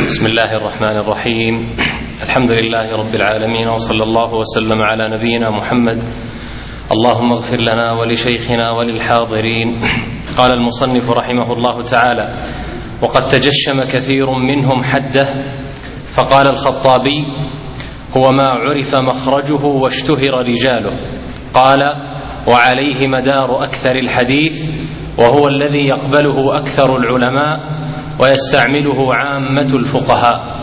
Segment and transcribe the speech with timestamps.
[0.00, 1.54] بسم الله الرحمن الرحيم
[2.22, 6.02] الحمد لله رب العالمين وصلى الله وسلم على نبينا محمد
[6.92, 9.68] اللهم اغفر لنا ولشيخنا وللحاضرين
[10.38, 12.26] قال المصنف رحمه الله تعالى
[13.02, 15.26] وقد تجشم كثير منهم حده
[16.12, 17.18] فقال الخطابي
[18.16, 20.96] هو ما عرف مخرجه واشتهر رجاله.
[21.54, 21.80] قال
[22.48, 24.70] وعليه مدار أكثر الحديث
[25.18, 27.58] وهو الذي يقبله أكثر العلماء
[28.22, 30.62] ويستعمله عامة الفقهاء.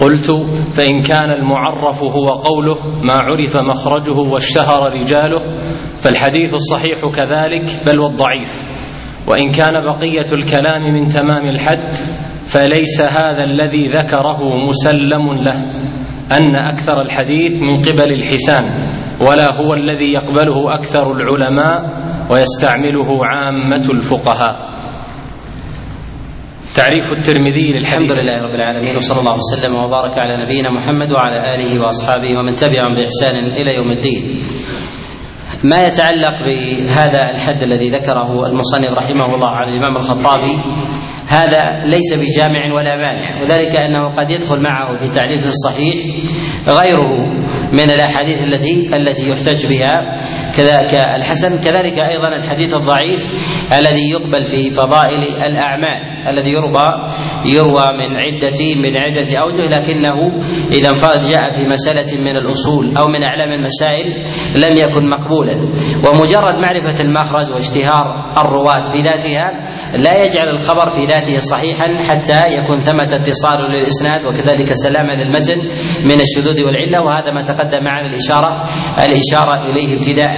[0.00, 0.30] قلت
[0.76, 5.42] فإن كان المعرف هو قوله ما عرف مخرجه واشتهر رجاله
[6.00, 8.52] فالحديث الصحيح كذلك بل والضعيف
[9.28, 11.94] وإن كان بقية الكلام من تمام الحد
[12.46, 15.64] فليس هذا الذي ذكره مسلم له.
[16.32, 18.64] أن أكثر الحديث من قبل الحسان
[19.28, 22.00] ولا هو الذي يقبله أكثر العلماء
[22.30, 24.70] ويستعمله عامة الفقهاء
[26.76, 31.54] تعريف الترمذي للحديث الحمد لله رب العالمين وصلى الله وسلم وبارك على نبينا محمد وعلى
[31.54, 34.22] آله وأصحابه ومن تبعهم بإحسان إلى يوم الدين.
[35.64, 40.54] ما يتعلق بهذا الحد الذي ذكره المصنف رحمه الله على الإمام الخطابي
[41.30, 45.96] هذا ليس بجامع ولا مانع وذلك أنه قد يدخل معه في تعريفه الصحيح
[46.68, 47.40] غيره
[47.72, 49.94] من الأحاديث التي التي يحتج بها.
[50.56, 53.28] كذلك الحسن كذلك أيضا الحديث الضعيف
[53.78, 56.88] الذي يقبل في فضائل الأعمال الذي يروى
[57.46, 63.08] يروى من عدة من عدة أوجه لكنه إذا انفرد جاء في مسألة من الأصول أو
[63.08, 64.06] من أعلام المسائل
[64.56, 65.54] لم يكن مقبولا.
[66.08, 69.60] ومجرد معرفة المخرج واشتهار الرواة في ذاتها
[69.94, 75.58] لا يجعل الخبر في ذاته صحيحا حتى يكون ثمة اتصال للإسناد وكذلك سلامة للمتن
[76.04, 78.62] من الشذوذ والعلة وهذا ما تقدم معنا الإشارة
[79.04, 80.30] الإشارة إليه ابتداء.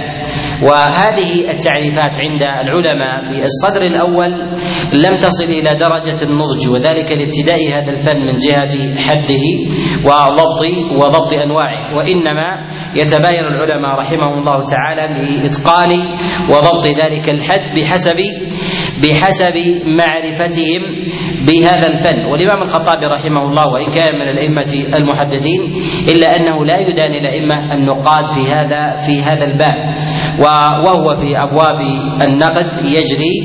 [0.63, 4.31] وهذه التعريفات عند العلماء في الصدر الأول
[4.93, 8.73] لم تصل إلى درجة النضج وذلك لابتداء هذا الفن من جهة
[9.07, 9.45] حده
[10.05, 10.61] وضبط
[11.01, 11.95] وضبط أنواعه.
[11.97, 12.47] وإنما
[12.95, 15.03] يتباين العلماء رحمهم الله تعالى
[15.41, 15.91] بإتقان
[16.49, 18.19] وضبط ذلك الحد بحسب
[19.03, 19.55] بحسب
[19.99, 20.81] معرفتهم
[21.47, 22.25] بهذا الفن.
[22.25, 25.61] والإمام الخطابي رحمه الله وإن كان من الأئمة المحدثين
[26.15, 29.93] إلا أنه لا يداني الأئمة النقاد في هذا في هذا الباب.
[30.85, 31.79] وهو في أبواب
[32.27, 33.35] النقد يجري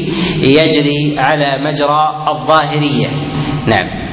[0.43, 3.09] يجري على مجرى الظاهرية.
[3.67, 4.08] نعم.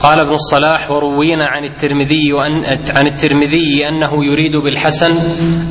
[0.00, 2.64] قال ابن الصلاح وروينا عن الترمذي وأن
[2.96, 5.12] عن الترمذي أنه يريد بالحسن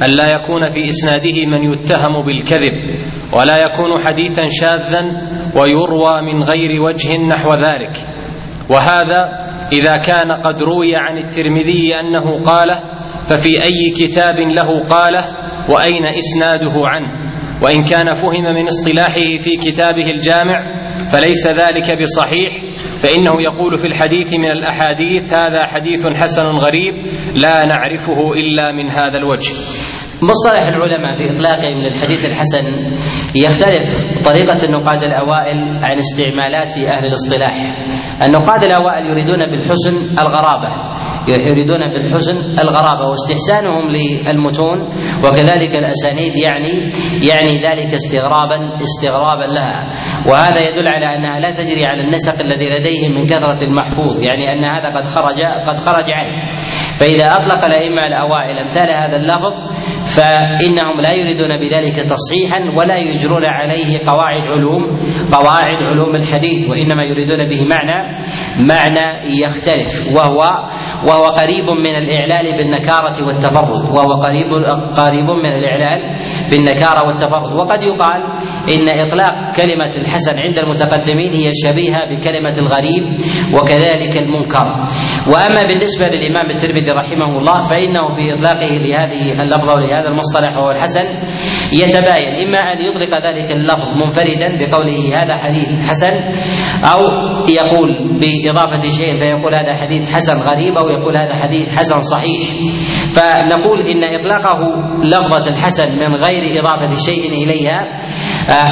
[0.05, 2.73] أن لا يكون في إسناده من يتهم بالكذب
[3.39, 5.01] ولا يكون حديثا شاذا
[5.55, 7.91] ويروى من غير وجه نحو ذلك.
[8.69, 9.21] وهذا
[9.73, 12.79] إذا كان قد روي عن الترمذي أنه قاله
[13.25, 15.21] ففي أي كتاب له قاله
[15.69, 17.29] وأين إسناده عنه؟
[17.63, 20.79] وإن كان فهم من اصطلاحه في كتابه الجامع
[21.11, 22.68] فليس ذلك بصحيح
[23.03, 26.93] فإنه يقول في الحديث من الأحاديث هذا حديث حسن غريب
[27.35, 29.51] لا نعرفه إلا من هذا الوجه.
[30.21, 32.65] مصطلح العلماء في اطلاقهم للحديث الحسن
[33.35, 33.89] يختلف
[34.25, 37.53] طريقة النقاد الأوائل عن استعمالات أهل الاصطلاح.
[38.25, 40.88] النقاد الأوائل يريدون بالحسن الغرابة.
[41.27, 44.79] يريدون بالحسن الغرابة واستحسانهم للمتون
[45.25, 46.69] وكذلك الأسانيد يعني
[47.29, 49.93] يعني ذلك استغرابا استغرابا لها.
[50.31, 54.63] وهذا يدل على أنها لا تجري على النسق الذي لديهم من كثرة المحفوظ يعني أن
[54.63, 56.47] هذا قد خرج قد خرج عنه
[56.99, 59.53] فإذا أطلق الأئمة الأوائل أمثال هذا اللفظ
[60.15, 64.83] فإنهم لا يريدون بذلك تصحيحا ولا يجرون عليه قواعد علوم
[65.31, 68.17] قواعد علوم الحديث وإنما يريدون به معنى
[68.71, 69.05] معنى
[69.43, 69.91] يختلف.
[70.15, 70.41] وهو
[71.07, 73.83] وهو قريب من الإعلال بالنكارة والتفرد.
[73.95, 74.49] وهو قريب
[74.97, 76.15] قريب من الإعلال
[76.51, 78.21] بالنكارة والتفرد وقد يقال
[78.73, 83.03] إن إطلاق كلمة الحسن عند المتقدمين هي شبيهة بكلمة الغريب
[83.55, 84.67] وكذلك المنكر.
[85.27, 91.05] وأما بالنسبة للإمام الترمذي رحمه الله فإنه في إطلاقه لهذه اللفظة ولهذا المصطلح وهو الحسن
[91.73, 92.31] يتباين.
[92.47, 96.13] إما أن يطلق ذلك اللفظ منفردا بقوله هذا حديث حسن
[96.93, 96.99] أو
[97.49, 102.41] يقول بإضافة شيء فيقول هذا حديث حسن غريب أو يقول هذا حديث حسن صحيح.
[103.15, 104.59] فنقول إن إطلاقه
[105.03, 107.81] لفظة الحسن من غير إضافة شيء إليها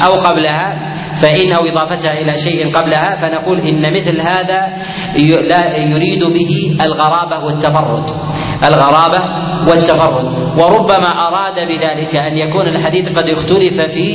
[0.06, 0.88] أو قبلها
[1.22, 4.66] فإن أو إضافتها إلى شيء قبلها فنقول إن مثل هذا
[5.92, 8.04] يريد به الغرابة والتفرد.
[8.64, 9.20] الغرابة
[9.68, 10.24] والتفرد.
[10.60, 14.06] وربما أراد بذلك أن يكون الحديث قد اختلف في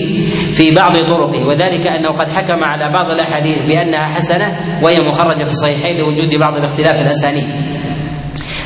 [0.51, 4.47] في بعض طرقه وذلك أنه قد حكم على بعض الأحاديث بأنها حسنة
[4.83, 7.45] وهي مخرجة في الصحيحين لوجود بعض الاختلاف في الأسانيد.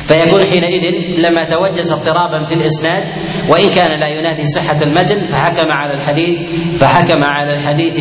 [0.08, 0.84] فيكون حينئذ
[1.26, 3.02] لما توجس اضطرابا في الإسناد
[3.50, 6.40] وإن كان لا ينافي صحة المتن فحكم على الحديث
[6.80, 7.96] فحكم على الحديث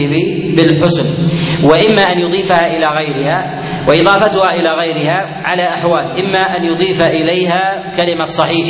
[0.56, 1.06] بالحسن.
[1.64, 3.57] وإما أن يضيفها إلى غيرها
[3.90, 8.68] وإضافتها إلى غيرها على أحوال إما أن يضيف إليها كلمة صحيح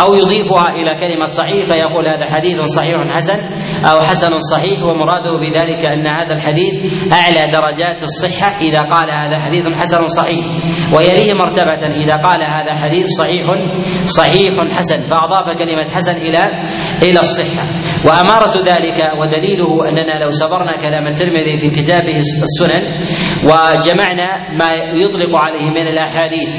[0.00, 3.38] أو يضيفها إلى كلمة صحيح فيقول هذا حديث صحيح حسن
[3.84, 6.74] أو حسن صحيح ومراده بذلك أن هذا الحديث
[7.12, 10.46] أعلى درجات الصحة إذا قال هذا حديث حسن صحيح
[10.96, 13.46] ويليه مرتبة إذا قال هذا حديث صحيح
[14.04, 16.58] صحيح حسن فأضاف كلمة حسن إلى
[17.02, 17.79] إلى الصحة.
[18.06, 22.82] وأمارة ذلك ودليله أننا لو سبرنا كلام الترمذي في كتابه السنن
[23.44, 24.26] وجمعنا
[24.58, 24.70] ما
[25.04, 26.50] يطلق عليه من الأحاديث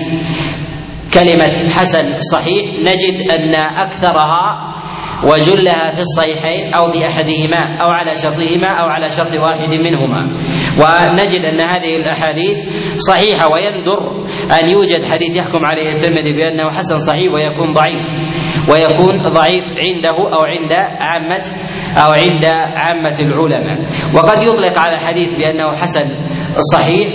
[1.14, 4.72] كلمة حسن صحيح نجد أن أكثرها
[5.24, 10.22] وجلها في الصحيحين أو في أحدهما أو على شرطهما أو على شرط واحد منهما.
[10.82, 12.58] ونجد أن هذه الأحاديث
[13.10, 14.00] صحيحة ويندر
[14.62, 18.12] أن يوجد حديث يحكم عليه الترمذي بأنه حسن صحيح ويكون ضعيف.
[18.70, 21.46] ويكون ضعيف عنده أو عند عامة
[21.98, 23.80] أو عند عامة العلماء.
[24.16, 26.06] وقد يطلق على الحديث بأنه حسن
[26.74, 27.08] صحيح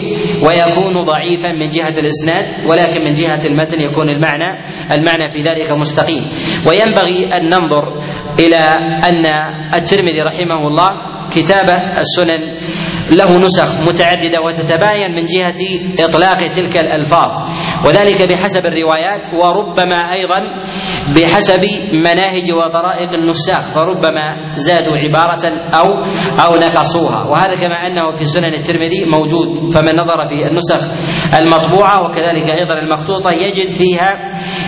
[0.43, 4.62] ويكون ضعيفا من جهة الإسناد ولكن من جهة المتن يكون المعنى
[4.93, 6.22] المعنى في ذلك مستقيم.
[6.66, 7.84] وينبغي أن ننظر
[8.38, 8.60] إلى
[9.08, 9.26] أن
[9.75, 10.88] الترمذي رحمه الله
[11.31, 12.43] كتابه السنن
[13.10, 15.60] له نسخ متعددة وتتباين من جهة
[15.98, 17.31] إطلاق تلك الألفاظ.
[17.87, 20.38] وذلك بحسب الروايات وربما أيضا
[21.14, 21.64] بحسب
[22.05, 25.44] مناهج وطرائق النساخ فربما زادوا عبارة
[25.75, 25.87] أو
[26.44, 27.25] أو نقصوها.
[27.31, 30.88] وهذا كما أنه في سنن الترمذي موجود فمن نظر في النسخ
[31.41, 34.14] المطبوعة وكذلك أيضا المخطوطة يجد فيها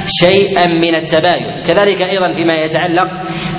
[0.07, 1.63] شيئا من التباين.
[1.67, 3.09] كذلك أيضا فيما يتعلق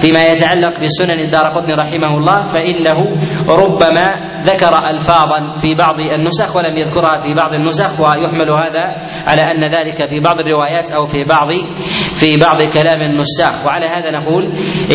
[0.02, 3.00] فيما يتعلق بسنن الدار قطني رحمه الله فإنه
[3.50, 8.84] ربما ذكر ألفاظا في بعض النسخ ولم يذكرها في بعض النسخ ويحمل هذا
[9.28, 11.48] على أن ذلك في بعض الروايات أو في بعض
[12.14, 13.66] في بعض كلام النساخ.
[13.66, 14.44] وعلى هذا نقول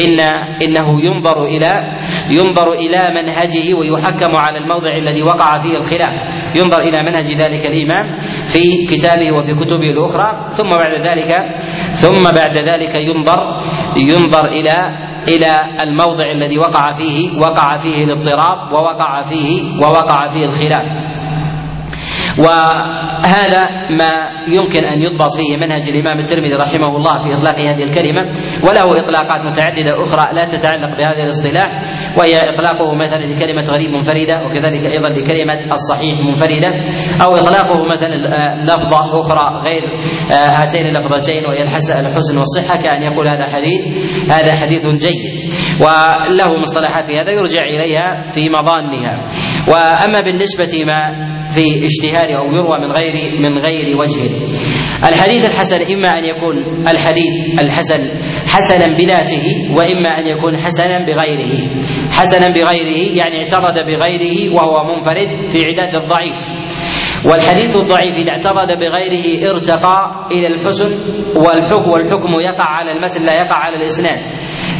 [0.04, 0.20] إن
[0.62, 1.82] إنه ينظر إلى
[2.30, 6.44] ينظر إلى منهجه ويحكم على الموضع الذي وقع فيه الخلاف.
[6.56, 8.14] ينظر إلى منهج ذلك الإمام
[8.46, 11.30] في كتابه وفي كتبه الأخرى ثم بعد ذلك
[11.94, 13.38] ثم بعد ذلك ينظر
[13.98, 14.76] ينظر إلى
[15.28, 20.88] إلى الموضع الذي وقع فيه وقع فيه الاضطراب ووقع فيه ووقع فيه الخلاف.
[22.38, 24.12] وهذا ما
[24.48, 28.30] يمكن أن يضبط فيه منهج الإمام الترمذي رحمه الله في إطلاق هذه الكلمة
[28.62, 31.80] وله إطلاقات متعددة أخرى لا تتعلق بهذا الاصطلاح
[32.18, 36.68] وهي إطلاقه مثلا لكلمة غريب منفردة وكذلك أيضا لكلمة الصحيح منفردة
[37.22, 38.14] أو إطلاقه مثلا
[38.64, 39.82] لفظة أخرى غير
[40.30, 43.80] هاتين اللفظتين وهي الحسن والصحة كأن يقول هذا حديث
[44.30, 45.50] هذا حديث جيد.
[45.80, 49.24] وله مصطلحات في هذا يرجع إليها في مظانها.
[49.68, 54.22] وأما بالنسبة ما في اجتهاد أو يروى من غير من غير وجه.
[55.08, 58.00] الحديث الحسن إما أن يكون الحديث الحسن
[58.46, 59.46] حسنا بذاته
[59.76, 61.80] وإما أن يكون حسنا بغيره.
[62.10, 66.52] حسنا بغيره يعني اعترض بغيره وهو منفرد في عداد الضعيف.
[67.24, 70.90] والحديث الضعيف إذا اعترض بغيره ارتقى إلى الحسن
[71.36, 74.18] والحكم والحكم يقع على المتن لا يقع على الإسناد.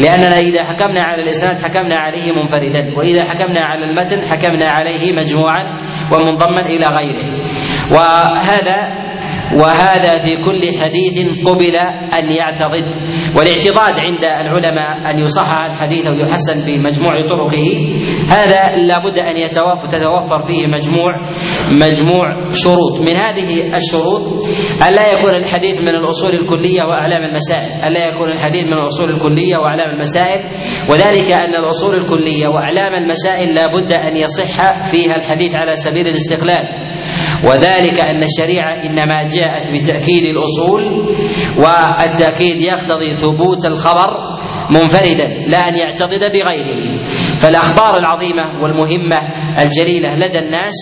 [0.01, 5.79] لأننا إذا حكمنا على الإسناد حكمنا عليه منفردا وإذا حكمنا على المتن حكمنا عليه مجموعا
[6.13, 7.43] ومنضما إلى غيره.
[7.93, 9.04] وهذا
[9.53, 11.77] وهذا في كل حديث قبل
[12.19, 12.89] أن يعتضد
[13.37, 17.67] والاعتضاد عند العلماء أن يصحح الحديث أو يحسن بمجموع طرقه.
[18.29, 19.35] هذا لابد أن
[19.93, 21.13] تتوفر فيه مجموع
[21.73, 23.01] مجموع شروط.
[23.01, 24.23] من هذه الشروط
[24.89, 27.71] أن لا يكون الحديث من الأصول الكلية وأعلام المسائل.
[27.87, 30.41] أن لا يكون الحديث من الأصول الكلية وأعلام المسائل.
[30.91, 36.95] وذلك أن الأصول الكلية وأعلام المسائل لابد أن يصح فيها الحديث على سبيل الاستقلال.
[37.45, 40.83] وذلك أن الشريعة إنما جاءت بتأكيد الأصول
[41.59, 44.11] والتأكيد يقتضي ثبوت الخبر
[44.71, 47.05] منفردا لا أن يعتضد بغيره.
[47.39, 49.19] فالأخبار العظيمة والمهمة
[49.59, 50.75] الجليلة لدى الناس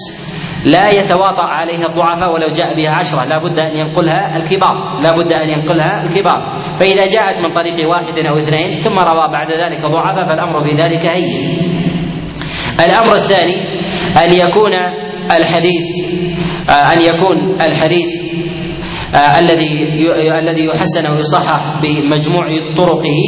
[0.67, 5.33] لا يتواطأ عليها الضعفاء ولو جاء بها عشرة لا بد أن ينقلها الكبار لا بد
[5.33, 6.51] أن ينقلها الكبار.
[6.81, 11.07] فإذا جاءت من طريق واحد أو اثنين ثم روى بعد ذلك ضعفاء فالأمر في ذلك
[11.07, 11.73] هين.
[12.87, 13.57] الأمر الثاني
[14.25, 15.89] أن يكون الحديث
[16.71, 18.33] أن يكون الحديث
[19.39, 19.71] الذي
[20.39, 23.21] الذي يحسن ويصحح بمجموع طرقه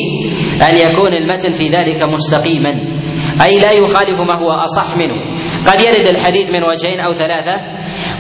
[0.71, 2.71] أن يكون المتن في ذلك مستقيما.
[3.43, 5.15] أي لا يخالف ما هو أصح منه.
[5.67, 7.57] قد يرد الحديث من وجهين أو ثلاثة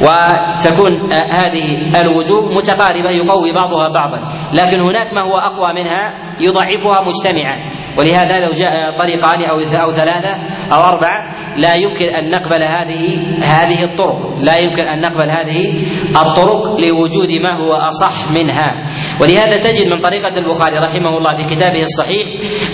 [0.00, 1.64] وتكون هذه
[2.00, 4.18] الوجوه متقاربة يقوي بعضها بعضا.
[4.52, 7.68] لكن هناك ما هو أقوى منها يضعفها مجتمعا.
[7.98, 10.34] ولهذا لو جاء طريقان أو أو ثلاثة
[10.72, 13.02] أو أربعة لا يمكن أن نقبل هذه
[13.42, 14.38] هذه الطرق.
[14.38, 15.66] لا يمكن أن نقبل هذه
[16.08, 18.84] الطرق لوجود ما هو أصح منها.
[19.20, 22.26] ولهذا تجد من طريقة البخاري رحمه الله في كتابه الصحيح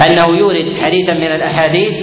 [0.07, 1.95] أنه يورد حديثا من الأحاديث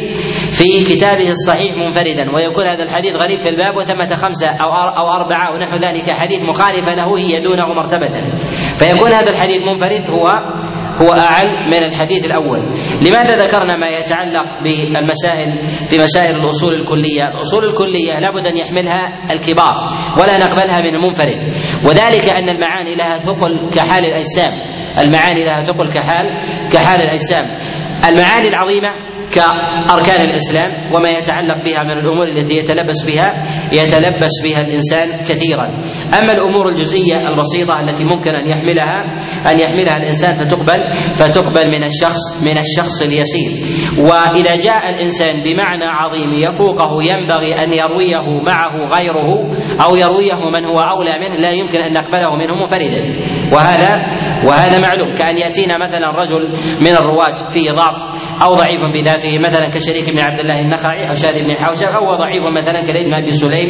[0.51, 5.53] في كتابه الصحيح منفردا ويكون هذا الحديث غريب في الباب وثمة خمسة أو أو أربعة
[5.53, 8.09] ونحو ذلك حديث مخالفة له هي دونه مرتبة
[8.79, 10.27] فيكون هذا الحديث منفرد هو
[11.01, 12.59] هو أعل من الحديث الأول.
[13.01, 15.49] لماذا ذكرنا ما يتعلق بالمسائل
[15.87, 19.75] في مسائل الأصول الكلية؟ الأصول الكلية لابد أن يحملها الكبار
[20.19, 21.53] ولا نقبلها من المنفرد.
[21.85, 24.53] وذلك أن المعاني لها ثقل كحال الأجسام.
[24.99, 26.25] المعاني لها ثقل كحال
[26.71, 27.45] كحال الأجسام.
[28.09, 33.29] المعاني العظيمة كأركان الإسلام وما يتعلق بها من الأمور التي يتلبس بها
[33.73, 35.65] يتلبس بها الإنسان كثيرا.
[36.19, 39.03] أما الأمور الجزئية البسيطة التي ممكن أن يحملها
[39.51, 40.79] أن يحملها الإنسان فتقبل
[41.19, 43.51] فتقبل من الشخص من الشخص اليسير.
[43.99, 49.29] وإذا جاء الإنسان بمعنى عظيم يفوقه ينبغي أن يرويه معه غيره
[49.85, 53.19] أو يرويه من هو أولى منه لا يمكن أن نقبله منه منفردا.
[53.53, 53.95] وهذا
[54.49, 55.17] وهذا معلوم.
[55.17, 56.43] كأن يأتينا مثلا رجل
[56.81, 61.33] من الرواة فيه ضعف أو ضعيف بذاته مثلا كشريك بن عبد الله النخعي أو شاد
[61.33, 63.69] بن حوشب أو ضعيف مثلا كليل بن أبي سليم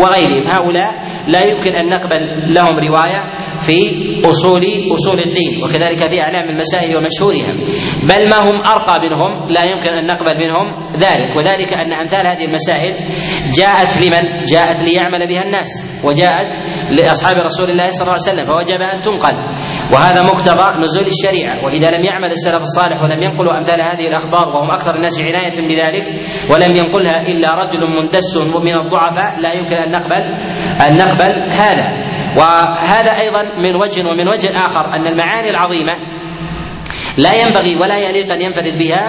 [0.00, 0.44] وغيرهم.
[0.52, 0.90] هؤلاء
[1.28, 2.22] لا يمكن أن نقبل
[2.54, 3.20] لهم رواية
[3.68, 3.80] في
[4.24, 7.52] أصول أصول الدين وكذلك في أعلام المسائل ومشهورها.
[8.10, 11.36] بل ما هم أرقى منهم لا يمكن أن نقبل منهم ذلك.
[11.36, 12.92] وذلك أن أمثال هذه المسائل
[13.58, 15.70] جاءت لمن؟ جاءت ليعمل بها الناس
[16.04, 16.50] وجاءت
[16.90, 19.36] لأصحاب رسول الله صلى الله عليه وسلم فوجب أن تنقل.
[19.92, 21.64] وهذا مقتضى نزول الشريعة.
[21.64, 26.04] وإذا لم يعمل السلف الصالح ولم ينقلوا أمثال هذه الأخبار وهم أكثر الناس عناية بذلك
[26.50, 30.22] ولم ينقلها إلا رجل مندس من الضعفاء لا يمكن أن نقبل
[30.86, 32.07] أن نقبل هذا.
[32.36, 35.94] وهذا أيضا من وجه ومن وجه آخر أن المعاني العظيمة
[37.18, 39.08] لا ينبغي ولا يليق أن ينفرد بها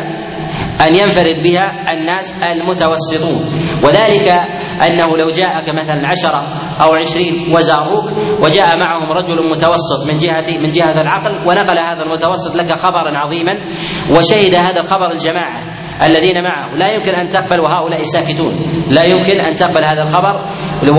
[0.87, 3.41] أن ينفرد بها الناس المتوسطون.
[3.83, 4.29] وذلك
[4.83, 6.41] أنه لو جاءك مثلا عشرة
[6.81, 8.05] أو عشرين وزاروك
[8.43, 13.53] وجاء معهم رجل متوسط من جهة من جهة العقل ونقل هذا المتوسط لك خبرا عظيما
[14.17, 15.78] وشهد هذا الخبر الجماعة.
[16.07, 16.75] الذين معه.
[16.75, 18.53] لا يمكن أن تقبل وهؤلاء ساكتون.
[18.91, 20.35] لا يمكن أن تقبل هذا الخبر.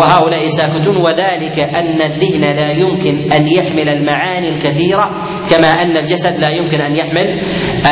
[0.01, 0.97] وهؤلاء ساكتون.
[0.97, 5.07] وذلك أن الذهن لا يمكن أن يحمل المعاني الكثيرة
[5.51, 7.27] كما أن الجسد لا يمكن أن يحمل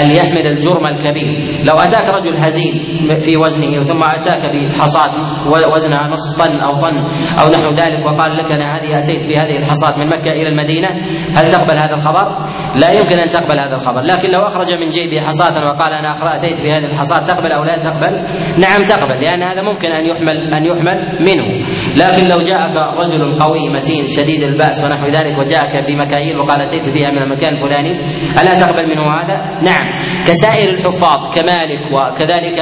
[0.01, 1.65] أن يحمل الجرم الكبير.
[1.69, 2.75] لو أتاك رجل هزيل
[3.21, 5.15] في وزنه ثم أتاك بحصاة
[5.75, 6.97] وزنها نصف طن أو طن
[7.41, 10.89] أو نحو ذلك وقال لك أنا هذه أتيت بهذه الحصاة من مكة إلى المدينة
[11.37, 12.27] هل تقبل هذا الخبر؟
[12.83, 14.01] لا يمكن أن تقبل هذا الخبر.
[14.01, 18.15] لكن لو أخرج من جيبه حصاة وقال أنا أتيت بهذه الحصاة تقبل أو لا تقبل؟
[18.61, 21.65] نعم تقبل لأن هذا ممكن أن يحمل أن يحمل منه
[21.97, 27.11] لكن لو جاءك رجل قوي متين شديد البأس ونحو ذلك وجاءك بمكاييل وقال أتيت بها
[27.13, 27.93] من المكان الفلاني
[28.41, 29.87] ألا تقبل منه هذا؟ نعم.
[30.29, 32.59] كسائر الحفاظ كمالك وكذلك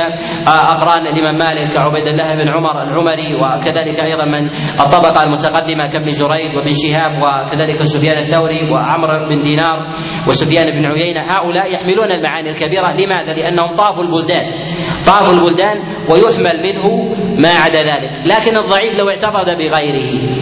[0.49, 6.57] أقران الإمام مالك كعبيد الله بن عمر العمري وكذلك أيضا من الطبقة المتقدمة كابن جريج
[6.57, 9.89] وابن شهاب وكذلك سفيان الثوري وعمرو بن دينار
[10.29, 11.21] وسفيان بن عيينة.
[11.21, 12.93] هؤلاء يحملون المعاني الكبيرة.
[12.93, 14.47] لماذا؟ لأنهم طافوا البلدان.
[15.07, 15.77] طافوا البلدان
[16.11, 16.85] ويحمل منه
[17.43, 18.11] ما عدا ذلك.
[18.33, 20.37] لكن الضعيف لو اعتقد بغيره.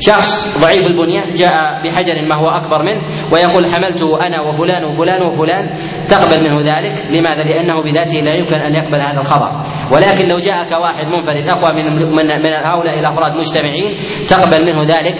[0.00, 5.70] شخص ضعيف البنية جاء بحجر ما هو أكبر منه ويقول حملته أنا وفلان وفلان وفلان.
[6.04, 6.94] تقبل منه ذلك.
[7.10, 9.50] لماذا؟ لأنه بذاته لا يمكن أن يقبل هذا الخبر.
[9.92, 13.98] ولكن لو جاءك واحد منفرد أقوى من من, من هؤلاء الأفراد مجتمعين
[14.30, 15.16] تقبل منه ذلك.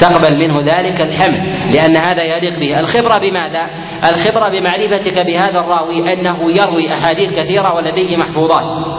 [0.00, 1.40] تقبل منه ذلك الحمل.
[1.74, 2.80] لأن هذا يليق به.
[2.80, 3.62] الخبرة بماذا؟
[4.10, 8.97] الخبرة بمعرفتك بهذا الراوي أنه يروي أحاديث كثيرة ولديه محفوظات.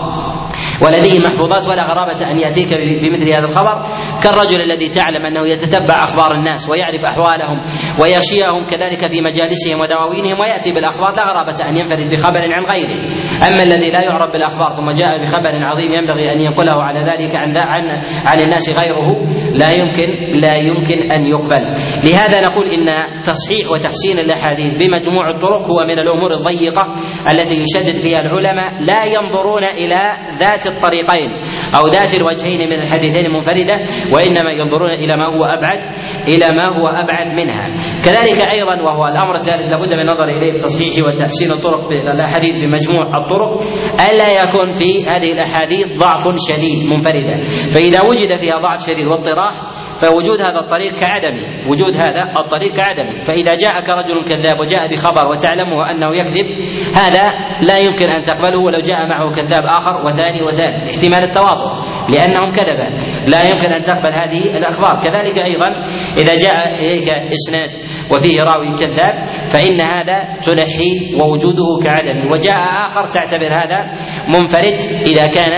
[0.82, 2.70] ولديه محفوظات ولا غرابة أن يأتيك
[3.04, 3.76] بمثل هذا الخبر.
[4.24, 7.64] كالرجل الذي تعلم أنه يتتبع أخبار الناس ويعرف أحوالهم
[8.02, 13.00] ويغشيهم كذلك في مجالسهم ودواوينهم ويأتي بالأخبار لا غرابة أن ينفرد بخبر عن غيره.
[13.48, 17.58] أما الذي لا يعرف بالأخبار ثم جاء بخبر عظيم ينبغي أن ينقله على ذلك عن
[17.58, 17.84] عن
[18.26, 19.08] عن الناس غيره
[19.54, 21.64] لا يمكن لا يمكن أن يقبل.
[22.04, 22.88] لهذا نقول إن
[23.22, 26.84] تصحيح وتحسين الأحاديث بمجموع الطرق هو من الأمور الضيقة
[27.32, 30.02] التي يشدد فيها العلماء لا ينظرون إلى
[30.40, 31.30] ذات الطريقين
[31.78, 33.76] أو ذات الوجهين من الحديثين المنفردة
[34.14, 35.80] وإنما ينظرون إلى ما هو أبعد
[36.28, 37.74] إلى ما هو أبعد منها.
[38.06, 43.52] كذلك أيضا وهو الأمر الثالث لابد من النظر إليه بتصحيح وتحسين الطرق الأحاديث بمجموع الطرق
[44.10, 47.36] ألا يكون في هذه الأحاديث ضعف شديد منفردة.
[47.74, 49.54] فإذا وجد فيها ضعف شديد واضطراح
[50.00, 55.92] فوجود هذا الطريق كعدمه وجود هذا الطريق كعدمه فإذا جاءك رجل كذاب وجاء بخبر وتعلمه
[55.92, 56.46] أنه يكذب
[56.96, 60.88] هذا لا يمكن أن تقبله ولو جاء معه كذاب آخر وثاني وثالث.
[60.88, 61.72] احتمال التواطؤ
[62.10, 62.98] لأنهم كذبا.
[63.28, 65.00] لا يمكن أن تقبل هذه الأخبار.
[65.04, 65.68] كذلك أيضا
[66.18, 67.70] إذا جاء إليك إسناد
[68.14, 73.92] وفيه راوي كذاب فإن هذا تنحي ووجوده كعدم وجاء آخر تعتبر هذا
[74.34, 75.52] منفرد إذا كان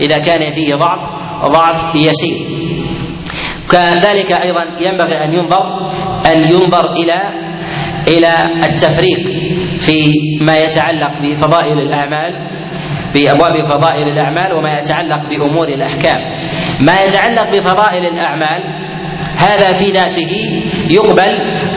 [0.00, 1.00] إذا كان فيه ضعف
[1.52, 2.58] ضعف يسير.
[3.70, 5.64] كذلك أيضا ينبغي أن ينظر
[6.32, 7.48] أن ينظر إلى
[8.08, 8.32] إلى
[8.64, 9.18] التفريق
[9.78, 10.10] في
[10.46, 12.48] ما يتعلق بفضائل الاعمال
[13.14, 16.16] بأبواب فضائل الأعمال وما يتعلق بأمور الأحكام.
[16.86, 18.62] ما يتعلق بفضائل الأعمال
[19.36, 21.32] هذا في ذاته يقبل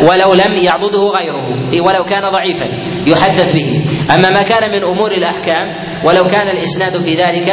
[0.10, 1.46] ولو لم يعضده غيره
[1.88, 2.66] ولو كان ضعيفا
[3.08, 3.84] يحدث به.
[4.16, 5.68] أما ما كان من أمور الأحكام
[6.06, 7.50] ولو كان الإسناد في ذلك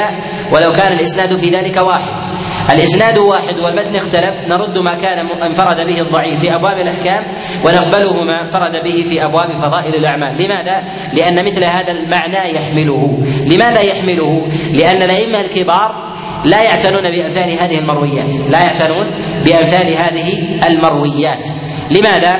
[0.53, 2.38] ولو كان الإسناد في ذلك واحد.
[2.71, 4.35] الإسناد واحد والمتن اختلف.
[4.53, 7.23] نرد ما كان انفرد به الضعيف في أبواب الأحكام
[7.65, 10.77] ونقبله ما انفرد به في أبواب فضائل الأعمال، لماذا؟
[11.13, 16.09] لأن مثل هذا المعنى يحمله، لماذا يحمله؟ لأن الأئمة الكبار
[16.45, 19.07] لا يعتنون بأمثال هذه المرويات، لا يعتنون
[19.45, 20.29] بأمثال هذه
[20.69, 21.47] المرويات،
[21.91, 22.33] لماذا؟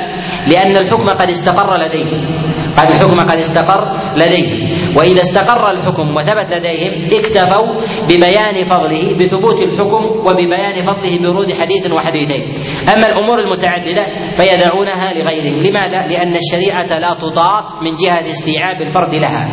[0.47, 2.11] لأن الحكم قد استقر لديه،
[2.77, 3.85] قد الحكم قد استقر
[4.17, 4.78] لديه.
[4.97, 7.67] وإذا استقر الحكم وثبت لديهم اكتفوا
[8.09, 12.43] ببيان فضله بثبوت الحكم وببيان فضله برود حديث وحديثين.
[12.97, 14.05] أما الأمور المتعددة
[14.35, 19.45] فيدعونها لغيرهم لماذا؟ لأن الشريعة لا تطاق من جهة استيعاب الفرد لها.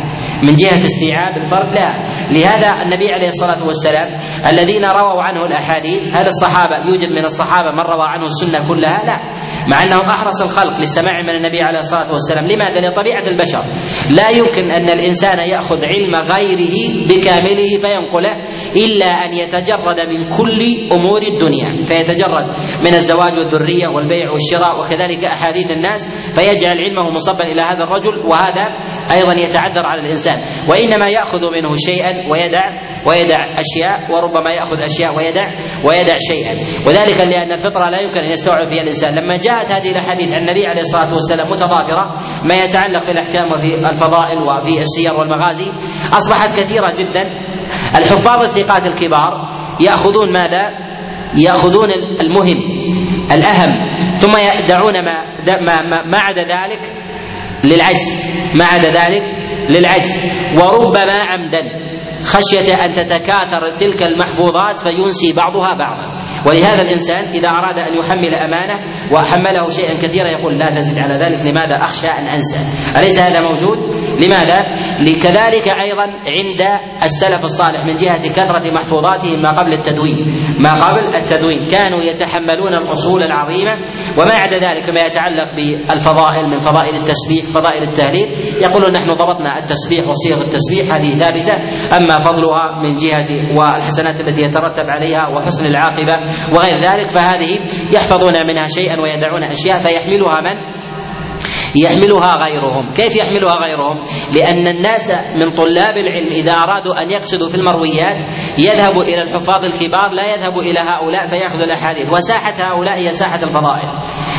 [0.42, 2.02] من جهة استيعاب الفرد لها.
[2.32, 4.08] لهذا النبي عليه الصلاة والسلام
[4.52, 9.18] الذين رووا عنه الأحاديث هل الصحابة يوجد من الصحابة من روى عنه السنة كلها؟ لا.
[9.70, 13.62] مع أنهم أحرص الخلق للسماع من النبي عليه الصلاة والسلام، لماذا؟ لطبيعه البشر،
[14.10, 16.76] لا يمكن أن الإنسان يأخذ علم غيره
[17.08, 18.36] بكامله فينقله
[18.76, 20.60] إلا أن يتجرد من كل
[20.92, 22.46] أمور الدنيا، فيتجرد
[22.80, 28.64] من الزواج والذرية والبيع والشراء وكذلك أحاديث الناس فيجعل علمه مصبا إلى هذا الرجل وهذا
[29.10, 30.38] أيضا يتعذر على الإنسان،
[30.70, 32.64] وإنما يأخذ منه شيئا ويدع
[33.06, 35.46] ويدع أشياء وربما يأخذ أشياء ويدع
[35.84, 36.54] ويدع شيئا،
[36.86, 40.66] وذلك لأن الفطرة لا يمكن أن يستوعب فيها الإنسان، لما جاءت هذه الأحاديث عن النبي
[40.66, 42.04] عليه الصلاة والسلام متضافرة
[42.48, 45.70] ما يتعلق في الأحكام وفي الفضائل وفي السير والمغازي
[46.12, 47.22] أصبحت كثيرة جدا.
[47.98, 49.48] الحفاظ الثقات الكبار
[49.80, 50.64] يأخذون ماذا؟
[51.46, 51.88] يأخذون
[52.22, 52.60] المهم
[53.32, 53.90] الأهم.
[54.16, 54.30] ثم
[54.62, 56.80] يدعون ما ما, ما عدا ذلك
[57.66, 58.06] للعجز.
[58.58, 59.22] ما عدا ذلك؟
[59.70, 60.18] للعجز.
[60.58, 61.86] وربما عمدا.
[62.22, 66.16] خشية أن تتكاثر تلك المحفوظات فينسي بعضها بعضا.
[66.46, 68.76] ولهذا الإنسان إذا أراد أن يحمل أمانة
[69.12, 72.58] وحمله شيئا كثيرا يقول لا تزد على ذلك لماذا أخشى أن أنسى؟
[72.98, 73.78] أليس هذا موجود؟
[74.24, 74.58] لماذا؟
[75.00, 76.06] لكذلك أيضا
[76.36, 76.60] عند
[77.02, 80.18] السلف الصالح من جهة كثرة محفوظاتهم ما قبل التدوين.
[80.62, 81.64] ما قبل التدوين.
[81.64, 83.72] كانوا يتحملون الأصول العظيمة
[84.18, 88.28] وما عدا ذلك ما يتعلق بالفضائل من فضائل التسبيح فضائل التهليل
[88.62, 91.54] يقولون نحن ضبطنا التسبيح وصيغ التسبيح هذه ثابتة.
[91.96, 96.16] أما فضلها من جهة والحسنات التي يترتب عليها وحسن العاقبة
[96.52, 97.58] وغير ذلك فهذه
[97.92, 100.85] يحفظون منها شيئا ويدعون أشياء فيحملها من
[101.76, 102.92] يحملها غيرهم.
[102.92, 108.16] كيف يحملها غيرهم؟ لأن الناس من طلاب العلم إذا أرادوا أن يقصدوا في المرويات
[108.58, 112.12] يذهب إلى الحفاظ الكبار لا يذهب إلى هؤلاء فيأخذ الأحاديث.
[112.12, 113.88] وساحة هؤلاء هي ساحة الفضائل.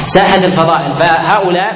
[0.06, 0.93] ساحة الفضائل.
[0.93, 1.73] فهؤلاء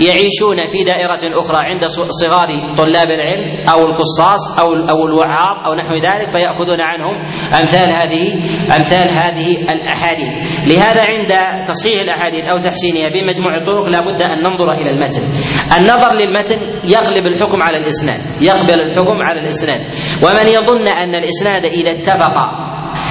[0.00, 1.84] يعيشون في دائرة أخرى عند
[2.22, 7.16] صغار طلاب العلم أو القصاص أو أو الوعاظ أو نحو ذلك فيأخذون عنهم
[7.60, 8.34] أمثال هذه
[8.78, 10.32] أمثال هذه الأحاديث.
[10.66, 15.22] لهذا عند تصحيح الأحاديث أو تحسينها بمجموع الطرق لا بد أن ننظر إلى المتن
[15.78, 19.80] النظر للمتن يغلب الحكم على الإسناد يقبل الحكم على الإسناد.
[20.24, 22.36] ومن يظن أن الإسناد إذا اتفق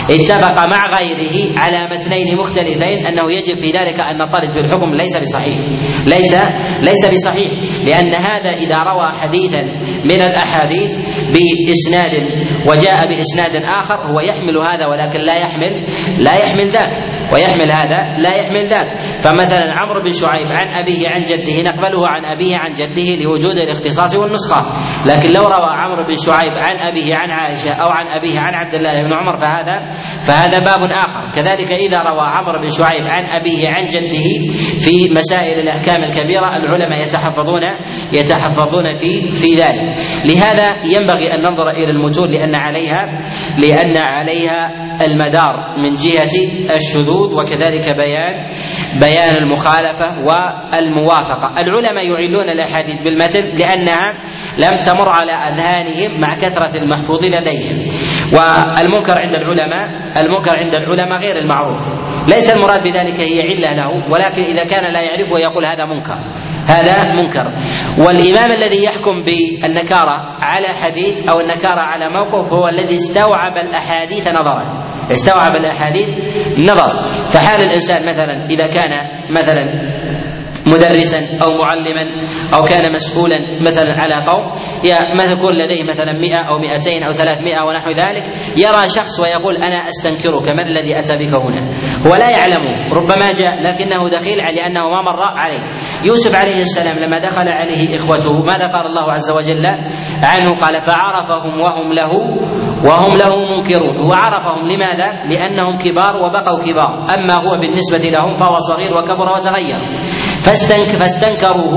[0.09, 5.17] اتفق مع غيره على متنين مختلفين أنه يجب في ذلك أن نطرد في الحكم ليس
[5.17, 5.57] بصحيح.
[6.05, 6.33] ليس
[6.81, 7.51] ليس بصحيح.
[7.87, 9.61] لأن هذا إذا روى حديثا
[10.05, 10.97] من الأحاديث
[11.33, 12.13] بإسناد
[12.67, 15.73] وجاء بإسناد آخر هو يحمل هذا ولكن لا يحمل
[16.19, 16.93] لا يحمل ذاك
[17.33, 18.87] ويحمل هذا لا يحمل ذاك.
[19.23, 24.15] فمثلا عمرو بن شعيب عن أبيه عن جده نقبله عن أبيه عن جده لوجود الاختصاص
[24.15, 24.61] والنسخة.
[25.05, 28.73] لكن لو روى عمرو بن شعيب عن أبيه عن عائشة أو عن أبيه عن عبد
[28.73, 29.75] الله بن عمر فهذا
[30.27, 31.29] فهذا باب آخر.
[31.35, 34.27] كذلك إذا روى عمرو بن شعيب عن أبيه عن جده
[34.79, 37.63] في مسائل الأحكام الكبيرة العلماء يتحفظون
[38.13, 39.97] يتحفظون في في ذلك.
[40.25, 45.53] لهذا ينبغي أن ننظر إلى المتون لأن عليها لأن عليها المدار
[45.83, 46.35] من جهة
[46.75, 48.47] الشذوذ وكذلك بيان
[48.99, 51.55] بيان المخالفة والموافقة.
[51.59, 54.13] العلماء يعلون الأحاديث بالمتن لأنها
[54.57, 57.77] لم تمر على أذهانهم مع كثرة المحفوظ لديهم.
[58.33, 61.77] والمنكر عند العلماء المنكر عند العلماء غير المعروف.
[62.27, 66.17] ليس المراد بذلك هي علة له ولكن إذا كان لا يعرفه يقول هذا منكر.
[66.69, 67.45] هذا منكر.
[67.97, 74.81] والإمام الذي يحكم بالنكارة على حديث أو النكارة على موقف هو الذي استوعب الأحاديث نظرا.
[75.11, 76.09] استوعب الأحاديث
[76.57, 78.91] نظر فحال الإنسان مثلا إذا كان
[79.29, 79.98] مثلا
[80.69, 82.05] مدرسا أو معلما
[82.53, 84.43] أو كان مسؤولا مثلا على قوم.
[85.39, 88.23] يكون لديه مثلا 100 أو 200 أو 300 ونحو ذلك.
[88.57, 91.69] يرى شخص ويقول أنا أستنكرك من الذي اتى بك هنا؟
[92.07, 95.61] هو لا يعلم ربما جاء لكنه دخيل لأنه ما مر عليه.
[96.05, 99.65] يوسف عليه السلام لما دخل عليه إخوته ماذا قال الله عز وجل؟
[100.23, 102.11] عنه قال فعرفهم وهم له
[102.85, 103.97] وهم له منكرون.
[103.97, 107.07] هو عرفهم لماذا؟ لأنهم كبار وبقوا كبار.
[107.15, 109.79] أما هو بالنسبة لهم فهو صغير وكبر وتغير.
[110.43, 111.75] فاستنك فاستنكروه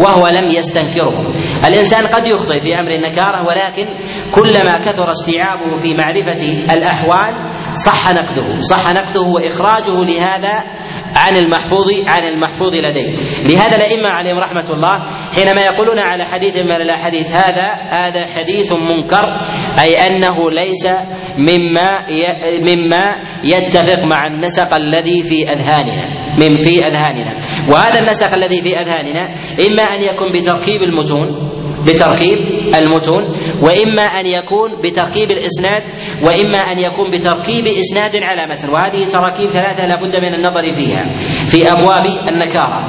[0.00, 1.32] وهو لم يستنكره.
[1.66, 3.86] الإنسان قد يخطئ في أمر النكارة ولكن
[4.34, 6.42] كلما كثر استيعابه في معرفة
[6.74, 7.34] الأحوال
[7.76, 10.62] صح نقده صح نقده وإخراجه لهذا
[11.16, 13.14] عن المحفوظ عن المحفوظ لديه
[13.48, 14.94] لهذا الأئمة عليهم رحمة الله
[15.34, 19.24] حينما يقولون على حديث من الأحاديث هذا هذا حديث منكر
[19.82, 20.86] أي أنه ليس
[21.38, 21.98] مما
[22.68, 23.08] مما
[23.44, 26.26] يتفق مع النسق الذي في أذهاننا.
[26.40, 27.38] من في أذهاننا.
[27.70, 29.20] وهذا النسق الذي في أذهاننا
[29.66, 32.38] إما أن يكون بتركيب المتون بتركيب
[32.78, 33.22] المتون
[33.62, 35.82] وإما أن يكون بتركيب الإسناد
[36.22, 41.14] وإما أن يكون بتركيب إسناد على متن وهذه تراكيب ثلاثة لا بد من النظر فيها.
[41.48, 42.80] في أبواب النكارة.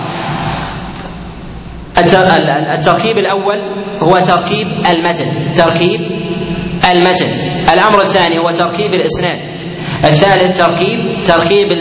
[2.78, 3.58] التركيب الأول
[4.00, 5.54] هو تركيب المتن.
[5.58, 6.02] تركيب
[6.92, 7.30] المتن.
[7.74, 9.40] الأمر الثاني هو تركيب الإسناد.
[10.06, 11.72] الثالث تركيب تركيب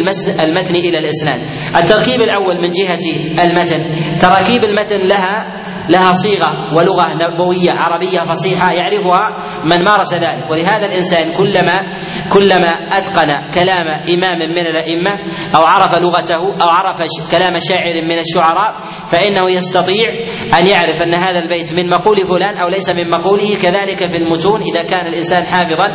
[0.40, 1.40] المتن إلى الإسناد.
[1.76, 3.04] التركيب الأول من جهة
[3.44, 3.84] المتن.
[4.20, 9.25] تراكيب المتن لها لها صيغة ولغة نبوية عربية فصيحة يعرفها
[9.70, 10.51] من مارس ذلك.
[10.51, 11.77] ولهذا الإنسان كلما
[12.33, 12.68] كلما
[12.99, 15.11] أتقن كلام إمام من الأئمة
[15.55, 16.99] أو عرف لغته أو عرف
[17.31, 18.77] كلام شاعر من الشعراء
[19.09, 20.05] فإنه يستطيع
[20.59, 23.57] أن يعرف أن هذا البيت من مقول فلان أو ليس من مقوله.
[23.62, 25.88] كذلك في المتون إذا كان الإنسان حافظا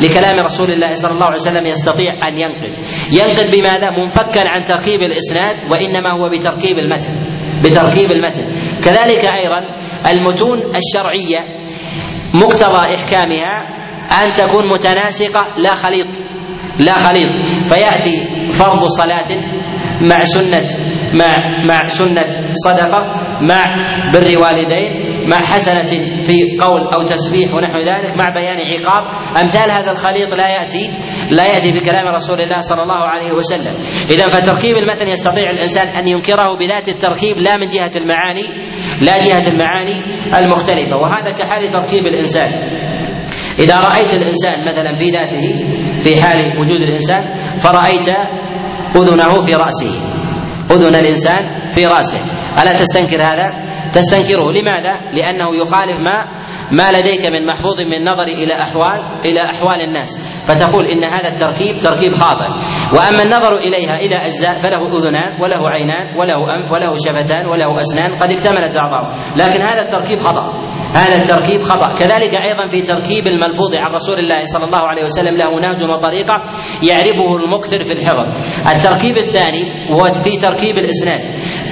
[0.00, 2.72] لكلام رسول الله صلى الله عليه وسلم يستطيع أن ينقل.
[3.12, 7.12] ينقل بماذا؟ منفكا عن تركيب الإسناد وإنما هو بتركيب المتن.
[7.64, 8.44] بتركيب المتن.
[8.84, 9.60] كذلك أيضا
[10.06, 11.40] المتون الشرعية
[12.34, 13.66] مقتضى إحكامها
[14.24, 16.06] أن تكون متناسقة لا خليط
[16.78, 17.26] لا خليط.
[17.66, 18.14] فيأتي
[18.52, 19.40] فرض صلاة
[20.00, 20.64] مع سنة
[21.14, 21.36] مع
[21.68, 22.26] مع سنة
[22.64, 23.64] صدقة مع
[24.14, 25.90] بر والدين مع حسنة
[26.26, 29.02] في قول أو تسبيح ونحو ذلك مع بيان عقاب
[29.36, 30.90] أمثال هذا الخليط لا يأتي
[31.30, 33.74] لا يأتي بكلام رسول الله صلى الله عليه وسلم.
[34.10, 38.46] إذا فتركيب المتن يستطيع الإنسان أن ينكره بذات التركيب لا من جهة المعاني
[39.00, 39.96] لا جهة المعاني
[40.38, 42.50] المختلفة وهذا كحال تركيب الإنسان.
[43.58, 45.54] إذا رأيت الإنسان مثلا في ذاته
[46.02, 47.24] في حال وجود الإنسان
[47.58, 48.08] فرأيت
[48.96, 49.92] أذنه في رأسه
[50.70, 52.18] أذن الإنسان في رأسه.
[52.62, 54.52] ألا تستنكر هذا؟ تستنكره.
[54.52, 60.10] لماذا؟ لأنه يخالف ما ما لديك من محفوظ من نظر إلى أحوال إلى أحوال الناس.
[60.48, 62.50] فتقول إن هذا التركيب تركيب خاطئ.
[62.96, 68.18] وأما النظر إليها إلى أجزاء فله أذنان وله عينان وله أنف وله شفتان وله أسنان
[68.18, 69.36] قد اكتملت أعضاؤه.
[69.36, 70.46] لكن هذا التركيب خطأ.
[70.96, 71.98] هذا التركيب خطأ.
[71.98, 76.36] كذلك أيضا في تركيب الملفوظ عن رسول الله صلى الله عليه وسلم له نهج وطريقة
[76.82, 78.26] يعرفه المكثر في الحفظ.
[78.74, 81.20] التركيب الثاني هو في تركيب الإسناد.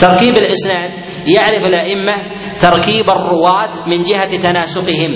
[0.01, 0.91] تركيب الإسناد
[1.27, 2.15] يعرف الأئمة
[2.59, 5.11] تركيب الرواة من جهة تناسقهم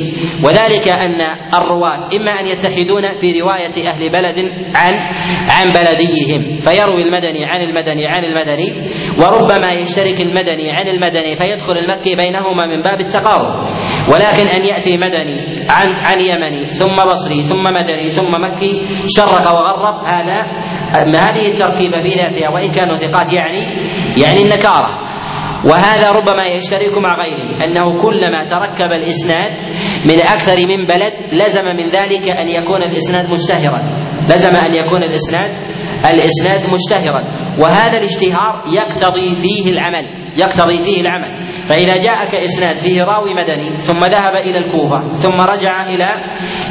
[0.45, 1.21] وذلك أن
[1.55, 4.35] الرواة إما أن يتحدون في رواية أهل بلد
[4.75, 4.95] عن
[5.51, 8.73] عن بلديهم فيروي المدني عن المدني عن المدني
[9.19, 13.67] وربما يشترك المدني عن المدني فيدخل المكي بينهما من باب التقارب.
[14.09, 18.83] ولكن أن يأتي مدني عن عن يمني ثم بصري ثم مدني ثم مكي
[19.17, 20.43] شرق وغرب هذا
[21.17, 23.65] هذه التركيبة في ذاتها وإن كانوا ثقات يعني
[24.17, 25.06] يعني النكارة.
[25.71, 29.53] وهذا ربما يشترك مع غيره أنه كلما تركب الإسناد
[30.07, 33.81] من أكثر من بلد لزم من ذلك أن يكون الإسناد مشتهرا
[34.29, 35.51] لزم أن يكون الإسناد
[36.15, 37.23] الإسناد مشتهرا
[37.59, 41.33] وهذا الاشتهار يقتضي فيه العمل يقتضي فيه العمل.
[41.69, 46.09] فإذا جاءك إسناد فيه راوي مدني ثم ذهب إلى الكوفة ثم رجع إلى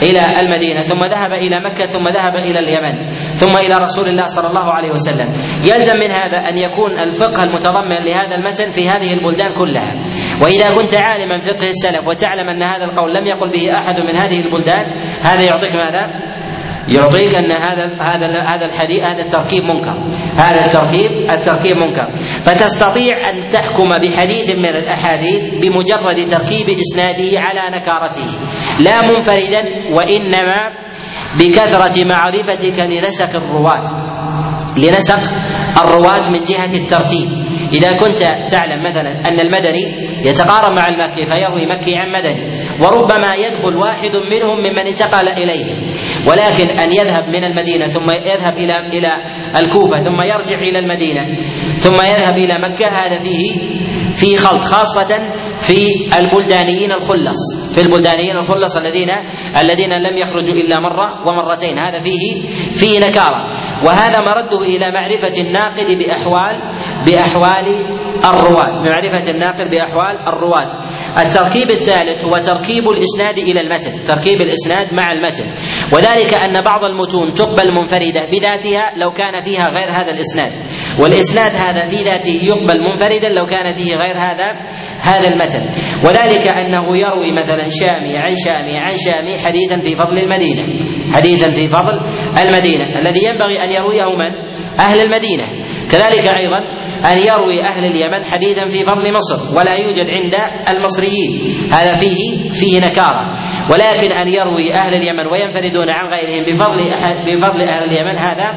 [0.03, 2.93] إلى المدينة ثم ذهب إلى مكة ثم ذهب إلى اليمن
[3.38, 5.27] ثم إلى رسول الله صلى الله عليه وسلم
[5.63, 9.93] يلزم من هذا أن يكون الفقه المتضمن لهذا المتن في هذه البلدان كلها
[10.41, 14.39] وإذا كنت عالما فقه السلف وتعلم أن هذا القول لم يقل به أحد من هذه
[14.39, 14.86] البلدان
[15.21, 16.36] هذا يعطيك ماذا؟
[16.88, 19.98] يعطيك أن هذا هذا هذا الحديث هذا التركيب منكر.
[20.38, 22.08] هذا التركيب التركيب منكر.
[22.45, 28.28] فتستطيع أن تحكم بحديث من الأحاديث بمجرد تركيب إسناده على نكارته.
[28.80, 29.62] لا منفردا
[29.98, 30.86] وإنما
[31.39, 34.15] بكثرة معرفتك لنسق الرواة.
[34.78, 35.19] لنسق
[35.84, 38.17] الرواة من جهة الترتيب إذا كنت
[38.52, 39.84] تعلم مثلا أن المدني
[40.26, 42.45] يتقارب مع المكي فيروي مكي عن مدني.
[42.82, 45.94] وربما يدخل واحد منهم ممن انتقل إليه.
[46.27, 49.11] ولكن أن يذهب من المدينة ثم يذهب إلى إلى
[49.59, 51.21] الكوفة ثم يرجع إلى المدينة
[51.77, 53.51] ثم يذهب إلى مكة هذا فيه
[54.13, 55.88] فيه خلط خاصة في
[56.19, 57.39] البلدانيين الخلص
[57.75, 59.09] في البلدانيين الخلص الذين
[59.61, 62.41] الذين لم يخرجوا إلا مرة ومرتين هذا فيه
[62.73, 63.51] فيه نكارة.
[63.85, 66.61] وهذا مرده إلى معرفة الناقد بأحوال
[67.05, 67.67] بأحوال
[68.25, 70.79] الرواة بمعرفة الناقد بأحوال الرواة
[71.19, 75.45] التركيب الثالث هو تركيب الإسناد إلى المتن تركيب الإسناد مع المتن.
[75.93, 80.51] وذلك أن بعض المتون تقبل منفردة بذاتها لو كان فيها غير هذا الإسناد.
[80.99, 84.51] والإسناد هذا في ذاته يقبل منفردا لو كان فيه غير هذا
[84.99, 85.62] هذا المتن.
[86.06, 90.63] وذلك أنه يروي مثلا شامي عن شامي عن شامي حديثا في فضل المدينة.
[91.13, 91.93] حديثا في فضل
[92.45, 92.99] المدينة.
[93.01, 95.45] الذي ينبغي أن يرويه من؟ أهل المدينة.
[95.91, 100.35] كذلك أيضا أن يروي أهل اليمن حديثا في فضل مصر ولا يوجد عند
[100.69, 101.41] المصريين.
[101.73, 103.33] هذا فيه فيه نكارة.
[103.71, 106.79] ولكن أن يروي أهل اليمن وينفردون عن غيرهم بفضل
[107.25, 108.49] بفضل أهل اليمن هذا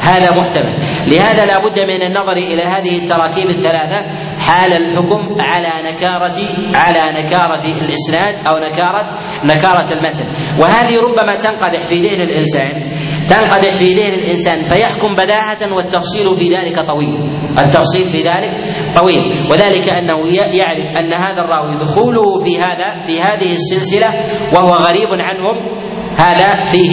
[0.00, 0.74] هذا محتمل.
[1.06, 4.06] لهذا لا بد من النظر إلى هذه التراكيب الثلاثة
[4.38, 6.38] حال الحكم على نكارة
[6.74, 9.06] على نكارة الإسناد أو نكارة
[9.44, 10.26] نكارة المتن.
[10.60, 13.01] وهذه ربما تنقدح في ذهن الإنسان.
[13.28, 17.30] تنقدح في ذهن الإنسان فيحكم بداهة والتفصيل في ذلك طويل.
[17.58, 18.50] التفصيل في ذلك
[18.94, 19.22] طويل.
[19.50, 24.08] وذلك أنه يعرف أن هذا الراوي دخوله في هذا في هذه السلسلة
[24.52, 25.78] وهو غريب عنهم.
[26.16, 26.90] هذا فيه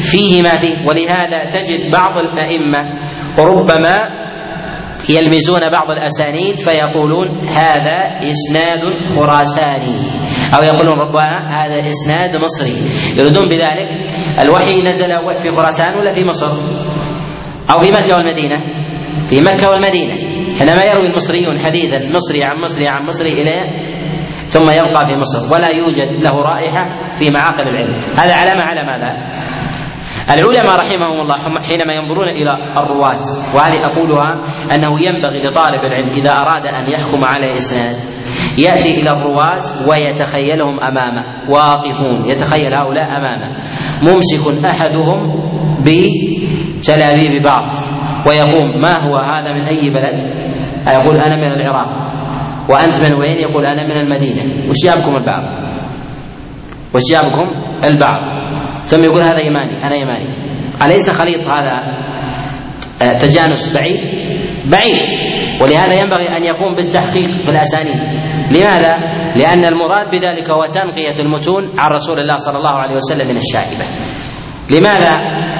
[0.00, 0.86] فيه ما فيه.
[0.88, 2.94] ولهذا تجد بعض الأئمة
[3.38, 4.25] ربما
[5.08, 9.98] يلمزون بعض الأسانيد فيقولون هذا إسناد خراساني.
[10.56, 12.76] أو يقولون ربما هذا إسناد مصري.
[13.18, 13.88] يريدون بذلك
[14.40, 16.52] الوحي نزل في خراسان ولا في مصر؟
[17.70, 18.56] أو في مكة والمدينة؟
[19.26, 20.14] في مكة والمدينة.
[20.58, 23.86] حينما يروي المصريون حديثا مصري عن مصري عن مصري إلى
[24.46, 25.54] ثم يبقى في مصر.
[25.54, 26.82] ولا يوجد له رائحة
[27.14, 27.98] في معاقل العلم.
[28.18, 29.30] هذا علامة على ماذا؟
[30.30, 33.22] العلماء رحمهم الله حينما ينظرون إلى الرواة
[33.54, 34.42] وهذه أقولها
[34.74, 37.96] أنه ينبغي لطالب العلم إذا أراد أن يحكم على اسناد
[38.58, 43.56] يأتي إلى الرواة ويتخيلهم أمامه واقفون يتخيل هؤلاء أمامه
[44.02, 45.34] ممسك أحدهم
[45.80, 47.64] بجلابيب بعض
[48.26, 50.46] ويقوم ما هو هذا من أي بلد؟
[50.92, 51.88] يقول أنا من العراق
[52.70, 55.42] وأنت من وين؟ يقول أنا من المدينة وش جابكم البعض؟
[56.94, 57.48] وش جابكم
[57.84, 58.35] البعض؟
[58.86, 60.28] ثم يقول هذا يماني أنا يماني
[60.82, 61.72] أليس خليط هذا؟
[63.02, 64.00] آه، تجانس بعيد؟
[64.70, 65.02] بعيد.
[65.62, 68.00] ولهذا ينبغي أن يقوم بالتحقيق في الأسانيد.
[68.50, 68.96] لماذا؟
[69.36, 74.05] لأن المراد بذلك هو تنقية المتون عن رسول الله صلى الله عليه وسلم من الشائبة.
[74.70, 75.12] لماذا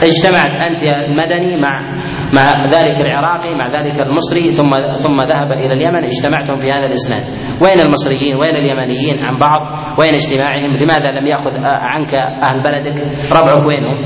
[0.03, 1.97] اجتمعت أنت المدني مع
[2.33, 7.23] مع ذلك العراقي مع ذلك المصري ثم ثم ذهب إلى اليمن؟ اجتمعتم في هذا الإسناد.
[7.63, 9.61] وين المصريين؟ وين اليمنيين عن بعض؟
[9.99, 13.99] وين اجتماعهم؟ لماذا لم يأخذ عنك أهل بلدك؟ ربعك وينهم؟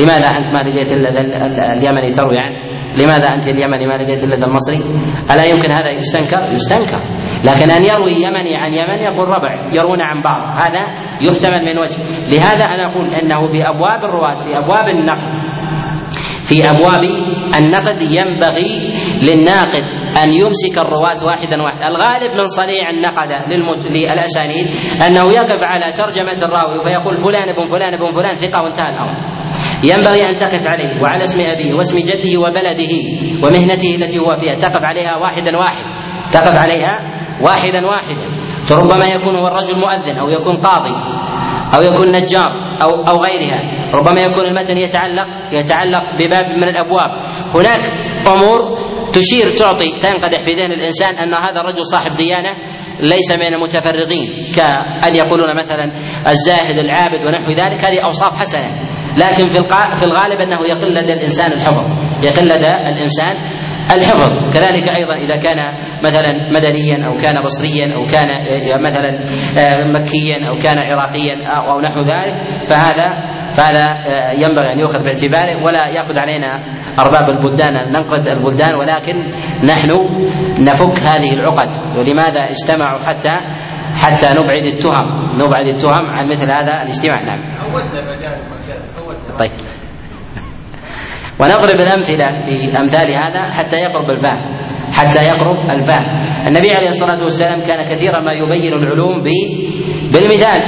[0.00, 1.08] لماذا أنت ما لقيت إلا
[1.72, 2.56] اليمني تروي عنه
[2.98, 4.78] لماذا أنت اليمني ما لقيت إلا المصري؟
[5.30, 7.00] ألا يمكن هذا يستنكر؟ يستنكر،
[7.44, 10.84] لكن أن يروي يمني عن يمن يقول ربع يرون عن بعض، هذا
[11.20, 15.54] يحتمل من وجه، لهذا أنا أقول إنه في أبواب الرواة في أبواب النقل
[16.48, 17.04] في أبواب
[17.58, 19.84] النقد ينبغي للناقد
[20.22, 23.30] أن يمسك الرواة واحدا واحدا، الغالب من صنيع النقد
[23.94, 24.66] للأسانيد
[25.06, 29.14] أنه يقف على ترجمة الراوي فيقول فلان ابن فلان ابن فلان ثقة وانتهى الأمر.
[29.84, 32.94] ينبغي أن تقف عليه وعلى اسم أبيه واسم جده وبلده
[33.42, 35.84] ومهنته التي هو فيها، تقف عليها واحدا واحد،
[36.32, 37.13] تقف عليها
[37.44, 38.36] واحدا واحدا.
[38.68, 40.94] فربما يكون هو الرجل مؤذن أو يكون قاضي
[41.76, 42.50] أو يكون نجار
[42.82, 43.60] أو أو غيرها.
[43.94, 47.10] ربما يكون المتن يتعلق يتعلق بباب من الأبواب.
[47.54, 47.80] هناك
[48.26, 48.78] أمور
[49.12, 52.50] تشير تعطي تنقدح في ذهن الإنسان أن هذا الرجل صاحب ديانة
[53.00, 55.92] ليس من المتفرغين كأن يقولون مثلا
[56.28, 57.84] الزاهد العابد ونحو ذلك.
[57.84, 58.70] هذه أوصاف حسنة
[59.16, 59.58] لكن في
[59.96, 63.36] في الغالب أنه يقل لدى الإنسان الحفظ يقل لدى الإنسان
[63.92, 64.54] الحفظ.
[64.54, 65.58] كذلك أيضا إذا كان
[66.04, 68.28] مثلا مدنيا أو كان بصريا أو كان
[68.82, 69.24] مثلا
[69.58, 72.34] آه، مكيا أو كان عراقيا أو نحو ذلك
[72.66, 73.06] فهذا
[73.56, 75.64] فهذا آه، ينبغي أن يؤخذ باعتباره.
[75.64, 76.64] ولا يأخذ علينا
[76.98, 79.16] أرباب البلدان ان ننقد البلدان ولكن
[79.64, 79.90] نحن
[80.58, 81.96] نفك هذه العقد.
[81.96, 83.34] ولماذا اجتمعوا حتى
[83.94, 87.20] حتى نبعد التهم؟ نبعد التهم عن مثل هذا الاجتماع.
[87.22, 87.40] نعم.
[89.38, 89.50] طيب.
[91.40, 94.40] ونضرب الأمثلة في أمثال هذا حتى يقرب الفهم
[94.92, 96.04] حتى يقرب الفهم.
[96.48, 99.22] النبي عليه الصلاة والسلام كان كثيرا ما يبين العلوم
[100.12, 100.60] بالمثال.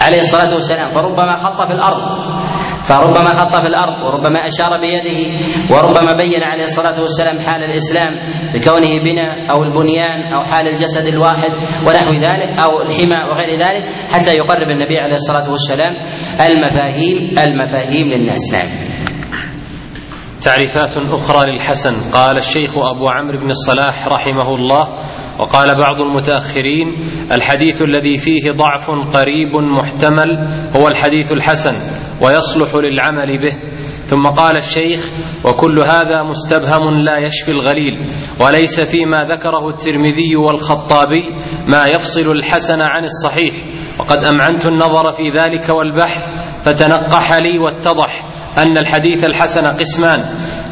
[0.00, 2.02] عليه الصلاة والسلام فربما خط في الأرض
[2.88, 8.12] فربما خط في الأرض وربما أشار بيده وربما بين عليه الصلاة والسلام حال الإسلام
[8.54, 11.50] بكونه بناء أو البنيان أو حال الجسد الواحد
[11.86, 15.92] ونحو ذلك أو الحمى وغير ذلك حتى يقرب النبي عليه الصلاة والسلام
[16.40, 18.52] المفاهيم المفاهيم للناس.
[18.52, 18.93] نعم.
[20.44, 22.12] تعريفات أخرى للحسن.
[22.12, 24.88] قال الشيخ أبو عمرو بن الصلاح رحمه الله
[25.40, 26.88] وقال بعض المتأخرين
[27.32, 30.38] الحديث الذي فيه ضعف قريب محتمل
[30.76, 31.74] هو الحديث الحسن
[32.22, 33.56] ويصلح للعمل به.
[34.06, 35.00] ثم قال الشيخ
[35.44, 41.24] وكل هذا مستبهم لا يشفي الغليل وليس فيما ذكره الترمذي والخطابي
[41.68, 43.54] ما يفصل الحسن عن الصحيح.
[44.00, 48.33] وقد أمعنت النظر في ذلك والبحث فتنقح لي واتضح.
[48.58, 50.20] أن الحديث الحسن قسمان.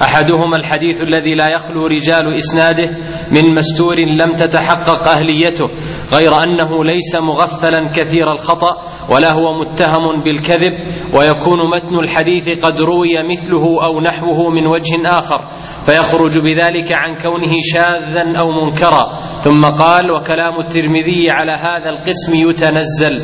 [0.02, 2.90] أحدهما الحديث الذي لا يخلو رجال إسناده
[3.30, 5.64] من مستور لم تتحقق أهليته
[6.12, 8.76] غير أنه ليس مغفلا كثير الخطأ
[9.14, 10.72] ولا هو متهم بالكذب
[11.14, 15.40] ويكون متن الحديث قد روي مثله أو نحوه من وجه آخر
[15.86, 19.18] فيخرج بذلك عن كونه شاذا أو منكرا.
[19.40, 23.14] ثم قال وكلام الترمذي على هذا القسم يتنزل.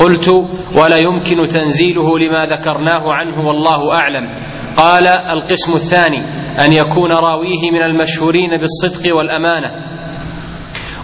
[0.00, 0.28] قلت
[0.76, 4.34] ولا يمكن تنزيله لما ذكرناه عنه والله أعلم.
[4.76, 6.20] قال القسم الثاني
[6.66, 9.70] أن يكون راويه من المشهورين بالصدق والأمانة.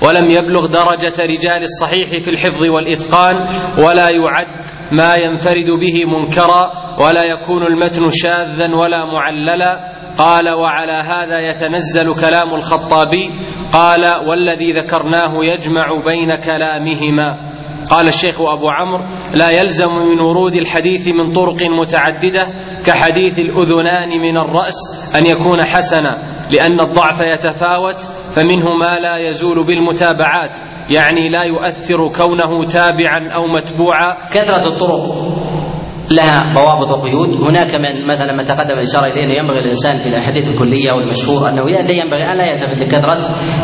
[0.02, 3.36] ولم يبلغ درجة رجال الصحيح في الحفظ والإتقان
[3.78, 9.94] ولا يعد ما ينفرد به منكرا ولا يكون المتن شاذا ولا معللا.
[10.18, 13.30] قال وعلى هذا يتنزل كلام الخطابي.
[13.72, 17.53] قال والذي ذكرناه يجمع بين كلامهما.
[17.90, 22.42] قال الشيخ أبو عمرو لا يلزم من ورود الحديث من طرق متعددة
[22.86, 24.78] كحديث الأذنان من الرأس
[25.16, 28.00] أن يكون حسنا لأن الضعف يتفاوت
[28.34, 30.58] فمنه ما لا يزول بالمتابعات
[30.90, 34.28] يعني لا يؤثر كونه تابعا أو متبوعا.
[34.32, 35.34] كثرة الطرق
[36.10, 37.28] لها ضوابط وقيود.
[37.28, 42.32] هناك من مثلا ما تقدم الإشارة إليه ينبغي الإنسان في الأحاديث الكلية والمشهور أنه ينبغي
[42.32, 43.18] أن لا يلتفت لكثرة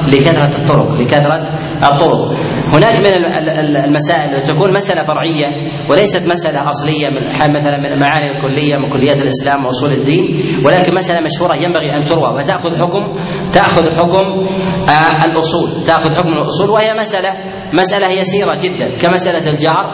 [0.06, 1.36] لكثرة الطرق لكثرة
[1.84, 2.49] الطرق.
[2.72, 3.06] هناك من
[3.76, 5.46] المسائل تكون مسألة فرعية
[5.90, 10.24] وليست مسألة أصلية من مثلا من المعاني الكلية من كليات الإسلام وأصول الدين
[10.66, 13.14] ولكن مسألة مشهورة ينبغي أن تروى وتأخذ حكم
[13.52, 14.26] تأخذ حكم
[14.88, 17.32] آه الأصول تأخذ حكم الأصول وهي مساله
[17.72, 19.84] مسألة يسيرة جدا كمسألة الجهر.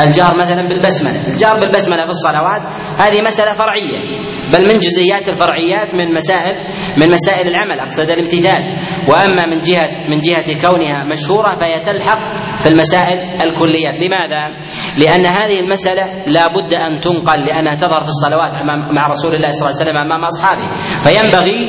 [0.00, 2.62] الجار مثلا بالبسملة الجار بالبسملة في الصلوات
[2.98, 6.56] هذه مسألة فرعية بل من جزئيات الفرعيات من مسائل
[7.00, 8.62] من مسائل العمل أقصد الامتثال.
[9.08, 12.18] وأما من جهة من جهة كونها مشهورة فهي تلحق
[12.62, 14.00] في المسائل الكليات.
[14.00, 14.56] لماذا؟
[14.96, 18.52] لأن هذه المسألة لا بد أن تنقل لأنها تظهر في الصلوات
[18.92, 20.68] مع رسول الله صلى الله عليه وسلم أمام أصحابه.
[21.04, 21.68] فينبغي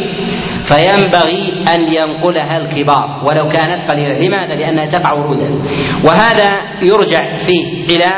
[0.69, 3.23] فينبغي أن ينقلها الكبار.
[3.25, 4.27] ولو كانت قليلة.
[4.27, 5.63] لماذا؟ لأنها تقع ورودا.
[6.05, 6.49] وهذا
[6.81, 8.09] يرجع فيه إلى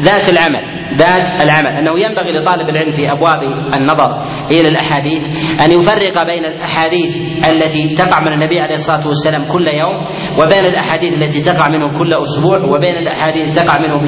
[0.00, 0.64] ذات العمل.
[0.98, 1.66] ذات العمل.
[1.66, 3.42] أنه ينبغي لطالب العلم في أبواب
[3.76, 5.22] النظر إلى الأحاديث
[5.60, 7.16] أن يفرق بين الأحاديث
[7.50, 9.96] التي تقع من النبي عليه الصلاة والسلام كل يوم
[10.42, 14.04] وبين الأحاديث التي تقع منه كل أسبوع وبين الأحاديث تقع منه في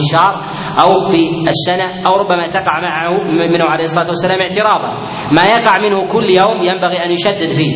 [0.79, 4.91] أو في السنة أو ربما تقع معه منه عليه الصلاة والسلام اعتراضا.
[5.37, 7.75] ما يقع منه كل يوم ينبغي أن يشدد فيه.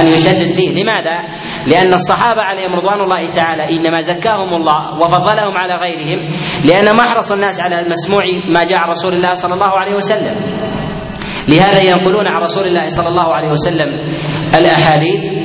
[0.00, 0.82] أن يشدد فيه.
[0.82, 1.18] لماذا؟
[1.66, 6.18] لأن الصحابة عليهم رضوان الله تعالى إنما زكاهم الله وفضلهم على غيرهم
[6.68, 10.34] لأن ما أحرص الناس على المسموع ما جاء عن رسول الله صلى الله عليه وسلم.
[11.48, 13.88] لهذا ينقلون عن رسول الله صلى الله عليه وسلم
[14.58, 15.43] الأحاديث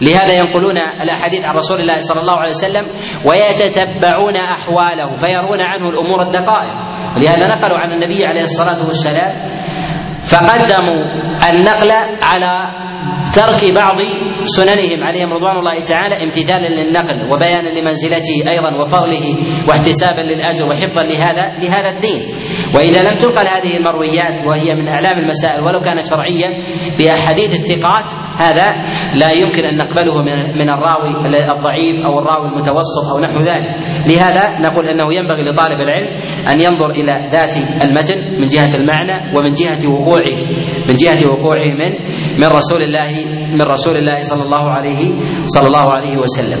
[0.00, 2.84] لهذا ينقلون الأحاديث عن رسول الله صلى الله عليه وسلم
[3.26, 6.76] ويتتبعون أحواله فيرون عنه الأمور الدقائق.
[7.16, 9.32] ولهذا نقلوا عن النبي عليه الصلاة والسلام
[10.30, 11.00] فقدموا
[11.50, 11.90] النقل
[12.22, 12.52] على
[13.34, 13.98] ترك بعض
[14.42, 19.26] سننهم عليهم رضوان الله تعالى امتثالا للنقل وبيانا لمنزلته أيضا وفضله
[19.68, 22.20] واحتسابا للأجر وحفظا لهذا لهذا الدين.
[22.74, 26.48] وإذا لم تنقل هذه المرويات وهي من اعلام المسائل ولو كانت فرعيه
[26.98, 28.04] بأحاديث الثقات
[28.38, 28.66] هذا
[29.14, 30.22] لا يمكن أن نقبله
[30.54, 31.10] من الراوي
[31.56, 33.70] الضعيف أو الراوي المتوسط أو نحو ذلك.
[34.10, 36.08] لهذا نقول أنه ينبغي لطالب العلم
[36.48, 40.36] أن ينظر إلى ذات المتن من جهة المعنى ومن جهة وقوعه.
[40.90, 41.92] من جهة وقوعه من
[42.40, 43.10] من رسول الله
[43.54, 45.00] من رسول الله صلى الله عليه
[45.44, 46.60] صلى الله عليه وسلم.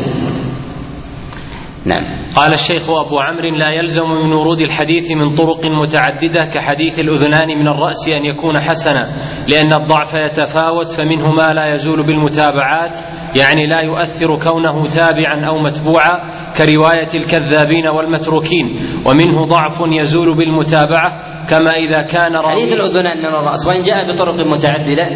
[1.86, 2.20] نعم.
[2.36, 7.68] قال الشيخ أبو عمرو لا يلزم من ورود الحديث من طرق متعددة كحديث الأذنان من
[7.68, 9.02] الرأس أن يكون حسنا
[9.48, 12.96] لأن الضعف يتفاوت فمنه ما لا يزول بالمتابعات
[13.40, 16.14] يعني لا يؤثر كونه تابعا أو متبوعا
[16.58, 18.66] كرواية الكذابين والمتروكين
[19.06, 25.06] ومنه ضعف يزول بالمتابعة كما إذا كان حديث الأذنان من الرأس وإن جاء بطرق متعددة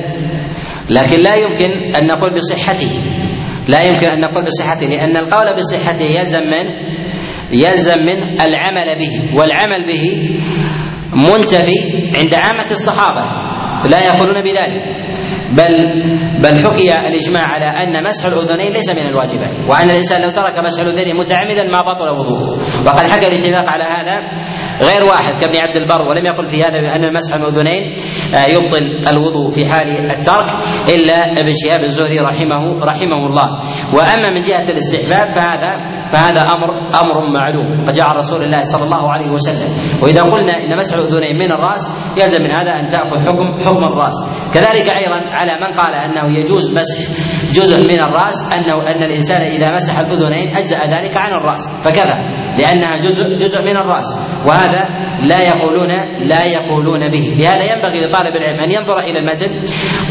[0.90, 2.90] لكن لا يمكن أن نقول بصحته.
[3.68, 6.66] لا يمكن أن نقول بصحته لأن القول بصحته يلزم من؟
[7.52, 10.30] يلزم من العمل به والعمل به
[11.12, 11.78] منتفي
[12.18, 13.24] عند عامة الصحابة
[13.88, 15.04] لا يقولون بذلك.
[15.50, 15.72] بل
[16.42, 20.82] بل حكي الإجماع على أن مسح الأذنين ليس من الواجبات وأن الإنسان لو ترك مسح
[20.82, 22.58] الأذنين متعمدا ما بطل وضوءه.
[22.86, 24.30] وقد حكى الاتفاق على هذا
[24.82, 27.82] غير واحد كابن عبد البر ولم يقل في هذا بان مسح الاذنين
[28.34, 30.46] آه، يبطل الوضوء في حال الترك
[30.94, 33.46] إلا ابن شهاب الزهري رحمه رحمه الله.
[33.94, 35.70] وأما من جهة الاستحباب فهذا
[36.12, 37.86] فهذا أمر أمر معلوم.
[37.86, 39.68] قد جاء عن رسول الله صلى الله عليه وسلم.
[40.02, 41.82] وإذا قلنا إن مسح الاذنين من الرأس
[42.16, 44.14] يلزم من هذا أن تأخذ حكم حكم الرأس.
[44.54, 46.98] كذلك أيضا على من قال أنه يجوز مسح
[47.52, 51.62] جزء من الرأس انه أن الإنسان إذا مسح الاذنين أجزأ ذلك عن الرأس.
[51.84, 52.18] فكفى
[52.58, 54.04] لأنها جزء جزء من الرأس.
[54.46, 54.63] وهذا
[55.22, 55.90] لا يقولون
[56.28, 57.34] لا يقولون به.
[57.38, 59.50] لهذا ينبغي لطالب العلم أن ينظر إلى المتن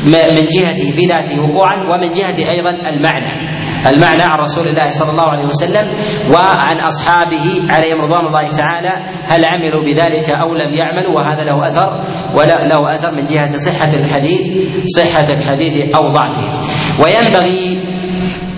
[0.06, 3.54] من جهته في ذاته وقوعا ومن جهه أيضا المعنى.
[3.88, 5.86] المعنى عن رسول الله صلى الله عليه وسلم
[6.34, 8.93] وعن أصحابه عليهم رضوان الله تعالى.
[9.26, 11.89] هل عملوا بذلك أو لم يعملوا؟ وهذا له أثر
[12.38, 14.51] ولا له أثر من جهة صحة الحديث
[14.86, 16.62] صحة الحديث أو ضعفه.
[17.04, 17.82] وينبغي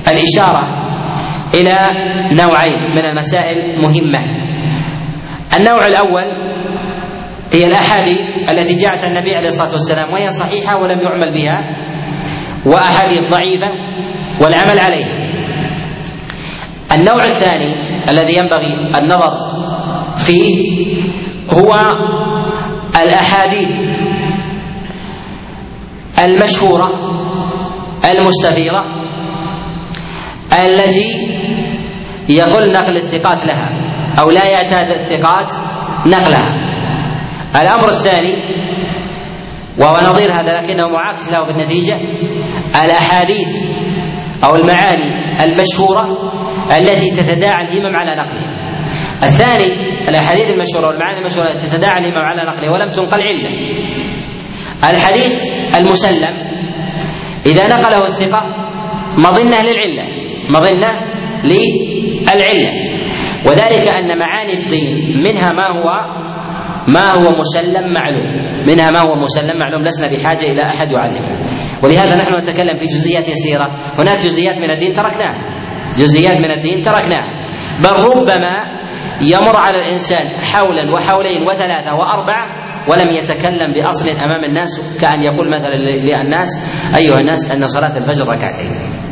[0.07, 0.85] الإشارة
[1.53, 1.77] إلى
[2.41, 4.44] نوعين من المسائل مهمة.
[5.53, 6.23] النوع الأول
[7.53, 11.77] هي الأحاديث التي جاءت النبي عليه الصلاة والسلام وهي صحيحة ولم يعمل بها
[12.65, 13.71] وأحاديث ضعيفة
[14.41, 15.25] والعمل عليها
[16.95, 17.73] النوع الثاني
[18.09, 19.31] الذي ينبغي النظر
[20.15, 20.65] فيه
[21.49, 21.75] هو
[23.03, 24.01] الأحاديث
[26.23, 26.89] المشهورة
[28.11, 28.81] المستفيضة
[30.65, 31.09] التي
[32.29, 33.84] يقل نقل الثقات لها.
[34.19, 35.51] أو لا يعتاد الثقات
[36.05, 36.55] نقلها
[37.61, 38.33] الأمر الثاني
[39.79, 41.97] وهو نظير هذا لكنه معاكس له بالنتيجة
[42.85, 43.71] الأحاديث
[44.43, 46.31] أو المعاني المشهورة
[46.77, 48.55] التي تتداعى الهمم على نقلها
[49.23, 53.49] الثاني الأحاديث المشهورة والمعاني المشهورة التي تتداعى الهمم على نقلها ولم تنقل علة.
[54.89, 55.43] الحديث
[55.75, 56.35] المسلم
[57.45, 58.55] إذا نقله الثقة
[59.17, 60.05] مظنة للعلة
[60.49, 60.91] مظنة
[61.43, 62.84] للعلة.
[63.47, 65.89] وذلك أن معاني الدين منها ما هو
[66.87, 71.45] ما هو مسلم معلوم منها ما هو مسلم معلوم لسنا بحاجة إلى أحد يعلمه.
[71.83, 73.67] ولهذا نحن نتكلم في جزئيات يسيرة.
[73.99, 75.37] هناك جزئيات من الدين تركناها.
[75.97, 77.29] جزئيات من الدين تركناها.
[77.83, 78.55] بل ربما
[79.21, 85.75] يمر على الإنسان حولا وحولين وثلاثة وأربعة ولم يتكلم بأصل أمام الناس كأن يقول مثلا
[85.75, 86.49] للناس
[86.95, 89.04] أيها الناس أن صلاة الفجر ركعتين.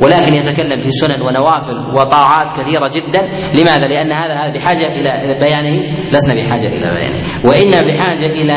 [0.00, 3.22] ولكن يتكلم في سنن ونوافل وطاعات كثيرة جدا.
[3.54, 5.74] لماذا؟ لأن هذا هذا بحاجة إلى بيانه.
[6.12, 7.22] لسنا بحاجة إلى بيانه.
[7.44, 8.56] وإنا بحاجة إلى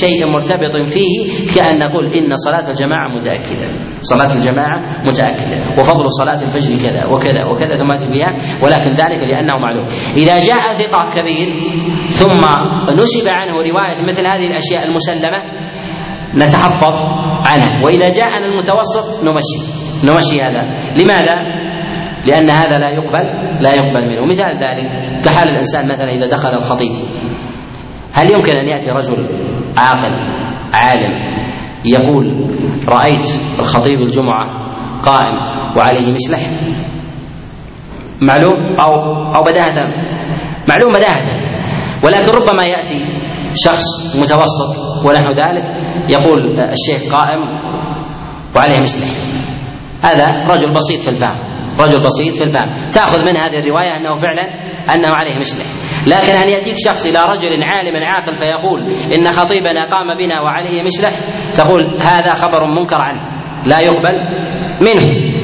[0.00, 3.68] شيء مرتبط فيه كأن نقول إن صلاة الجماعة متأكدة.
[4.02, 5.78] صلاة الجماعة متأكدة.
[5.78, 9.86] وفضل صلاة الفجر كذا وكذا وكذا ثم بها ولكن ذلك لأنه معلوم.
[10.16, 11.48] إذا جاء ثقة كبير
[12.08, 12.42] ثم
[13.02, 15.42] نسب عنه رواية مثل هذه الأشياء المسلمة
[16.34, 16.92] نتحفظ
[17.46, 17.84] عنه.
[17.84, 19.75] وإذا جاءنا المتوسط نمشي.
[20.04, 20.62] نمشي هذا.
[20.96, 21.34] لماذا؟
[22.26, 23.24] لأن هذا لا يقبل
[23.60, 24.26] لا يقبل منه.
[24.26, 24.90] مثال ذلك
[25.24, 26.92] كحال الإنسان مثلا إذا دخل الخطيب.
[28.12, 29.26] هل يمكن أن يأتي رجل
[29.76, 30.14] عاقل
[30.72, 31.36] عالم
[31.84, 32.56] يقول
[32.88, 33.26] رأيت
[33.58, 34.46] الخطيب الجمعة
[35.02, 35.36] قائم
[35.76, 36.40] وعليه مسلح
[38.20, 38.92] معلوم؟ أو
[39.34, 39.86] أو بداهة.
[40.68, 41.46] معلوم بداهة.
[42.04, 43.06] ولكن ربما يأتي
[43.54, 45.64] شخص متوسط ونحو ذلك
[46.10, 47.40] يقول الشيخ قائم
[48.56, 49.25] وعليه مسلح.
[50.02, 52.90] هذا رجل بسيط في الفهم رجل بسيط في الفهم.
[52.90, 54.42] تأخذ من هذه الرواية أنه فعلا
[54.94, 55.64] أنه عليه مثله.
[56.06, 61.20] لكن أن يأتيك شخص إلى رجل عالم عاقل فيقول إن خطيبنا قام بنا وعليه مشلح
[61.56, 63.20] تقول هذا خبر منكر عنه
[63.66, 64.16] لا يقبل
[64.80, 65.36] منه.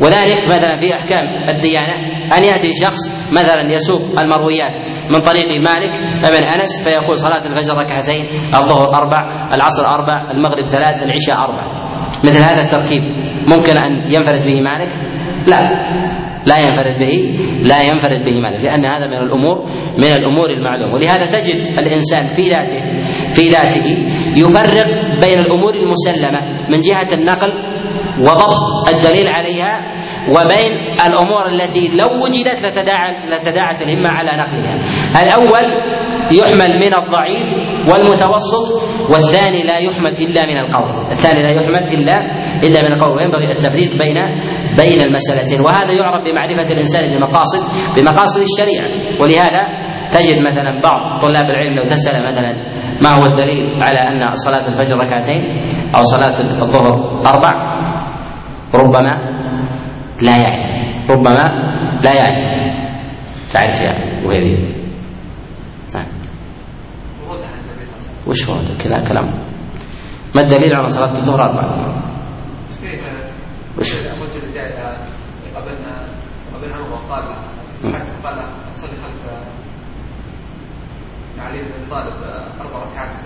[0.00, 1.94] وذلك مثلا في أحكام الديانة
[2.38, 2.98] أن يأتي شخص
[3.32, 4.76] مثلا يسوق المرويات
[5.10, 8.24] من طريق مالك بن أنس فيقول صلاة الفجر ركعتين
[8.54, 11.64] الظهر أربع العصر أربع المغرب ثلاث العشاء أربع.
[12.24, 13.27] مثل هذا التركيب.
[13.50, 14.92] ممكن أن ينفرد به مالك؟
[15.46, 15.60] لا
[16.46, 17.14] لا ينفرد به
[17.62, 19.66] لا ينفرد به مالك لأن هذا من الأمور
[19.98, 22.80] من الأمور المعلومة ولهذا تجد الإنسان في ذاته
[23.32, 23.86] في ذاته
[24.36, 24.86] يفرق
[25.20, 26.40] بين الأمور المسلمة
[26.70, 27.52] من جهة النقل
[28.20, 29.80] وضبط الدليل عليها
[30.28, 30.72] وبين
[31.06, 34.76] الأمور التي لو وجدت لتداعى لتداعت الهمه على نقلها.
[35.22, 35.64] الأول
[36.32, 37.48] يحمل من الضعيف
[37.88, 38.66] والمتوسط
[39.10, 42.16] والثاني لا يحمل إلا من القول، الثاني لا يحمل إلا
[42.64, 44.18] إلا من القول وينبغي التفريق بين
[44.76, 45.60] بين المسألتين.
[45.60, 47.60] وهذا يعرف بمعرفة الإنسان بمقاصد
[47.96, 48.88] بمقاصد الشريعة.
[49.20, 49.60] ولهذا
[50.10, 52.52] تجد مثلا بعض طلاب العلم لو تسأل مثلا
[53.02, 55.42] ما هو الدليل على أن صلاة الفجر ركعتين
[55.96, 57.78] أو صلاة الظهر أربع؟
[58.74, 59.38] ربما
[60.22, 61.44] لا يعني ربما
[62.04, 62.58] لا يعني
[63.52, 64.74] تعرف يا وهيبي
[65.94, 66.06] نعم
[68.28, 69.48] وش هو كذا كلام.
[70.36, 72.02] ما الدليل على صلاة الظهر أربعة؟
[73.78, 74.00] وش؟
[75.56, 76.08] قبلنا
[76.54, 77.28] قبل عمر قال
[77.92, 79.24] خلف
[81.38, 82.22] علي بن طالب
[82.60, 83.18] أربع ركعات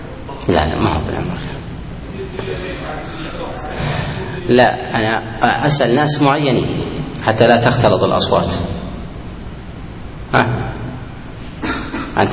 [0.49, 1.37] لا لا ما هو بالعمر
[4.49, 6.85] لا أنا أسأل ناس معينين
[7.23, 8.53] حتى لا تختلط الأصوات.
[10.35, 10.73] ها؟
[12.17, 12.31] أنت.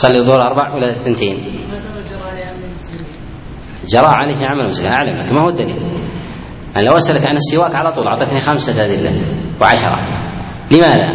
[0.00, 1.36] تصلي الظهر أربع ولا ثنتين؟
[3.88, 5.76] جرى عليه عمل المسلمين أعلم لك ما هو الدليل.
[6.76, 9.24] أنا لو أسألك عن السواك على طول أعطتني خمسة أدلة
[9.60, 9.98] وعشرة.
[10.72, 11.12] لماذا؟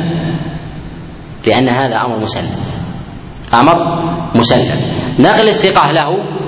[1.48, 2.52] لأن هذا أمر مسلم.
[3.54, 3.76] أمر
[4.36, 4.80] مسلم.
[5.20, 6.08] نقل الثقة له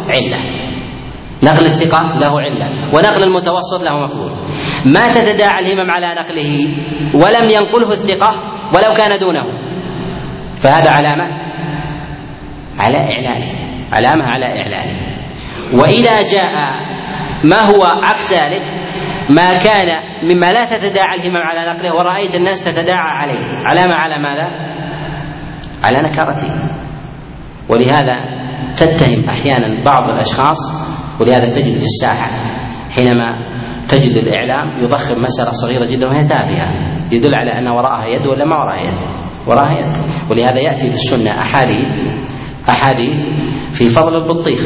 [0.10, 0.40] علة.
[1.44, 2.96] نقل الثقة له علة.
[2.96, 4.32] ونقل المتوسط له مقبول.
[4.86, 6.68] ما تتداعى الهمم على نقله
[7.16, 8.32] ولم ينقله الثقة
[8.76, 9.46] ولو كان دونه.
[10.60, 11.47] فهذا علامة
[12.80, 15.18] على إعلانه علامة على إعلانه
[15.74, 16.54] وإذا جاء
[17.44, 18.78] ما هو عكس ذلك
[19.30, 19.88] ما كان
[20.24, 23.68] مما لا تتداعى الهمم على نقله ورأيت الناس تتداعى عليه.
[23.68, 24.48] علامة على ماذا؟
[25.84, 26.48] على نكارته
[27.70, 28.16] ولهذا
[28.76, 30.58] تتهم أحيانا بعض الأشخاص
[31.22, 32.32] ولهذا تجد في الساحة
[32.96, 33.32] حينما
[33.90, 36.98] تجد الإعلام يضخم مسألة صغيرة جدا وهي تافهة.
[37.12, 38.98] يدل على أن وراءها يد ولا ما وراءها يد؟
[39.48, 39.94] وراءها يد.
[40.32, 41.88] ولهذا يأتي في السنة أحاديث
[42.70, 43.28] أحاديث
[43.72, 44.60] في فضل البطيخ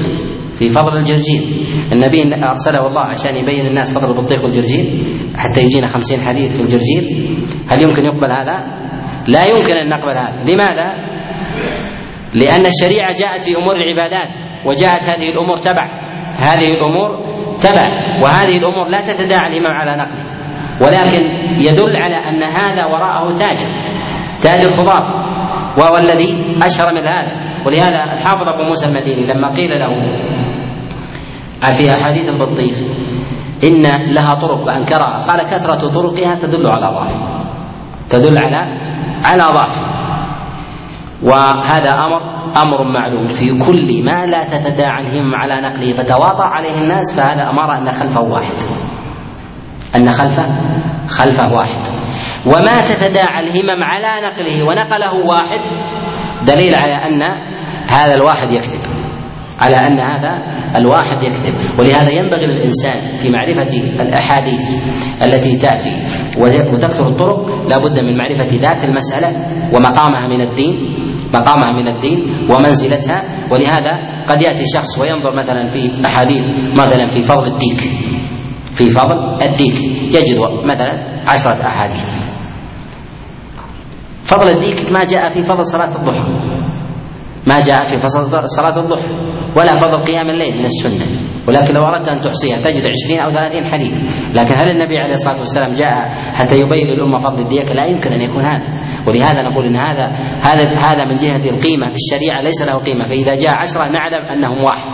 [0.56, 1.42] في فضل الجرجير
[1.94, 7.04] النبي أرسله الله عشان يبين الناس فضل البطيخ والجرجير حتى يجينا خمسين حديث في الجرجير
[7.68, 8.82] هل يمكن يقبل هذا؟
[9.28, 10.44] لا يمكن أن نقبل هذا.
[10.54, 11.12] لماذا؟
[12.34, 14.36] لأن الشريعة جاءت في أمور العبادات
[14.66, 15.88] وجاءت هذه الأمور تبع.
[16.38, 17.10] هذه الأمور
[17.58, 17.90] تبع
[18.24, 20.32] وهذه الأمور لا تتداعى الإمام على نقله
[20.82, 21.26] ولكن
[21.58, 23.70] يدل على أن هذا وراءه تاجر
[24.42, 25.02] تاجر خضار
[25.78, 27.51] وهو الذي أشهر من هذا.
[27.66, 29.94] ولهذا الحافظ أبو موسى المديني لما قيل له
[31.72, 32.78] في أحاديث البطيخ
[33.64, 37.16] إن لها طرق فأنكرها قال كثرة طرقها تدل على ضعف
[38.10, 38.58] تدل على
[39.26, 39.78] على ضعف.
[41.24, 42.22] وهذا أمر
[42.58, 47.78] أمر معلوم في كل ما لا تتداعى الهمم على نقله فتواطأ عليه الناس فهذا أمر
[47.78, 48.56] أن خلفه واحد
[49.96, 50.46] أن خلفه
[51.08, 51.86] خلفه واحد.
[52.46, 55.62] وما تتداعى الهمم على نقله ونقله واحد
[56.48, 57.22] دليل على أن
[57.88, 58.82] هذا الواحد يكذب.
[59.60, 60.34] على أن هذا
[60.76, 61.80] الواحد يكذب.
[61.80, 64.66] ولهذا ينبغي للإنسان في معرفة الأحاديث
[65.24, 65.96] التي تأتي
[66.74, 69.30] وتكثر الطرق لا بد من معرفة ذات المسألة
[69.74, 70.76] ومقامها من الدين
[71.34, 72.20] مقامها من الدين
[72.50, 73.22] ومنزلتها.
[73.52, 77.80] ولهذا قد يأتي شخص وينظر مثلا في أحاديث مثلا في فضل الديك.
[78.74, 79.80] في فضل الديك.
[80.16, 82.41] يجد مثلا عشرة أحاديث.
[84.24, 86.24] فضل الديك ما جاء في فضل صلاة الضحى.
[87.48, 89.10] ما جاء في فضل صلاة الضحى.
[89.58, 91.06] ولا فضل قيام الليل من السنة.
[91.48, 93.92] ولكن لو أردت أن تحصيها تجد عشرين أو ثلاثين حديث.
[94.36, 98.22] لكن هل النبي عليه الصلاة والسلام جاء حتى يبين للأمة فضل الديك؟ لا يمكن أن
[98.22, 98.68] يكون هذا.
[99.08, 100.06] ولهذا نقول إن هذا
[100.42, 103.04] هذا هذا من جهة القيمة في الشريعة ليس له قيمة.
[103.04, 104.92] فإذا جاء عشرة نعلم أنهم واحد.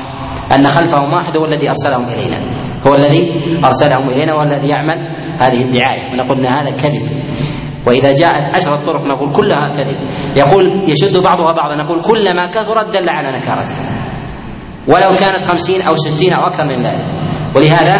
[0.56, 2.40] أن خلفهم واحد هو الذي أرسلهم إلينا.
[2.88, 3.24] هو الذي
[3.66, 4.98] أرسلهم إلينا هو الذي يعمل
[5.40, 6.14] هذه الدعاية.
[6.14, 7.06] ونقول إن هذا كذب.
[7.88, 9.98] وإذا جاءت عشرة طرق نقول كلها كذب.
[10.38, 13.84] يقول يشد بعضها بعضا نقول كلما كثرت دل على نكارتها
[14.88, 17.06] ولو كانت خمسين أو ستين أو أكثر من ذلك.
[17.56, 17.96] ولهذا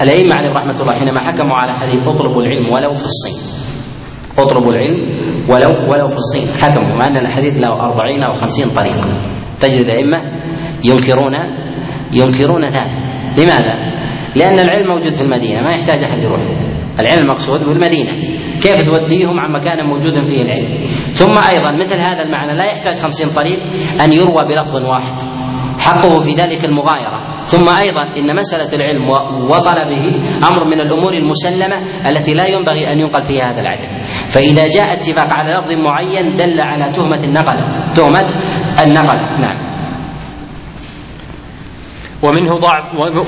[0.00, 3.38] الأئمة عليهم رحمة الله حينما حكموا على حديث اطلبوا العلم ولو في الصين.
[4.38, 4.98] اطلبوا العلم
[5.50, 6.48] ولو ولو في الصين.
[6.62, 9.00] حكموا مع أن الحديث له أربعين أو خمسين طريق.
[9.60, 10.18] تجد الأئمة
[10.84, 11.34] ينكرون
[12.12, 12.92] ينكرون ذلك.
[13.38, 13.92] لماذا؟
[14.36, 16.40] لأن العلم موجود في المدينة ما يحتاج أحد يروح.
[17.00, 18.12] العلم مقصود في المدينة
[18.62, 20.82] كيف توديهم عن مكان موجود فيه العلم؟
[21.14, 23.60] ثم أيضا مثل هذا المعنى لا يحتاج خمسين طريق
[24.04, 25.16] أن يروى بلفظ واحد.
[25.78, 27.32] حقه في ذلك المغايرة.
[27.44, 29.08] ثم أيضا إن مسألة العلم
[29.50, 30.04] وطلبه
[30.48, 31.76] أمر من الأمور المسلمة
[32.10, 33.88] التي لا ينبغي أن ينقل فيها هذا العدل
[34.28, 37.58] فإذا جاء اتفاق على لفظ معين دل على تهمة النقل.
[37.94, 38.34] تهمة
[38.84, 39.40] النقل.
[39.40, 39.72] نعم.
[42.22, 42.84] ومنه ضعف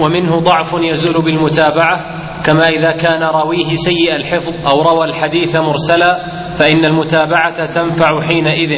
[0.07, 2.24] ومنه ضعف يزول بالمتابعة.
[2.45, 6.16] كما إذا كان راويه سيء الحفظ أو روى الحديث مرسلا
[6.59, 8.72] فإن المتابعة تنفع حينئذ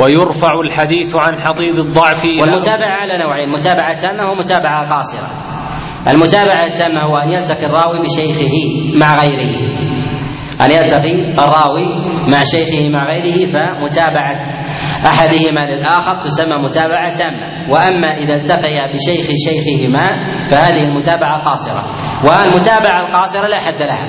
[0.00, 5.30] ويرفع الحديث عن حضيض الضعف والمتابعة على نوعين متابعة تامة ومتابعة قاصرة.
[6.08, 8.54] المتابعة التامة هو أن يلتقي الراوي بشيخه
[9.00, 9.54] مع غيره.
[10.60, 11.86] أن يلتقي الراوي
[12.32, 14.36] مع شيخه مع غيره فمتابعة
[15.06, 17.70] أحدهما للآخر تسمى متابعة تامة.
[17.72, 20.06] وأما إذا التقيا بشيخ شيخهما
[20.50, 21.84] فهذه المتابعة قاصرة.
[22.24, 24.06] والمتابعة القاصرة لا حد لها.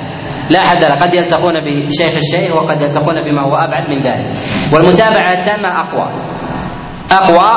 [0.50, 0.96] لا حد لها.
[0.96, 4.38] قد يلتقون بشيخ الشيخ وقد يلتقون بما هو أبعد من ذلك.
[4.74, 6.08] والمتابعة التامة أقوى.
[7.12, 7.52] أقوى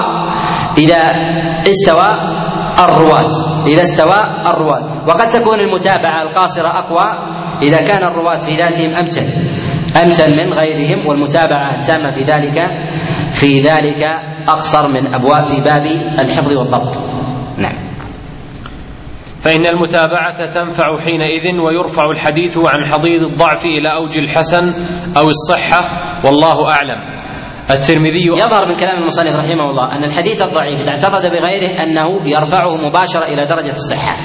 [0.78, 1.02] إذا
[1.70, 2.08] استوى
[2.84, 3.30] الرواة.
[3.66, 5.08] إذا استوى الرواة.
[5.08, 7.06] وقد تكون المتابعة القاصرة أقوى
[7.62, 9.26] إذا كان الرواة في ذاتهم أمتن.
[10.02, 12.58] أمتن من غيرهم والمتابعة التامة في ذلك
[13.30, 14.02] في ذلك
[14.48, 15.82] أقصر من أبواب في باب
[16.18, 16.98] الحفظ والضبط.
[17.58, 17.94] نعم.
[19.44, 24.72] فإن المتابعة تنفع حينئذ ويرفع الحديث عن حضيض الضعف إلى أوج الحسن
[25.16, 25.78] أو الصحة
[26.24, 27.14] والله أعلم.
[27.70, 32.76] الترمذي يظهر من كلام المصنف رحمه الله أن الحديث الضعيف إذا اعتقد بغيره أنه يرفعه
[32.88, 34.16] مباشرة إلى درجة الصحة.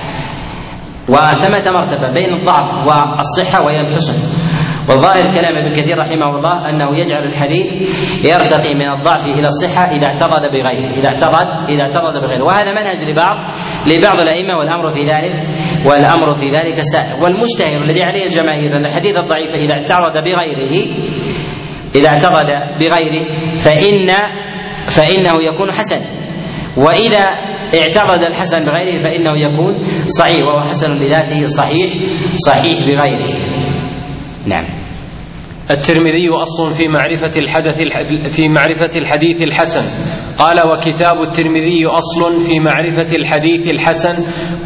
[1.10, 4.39] وثمة مرتبة بين الضعف والصحة وهي الحسن.
[4.90, 7.74] والظاهر كلام ابن كثير رحمه الله أنه يجعل الحديث
[8.26, 13.10] يرتقي من الضعف إلى الصحة إذا اعتقد بغيره، إذا اعتقد إذا اعتقد بغيره، وهذا منهج
[13.10, 13.38] لبعض
[13.88, 15.34] لبعض الأئمة والأمر في ذلك
[15.92, 20.88] والأمر في ذلك سائر، والمشتهر الذي عليه الجماهير أن الحديث الضعيف إذا اعترض بغيره
[21.96, 22.48] إذا اعتقد
[22.80, 23.26] بغيره
[23.56, 24.10] فإن
[24.88, 26.00] فإنه يكون حسن.
[26.78, 27.30] وإذا
[27.82, 31.92] اعتقد الحسن بغيره فإنه يكون صحيح وهو حسن لذاته صحيح
[32.36, 33.30] صحيح بغيره.
[34.48, 34.79] نعم.
[35.72, 37.78] الترمذي أصل في معرفة الحدث
[38.36, 39.82] في معرفة الحديث الحسن.
[40.40, 44.16] قال وكتاب الترمذي أصل في معرفة الحديث الحسن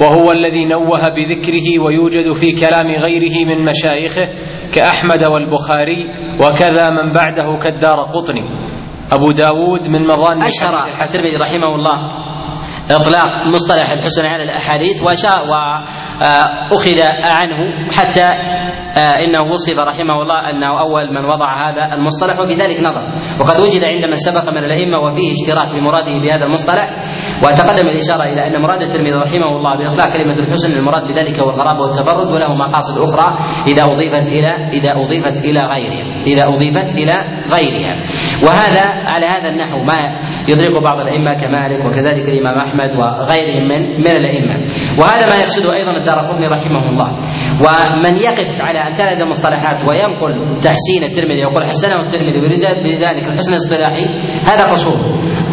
[0.04, 4.28] وهو الذي نوه بذكره ويوجد في كلام غيره من مشايخه
[4.74, 6.06] كأحمد والبخاري
[6.40, 8.44] وكذا من بعده كالدار قطني.
[9.12, 12.24] أبو داود من مظان أشهر الترمذي رحمه الله.
[12.92, 18.63] إطلاق مصطلح الحسن على الأحاديث وشاء وأخذ عنه حتى آه
[18.98, 23.04] إنه وصف رحمه الله أنه أول من وضع هذا المصطلح وفي ذلك نظر.
[23.40, 26.86] وقد وجد عند من سبق من الأئمة وفيه اشتراك بمراده بهذا المصطلح
[27.44, 31.82] وتقدم الإشارة إلى أن مراد الترمذي رحمه الله بإطلاق كلمة الحسن المراد بذلك هو الغرابه
[31.82, 33.28] والتبرد وله مقاصد أخرى
[33.68, 36.06] إذا أضيفت إلى إذا أضيفت إلى غيرها.
[36.28, 37.16] إذا أضيفت إلى
[37.56, 37.94] غيرها.
[38.46, 40.00] وهذا على هذا النحو ما
[40.50, 44.56] يطلق بعض الأئمة كمالك وكذلك الإمام أحمد وغيرهم من من الأئمة.
[45.00, 47.10] وهذا ما يقصده أيضا الدار قطني رحمه الله.
[47.62, 52.40] ومن يقف على امثال هذه المصطلحات وينقل تحسين الترمذي يقول حسنه الترمذي
[52.84, 54.06] بذلك الحسن الاصطلاحي
[54.46, 54.98] هذا قصور.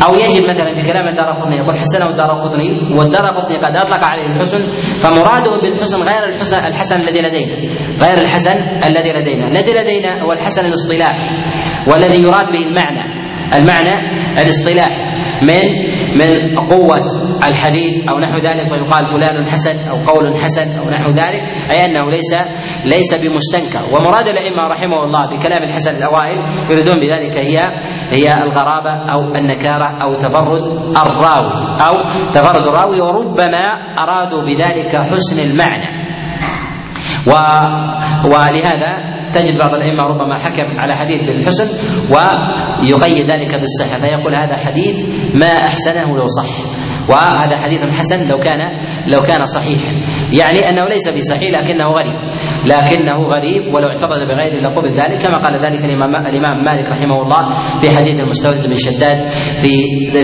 [0.02, 4.04] أو يجد مثلا في كلام الدار قطني يقول حسنه الدار قطني والدار قطني قد أطلق
[4.04, 4.70] عليه الحسن
[5.02, 7.54] فمراده بالحسن غير الحسن الحسن الذي لدينا.
[8.02, 8.56] غير الحسن
[8.90, 9.48] الذي لدينا.
[9.48, 11.28] الذي لدينا هو الحسن الاصطلاحي
[11.92, 13.20] والذي يراد به المعنى.
[13.54, 13.94] المعنى
[14.42, 15.10] الاصطلاحي
[15.42, 17.04] من من قوة
[17.44, 22.10] الحديث أو نحو ذلك ويقال فلان حسن أو قول حسن أو نحو ذلك أي أنه
[22.10, 22.34] ليس
[22.84, 23.94] ليس بمستنكر.
[23.94, 26.38] ومراد الأئمة رحمه الله بكلام الحسن الأوائل
[26.70, 27.58] يريدون بذلك هي
[28.12, 30.62] هي الغرابة أو النكارة أو تفرد
[30.96, 31.52] الراوي.
[31.80, 31.94] أو
[32.32, 33.66] تفرد الراوي وربما
[34.00, 36.10] أرادوا بذلك حسن المعنى.
[37.26, 37.32] و
[38.24, 41.68] ولهذا تجد بعض الأئمة ربما حكم على حديث بالحسن
[42.14, 48.60] ويقيد ذلك بالصحة فيقول هذا حديث ما أحسنه لو صح وهذا حديث حسن لو كان
[49.06, 49.92] لو كان صحيحا.
[50.32, 52.14] يعني أنه ليس بصحيح لكنه غريب
[52.64, 57.42] لكنه غريب ولو اعتقد بغيره لقبل ذلك كما قال ذلك الإمام الإمام مالك رحمه الله
[57.80, 59.30] في حديث المستورد بن شداد
[59.62, 59.72] في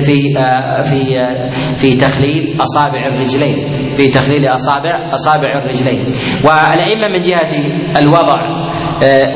[0.00, 6.04] في آه، في آه، في تخليل أصابع الرجلين في تخليل أصابع أصابع الرجلين.
[6.44, 7.52] والأئمة من جهة
[7.98, 8.65] الوضع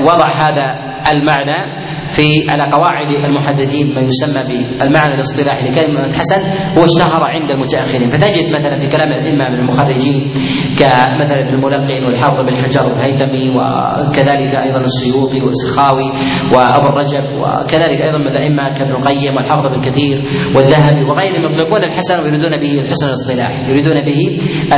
[0.03, 0.77] وضع هذا
[1.13, 1.81] المعنى.
[2.17, 6.41] في على قواعد المحدثين ما يسمى بالمعنى الاصطلاحي لكلمة حسن
[6.79, 8.11] هو اشتهر عند المتأخرين.
[8.11, 10.33] فتجد مثلا في كلام الأئمة من المخرجين
[10.79, 16.09] كمثلا ابن الملقن والحافظ بن حجر الهيثمي وكذلك أيضا السيوطي والسخاوي
[16.55, 20.17] وأبو الرجب وكذلك أيضا من الأئمة كابن القيم والحافظ بن كثير
[20.57, 24.21] والذهبي وغيرهم يطلقون الحسن ويريدون به الحسن الاصطلاحي يريدون به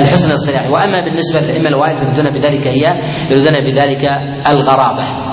[0.00, 0.68] الحسن الاصطلاحي.
[0.68, 2.84] وأما بالنسبة للأئمة الوائل يريدون بذلك هي
[3.30, 4.04] يريدون بذلك
[4.52, 5.31] الغرابة.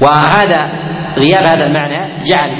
[0.00, 0.86] وهذا
[1.18, 2.50] غياب هذا المعنى جعل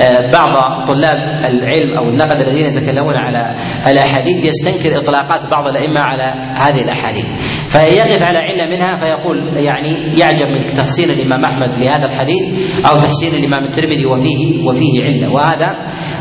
[0.00, 6.22] آه، بعض طلاب العلم أو النقد الذين يتكلمون على الأحاديث يستنكر إطلاقات بعض الأئمة على
[6.54, 7.24] هذه الأحاديث.
[7.72, 13.34] فيقف على علة منها فيقول يعني يعجب من تحسين الإمام أحمد لهذا الحديث أو تحسين
[13.34, 15.32] الإمام الترمذي وفيه وفيه علة.
[15.32, 15.68] وهذا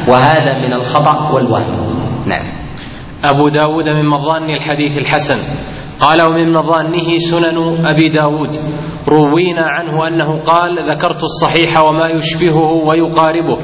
[0.07, 2.27] وهذا من الخطأ والوهم.
[2.27, 2.45] نعم.
[3.23, 5.37] أبو داود من مظان الحديث الحسن.
[5.99, 8.55] قال ومن مظانه سنن أبي داود.
[9.07, 13.57] روينا عنه أنه قال ذكرت الصحيح وما يشبهه ويقاربه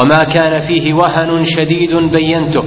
[0.00, 2.62] وما كان فيه وهن شديد بينته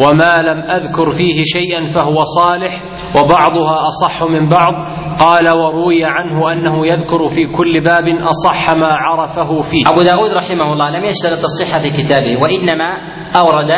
[0.00, 2.82] وما لم أذكر فيه شيئا فهو صالح
[3.16, 4.74] وبعضها أصح من بعض.
[5.20, 9.82] قال وروي عنه أنه يذكر في كل باب أصح ما عرفه فيه.
[9.86, 12.86] أبو داود رحمه الله لم يشترط الصحة في كتابه وإنما
[13.36, 13.70] أورد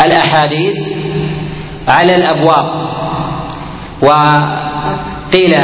[0.00, 0.92] الأحاديث
[1.88, 2.64] على الأبواب
[5.26, 5.54] وقيل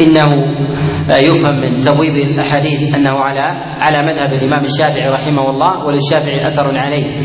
[0.00, 0.56] إنه
[1.10, 3.40] يفهم من تبويب الأحاديث أنه على
[3.80, 7.22] على مذهب الإمام الشافعي رحمه الله وللشافعي أثر عليه.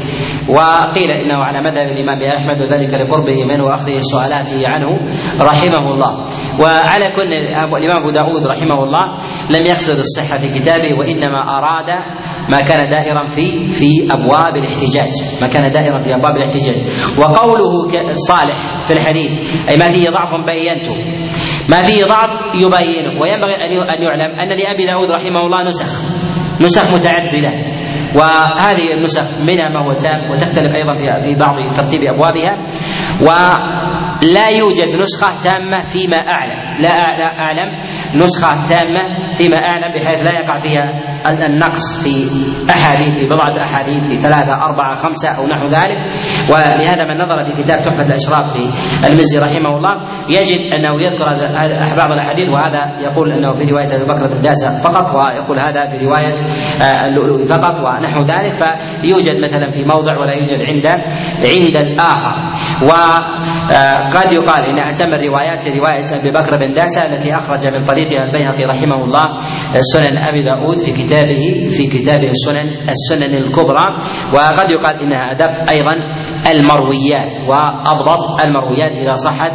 [0.50, 5.00] وقيل إنه على مذهب الإمام أحمد وذلك لقربه منه وأخذه سؤالاته عنه
[5.42, 6.26] رحمه الله.
[6.60, 9.06] وعلى كل الإمام أبو داود رحمه الله
[9.50, 11.90] لم يقصد الصحة في كتابه وإنما أراد
[12.50, 15.12] ما كان دائرا في في أبواب الاحتجاج.
[15.42, 16.78] ما كان دائرا في أبواب الاحتجاج.
[17.20, 19.40] وقوله صالح في الحديث
[19.70, 20.96] أي ما فيه ضعف بينته.
[21.72, 23.22] ما فيه ضعف يبينه.
[23.22, 25.92] وينبغي أن يعلم أن لأبي داود رحمه الله نسخ.
[26.62, 27.52] نسخ متعددة.
[28.16, 32.58] وهذه النسخ منها ما هو تام وتختلف أيضا في بعض ترتيب أبوابها.
[33.22, 36.82] ولا يوجد نسخة تامة فيما أعلم.
[36.82, 36.90] لا
[37.40, 37.70] أعلم.
[38.16, 42.30] نسخة تامة فيما اعلم بحيث لا يقع فيها النقص في
[42.70, 45.98] احاديث في بضعه أحاديث في ثلاثة أربعة خمسة أو نحو ذلك.
[46.50, 48.46] ولهذا من نظر في كتاب تحفة الأشراف
[49.04, 51.26] للمزي رحمه الله يجد أنه يذكر
[51.98, 55.98] بعض الأحاديث وهذا يقول أنه في رواية أبي بكر بن داسة فقط ويقول هذا في
[55.98, 56.34] رواية
[56.82, 58.80] آه، اللؤلؤ فقط ونحو ذلك.
[59.02, 60.88] فيوجد مثلا في موضع ولا يوجد عند
[61.38, 62.52] عند الآخر.
[62.84, 68.26] وقد آه، يقال إن أتم الروايات رواية أبي بكر بن داسة التي أخرج من طريقها
[68.26, 69.28] البيهقي رحمه الله
[69.94, 73.86] سنن أبي داود في كتابه في كتابه السنن السنن الكبرى
[74.34, 75.96] وقد يقال إنها أدق أيضا
[76.52, 79.52] المرويات وأضبط المرويات إذا صحت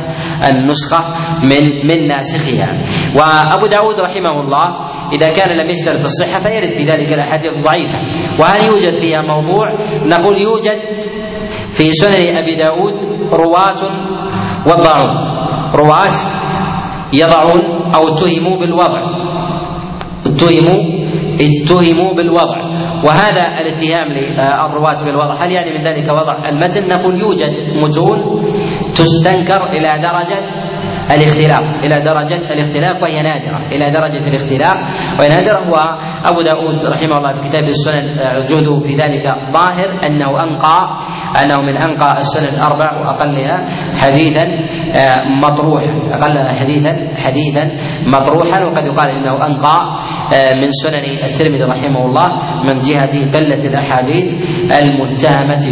[0.50, 1.00] النسخة
[1.42, 2.68] من من ناسخها.
[3.16, 4.66] وأبو داود رحمه الله
[5.12, 7.98] إذا كان لم يشترط الصحة فيرد في ذلك الأحاديث الضعيفة.
[8.40, 9.66] وهل يوجد فيها موضوع؟
[10.10, 10.78] نقول يوجد
[11.70, 12.94] في سنن أبي داود
[13.32, 13.82] رواة
[14.66, 15.10] وضعون
[15.74, 16.14] رواة
[17.12, 19.02] يضعون أو اتهموا بالوضع.
[20.26, 20.82] اتهموا
[21.40, 22.58] اتهموا بالوضع.
[23.04, 25.34] وهذا الاتهام للرواة بالوضع.
[25.34, 28.46] هل يعني من ذلك وضع المتن؟ نقول يوجد متون
[28.94, 30.65] تستنكر إلى درجة
[31.10, 34.76] الاختلاف إلى درجة الاختلاف وهي نادرة إلى درجة الاختلاف
[35.18, 35.56] وهي نادرة.
[35.70, 38.06] وأبو داود رحمه الله في كتاب السنن
[38.50, 40.98] جهده في ذلك ظاهر أنه أنقى
[41.42, 43.66] أنه من أنقى السنن الأربع وأقلها
[44.00, 44.42] حديثا
[44.94, 46.92] آه، مطروح أقلها حديثا
[47.26, 47.64] حديثا
[48.06, 48.64] مطروحا.
[48.64, 49.98] وقد يقال إنه أنقى
[50.34, 52.26] آه، من سنن الترمذي رحمه الله
[52.68, 54.32] من جهة قلة الأحاديث
[54.82, 55.66] المتهمة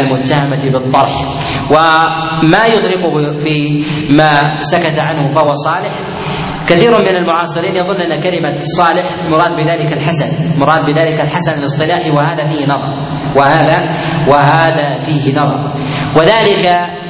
[0.00, 1.14] المتهمة بالطرح.
[1.70, 5.92] وما يدركه في ما سكت عنه فهو صالح.
[6.68, 12.44] كثير من المعاصرين يظن أن كلمة صالح مراد بذلك الحسن مراد بذلك الحسن الاصطلاحي وهذا
[12.44, 12.92] فيه نظر
[13.36, 13.78] وهذا
[14.28, 15.72] وهذا فيه نظر.
[16.16, 16.64] وذلك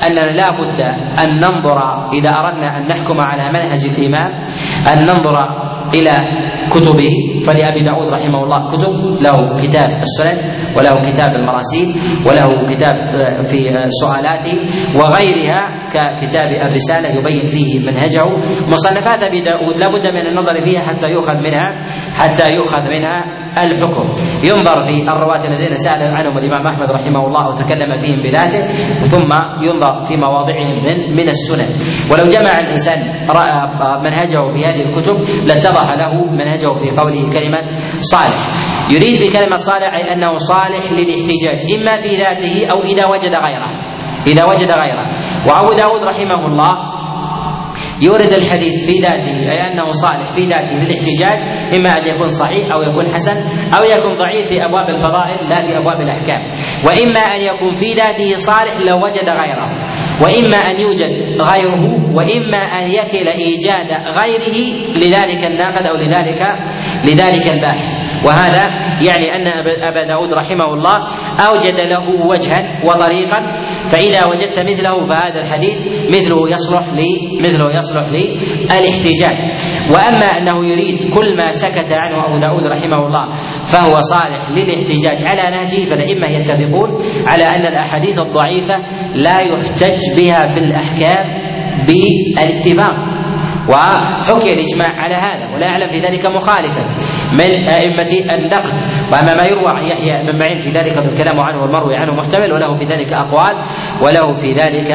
[0.06, 0.80] اننا لا بد
[1.24, 1.78] أن ننظر
[2.12, 4.44] إذا أردنا أن نحكم على منهج الإمام
[4.92, 5.36] أن ننظر
[5.94, 6.14] إلى
[6.70, 7.14] كتبه.
[7.46, 10.38] فلأبي داود رحمه الله كتب له كتاب السنن
[10.76, 11.86] وله كتاب المراسيل
[12.26, 14.56] وله كتاب آه، في آه، سؤالاته
[14.98, 15.62] وغيرها
[15.94, 18.24] ككتاب الرسالة يبين فيه منهجه.
[18.68, 21.68] مصنفات أبي داود لابد من النظر فيها حتى يؤخذ منها
[22.14, 24.06] حتى يؤخذ منها الحكم.
[24.44, 28.62] ينظر في الرواة الذين سأل عنهم الإمام أحمد رحمه الله وتكلم فيهم بذاته
[29.02, 29.30] ثم
[29.62, 31.68] ينظر في مواضعهم من من السنن.
[32.12, 32.98] ولو جمع الإنسان
[34.04, 37.66] منهجه في هذه الكتب لاتضح له منهجه في قوله كلمة
[37.98, 38.42] صالح.
[38.94, 43.70] يريد بكلمة صالح أي أنه صالح للاحتجاج إما في ذاته أو إذا وجد غيره.
[44.26, 45.06] إذا وجد غيره.
[45.48, 46.93] وأبو داود رحمه الله
[48.02, 51.40] يورد الحديث في ذاته أي أنه صالح في ذاته للاحتجاج
[51.78, 53.36] إما أن يكون صحيح أو يكون حسن
[53.78, 56.42] أو يكون ضعيف في أبواب الفضائل لا في أبواب الأحكام.
[56.86, 59.70] وإما أن يكون في ذاته صالح لو وجد غيره.
[60.22, 64.58] وإما أن يوجد غيره وإما أن يكل إيجاد غيره
[64.96, 66.42] لذلك الناقد أو لذلك
[67.04, 68.14] لذلك الباحث.
[68.24, 68.64] وهذا
[69.02, 69.46] يعني أن
[69.86, 70.98] أبا داود رحمه الله
[71.48, 73.40] أوجد له وجها وطريقا
[73.88, 79.38] فإذا وجدت مثله فهذا الحديث مثله يصلح لي مثله يصلح للاحتجاج
[79.90, 83.26] وأما أنه يريد كل ما سكت عنه أبو داود رحمه الله
[83.66, 86.90] فهو صالح للاحتجاج على نهجه فالأئمة يتفقون
[87.26, 88.76] على أن الأحاديث الضعيفة
[89.14, 91.53] لا يحتج بها في الأحكام
[91.86, 92.96] بالاتفاق
[93.68, 96.82] وحكي الإجماع على هذا ولا يعلم في ذلك مخالفا.
[97.32, 98.74] من أئمة النقد
[99.12, 102.74] وأما ما يروى عن يحيى بن معين في ذلك بالكلام عنه والمروي عنه محتمل وله
[102.74, 103.54] في ذلك أقوال
[104.02, 104.90] وله في ذلك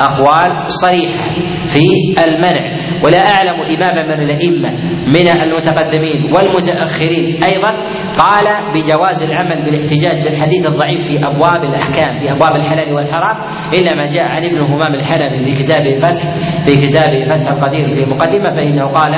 [0.00, 1.28] أقوال صريحه
[1.66, 1.86] في
[2.24, 2.64] المنع.
[3.04, 4.70] ولا أعلم إماما من الأئمة
[5.06, 7.44] من المتقدمين والمتأخرين.
[7.44, 7.72] أيضا
[8.18, 13.36] قال بجواز العمل بالاحتجاج بالحديث الضعيف في أبواب الأحكام في أبواب الحلال والحرام.
[13.74, 16.24] الا ما جاء عن ابن همام الحنفي في كتابه الفتح
[16.64, 19.12] في كتابه فتح القدير في مقدمة فإنه قال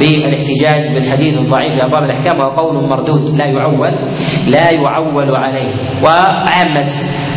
[0.00, 3.87] بالاحتجاج بالحديث الضعيف في أبواب الأحكام وقول مردود لا يعول
[4.46, 5.74] لا يعول عليه.
[6.04, 6.90] وعامة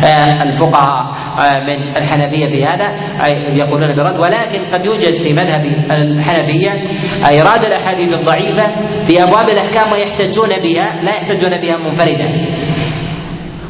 [0.04, 2.92] آه، الفقهاء آه، من الحنفية في هذا
[3.56, 4.20] يقولون برد.
[4.20, 6.70] ولكن قد يوجد في مذهب الحنفية
[7.28, 8.66] إيراد الأحاديث الضعيفة
[9.04, 12.52] في أبواب الأحكام ويحتجون بها لا يحتجون بها منفردة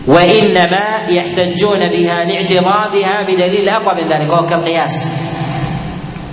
[0.08, 5.22] وإنما يحتجون بها لاعتراضها بدليل أقوى من ذلك وهو كالقياس.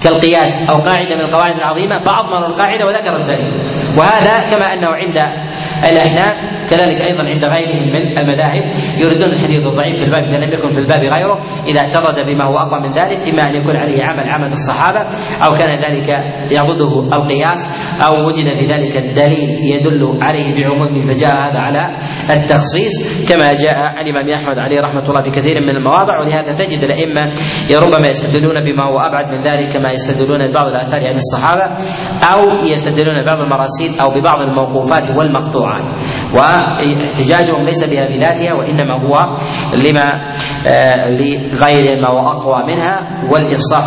[0.03, 3.78] كالقياس أو قاعدة من القواعد العظيمة فأضمن القاعدة وذكر الدليل.
[3.99, 5.17] وهذا كما أنه عند
[5.91, 8.63] الأحناف كذلك أيضا عند غيرهم من المذاهب
[8.99, 11.37] يريدون الحديث الضعيف في الباب إذا لم يكن في الباب غيره
[11.67, 15.01] إذا اعترض بما هو أقوى من ذلك إما أن يكون عليه عمل عمل الصحابة
[15.45, 16.09] أو كان ذلك
[16.51, 17.69] يضده القياس
[18.07, 21.97] أو وجد في ذلك الدليل يدل عليه بعمومه فجاء هذا على
[22.29, 22.93] التخصيص
[23.29, 27.21] كما جاء عن الإمام أحمد عليه رحمة الله في كثير من المواضع ولهذا تجد الأئمة
[27.85, 31.65] ربما يستدلون بما هو أبعد من ذلك كما يستدلون ببعض الآثار عن الصحابة
[32.33, 35.85] أو يستدلون ببعض المراسيل أو ببعض الموقوفات والمقطوعات.
[36.35, 39.15] واحتجاجهم ليس بها بذاتها وإنما هو
[39.73, 40.07] لما
[40.67, 43.85] آه لغير ما هو أقوى منها والافصاح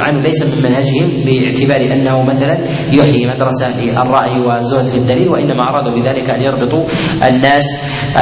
[0.00, 2.54] عنه ليس من منهجهم باعتبار أنه مثلا
[2.92, 6.84] يحيي مدرسة في الراي والزهد في الدليل وإنما أرادوا بذلك أن يربطوا
[7.30, 7.64] الناس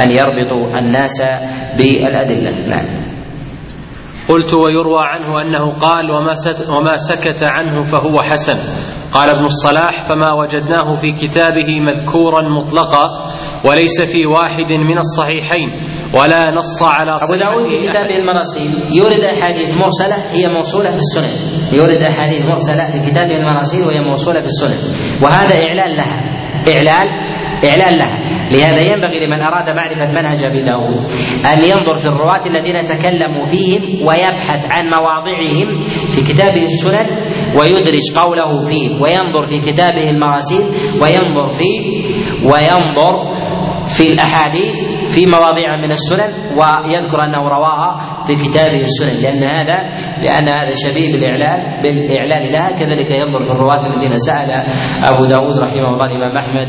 [0.05, 1.21] أن يربطوا الناس
[1.77, 2.67] بالأدلة.
[2.67, 3.07] نعم.
[4.29, 6.33] قلت ويروى عنه أنه قال وما
[6.77, 8.57] وما سكت عنه فهو حسن.
[9.13, 13.31] قال ابن الصلاح فما وجدناه في كتابه مذكورا مطلقا
[13.65, 15.69] وليس في واحد من الصحيحين
[16.19, 21.31] ولا نص على أبو داود في كتابه المراسيل يورد أحاديث مرسلة هي موصولة في السنن.
[21.73, 24.79] يورد أحاديث مرسلة في كتابه المراسيل وهي موصولة في السنن.
[25.23, 26.19] وهذا إعلان لها.
[26.75, 27.07] إعلان
[27.65, 28.27] إعلان لها.
[28.51, 31.11] لهذا ينبغي لمن أراد معرفة منهج أبي داود
[31.45, 35.79] أن ينظر في الرواة الذين تكلموا فيهم ويبحث عن مواضعهم
[36.15, 37.07] في كتابه السنن
[37.59, 40.61] ويدرج قوله فيه وينظر في كتابه المراسيل
[41.01, 41.81] وينظر فيه
[42.43, 43.36] وينظر
[43.87, 49.23] في الأحاديث في مواضيع من السنن ويذكر أنه رواها في كتابه السنن.
[49.23, 49.77] لأن هذا
[50.23, 52.69] لأن هذا شبيه بالإعلان بالإعلان لها.
[52.79, 54.51] كذلك ينظر في الرواة الذين سأل
[55.03, 56.67] أبو داود رحمه الله الإمام أحمد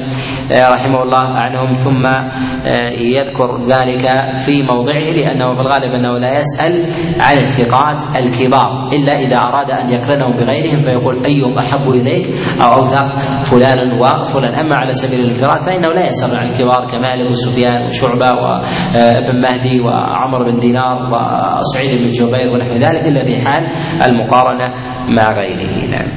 [0.53, 1.73] آه، رحمه الله عنهم.
[1.73, 4.05] ثم آه، يذكر ذلك
[4.47, 6.73] في موضعه لأنه في الغالب أنه لا يسأل
[7.21, 12.27] عن الثقات الكبار إلا إذا أراد أن يقرنهم بغيرهم فيقول أيهم أحب إليك
[12.63, 13.07] أو أوثق
[13.43, 19.41] فلان وفلان أما على سبيل الانفراد فإنه لا يسأل عن الكبار كمالك وسفيان وشعبة وابن
[19.41, 23.71] مهدي وعمر بن دينار وسعيد بن جبير ونحو ذلك إلا في حال
[24.09, 24.69] المقارنة
[25.17, 26.09] مع غيره نعم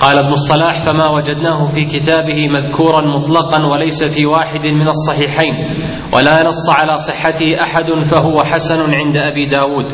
[0.00, 5.54] قال ابن الصلاح فما وجدناه في كتابه مذكورا مطلقا وليس في واحد من الصحيحين
[6.14, 9.84] ولا نص على صحته أحد فهو حسن عند أبي داود.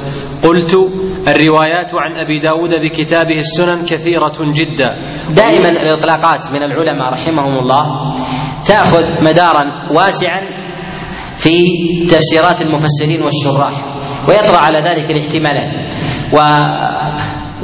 [0.45, 0.75] قلت
[1.29, 4.89] الروايات عن أبي داود بكتابه السنن كثيرة جدا.
[5.35, 7.85] دائما الإطلاقات من العلماء رحمهم الله
[8.67, 10.41] تأخذ مدارا واسعا
[11.37, 11.55] في
[12.11, 13.73] تفسيرات المفسرين والشراح
[14.29, 15.93] ويطرأ على ذلك الاحتمالات
[16.35, 16.39] و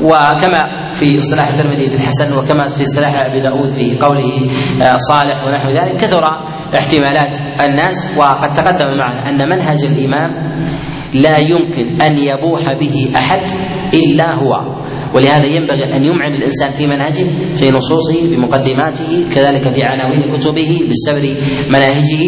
[0.02, 4.50] وكما في اصطلاح الترمذي في الحسن وكما في اصطلاح أبي داود في قوله
[4.82, 6.22] آه، صالح ونحو ذلك كثر
[6.76, 7.36] احتمالات
[7.68, 8.16] الناس.
[8.18, 10.30] وقد تقدم معنا أن منهج الإمام
[11.14, 13.42] لا يمكن أن يبوح به أحد
[13.94, 14.78] إلا هو.
[15.14, 17.26] ولهذا ينبغي أن يمعن الإنسان في منهجه
[17.60, 21.24] في نصوصه في مقدماته كذلك في عناوين كتبه بالسبر
[21.70, 22.22] مناهجه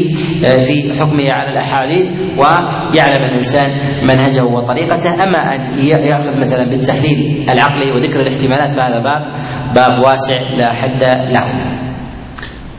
[0.47, 3.71] آه، في حكمه على الأحاديث ويعلم الإنسان
[4.07, 5.15] منهجه وطريقته.
[5.25, 9.23] أما أن يأخذ مثلا بالتحليل العقلي وذكر الاحتمالات فهذا باب
[9.75, 11.03] باب واسع لا حد
[11.33, 11.80] له.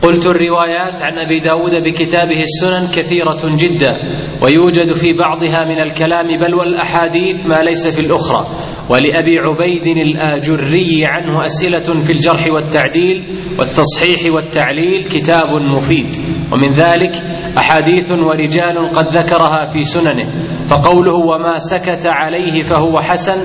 [0.02, 3.98] قلت الروايات عن أبي داود بكتابه السنن كثيرة جدا
[4.42, 8.46] ويوجد في بعضها من الكلام بل والأحاديث ما ليس في الأخرى.
[8.90, 13.24] ولأبي عبيد الآجري عنه أسئلة في الجرح والتعديل
[13.58, 15.48] والتصحيح والتعليل كتاب
[15.78, 16.14] مفيد.
[16.52, 17.14] ومن ذلك
[17.58, 20.52] أحاديث ورجال قد ذكرها في سننه.
[20.66, 23.38] فقوله وما سكت عليه فهو حسن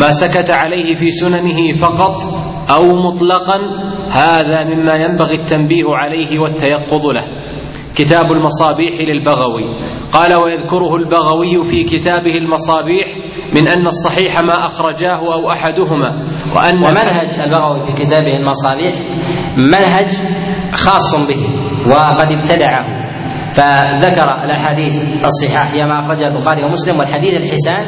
[0.00, 2.22] ما سكت عليه في سننه فقط
[2.70, 3.60] أو مطلقا
[4.10, 7.26] هذا مما ينبغي التنبيه عليه والتيقظ له.
[7.96, 9.64] كتاب المصابيح للبغوي.
[10.12, 13.16] قال ويذكره البغوي في كتابه المصابيح
[13.56, 16.08] من أن الصحيح ما أخرجاه أو أحدهما
[16.56, 18.94] وأن ومنهج البغوي في كتابه المصابيح
[19.56, 20.10] منهج
[20.72, 21.42] خاص به
[21.86, 23.00] وقد ابتدعه.
[23.50, 24.94] فذكر الأحاديث
[25.24, 27.84] الصحاح هي ما أخرجها البخاري ومسلم والحديث الحسان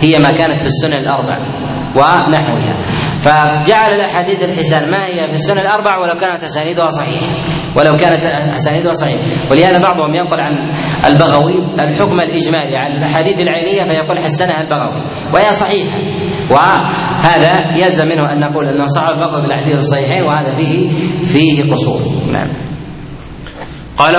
[0.00, 1.38] هي ما كانت في السنن الأربع
[1.96, 3.05] ونحوها.
[3.26, 7.26] فجعل الأحاديث الحسان ما هي؟ في السنن الأربع ولو كانت أسانيدها صحيحة.
[7.76, 8.22] ولو كانت
[8.56, 9.50] أسانيدها صحيحة.
[9.50, 10.54] ولهذا بعضهم ينقل عن
[11.04, 15.00] البغوي الحكم الإجمالي على الأحاديث العينية فيقول حسنها البغوي
[15.34, 15.98] وهي صحيحة.
[16.50, 17.52] وهذا
[17.84, 22.32] يلزم منه أن نقول أنه صح البغوي بالأحاديث الصحيحين وهذا فيه فيه قصور.
[22.32, 22.65] نعم.
[23.98, 24.16] قال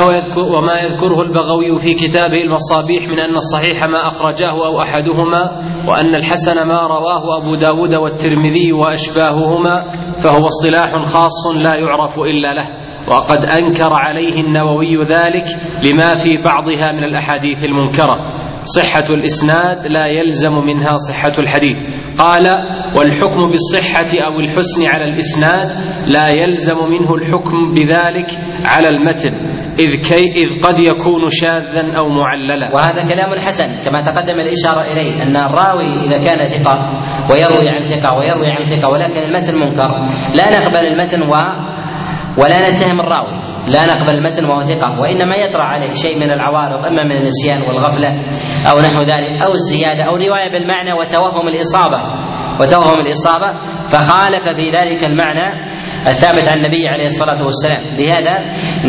[0.58, 5.44] وما يذكره البغوي في كتابه المصابيح من أن الصحيح ما أخرجاه أو أحدهما
[5.90, 9.86] وأن الحسن ما رواه أبو داود والترمذي وأشباههما
[10.24, 12.68] فهو اصطلاح خاص لا يعرف إلا له.
[13.08, 15.46] وقد أنكر عليه النووي ذلك
[15.86, 18.16] لما في بعضها من الأحاديث المنكرة.
[18.64, 21.78] صحة الإسناد لا يلزم منها صحة الحديث.
[22.20, 22.48] قال
[22.96, 25.68] والحكم بالصحة أو الحسن على الإسناد
[26.08, 28.30] لا يلزم منه الحكم بذلك
[28.66, 29.32] على المتن
[29.80, 32.76] إذ, كي إذ قد يكون شاذا أو معللا.
[32.76, 36.76] وهذا كلام حسن كما تقدم الإشارة إليه أن الراوي إذا كان ثقة
[37.32, 39.92] ويروي عن ثقة ويروي عن ثقة ولكن المتن منكر.
[40.36, 41.36] لا نقبل المتن و
[42.38, 43.48] ولا نتهم الراوي.
[43.68, 48.10] لا نقبل المتن وهو ثقة وإنما يطرأ عليه شيء من العوارض إما من النسيان والغفلة
[48.72, 52.27] أو نحو ذلك أو الزيادة أو رواية بالمعنى وتوهم الإصابة.
[52.60, 53.50] وتوهم الإصابة
[53.90, 55.68] فخالف في ذلك المعنى
[56.08, 57.84] الثابت عن النبي عليه الصلاة والسلام.
[57.98, 58.34] لهذا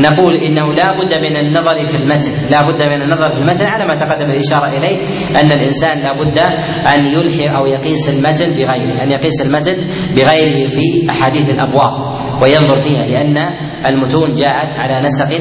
[0.05, 3.85] نقول إنه لا بد من النظر في المتن لا بد من النظر في المتن على
[3.85, 4.97] ما تقدم الإشارة إليه
[5.41, 6.39] أن الإنسان لا بد
[6.95, 9.77] أن يلحي أو يقيس المتن بغيره أن يقيس المتن
[10.17, 13.37] بغيره في أحاديث الأبواب وينظر فيها لأن
[13.87, 15.41] المتون جاءت على نسق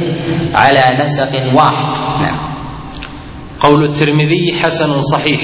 [0.53, 2.21] على نسق واحد.
[2.21, 2.47] نعم.
[3.59, 5.41] قول الترمذي حسن صحيح.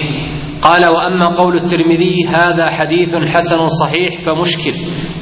[0.64, 4.74] قال وأما قول الترمذي هذا حديث حسن صحيح فمشكل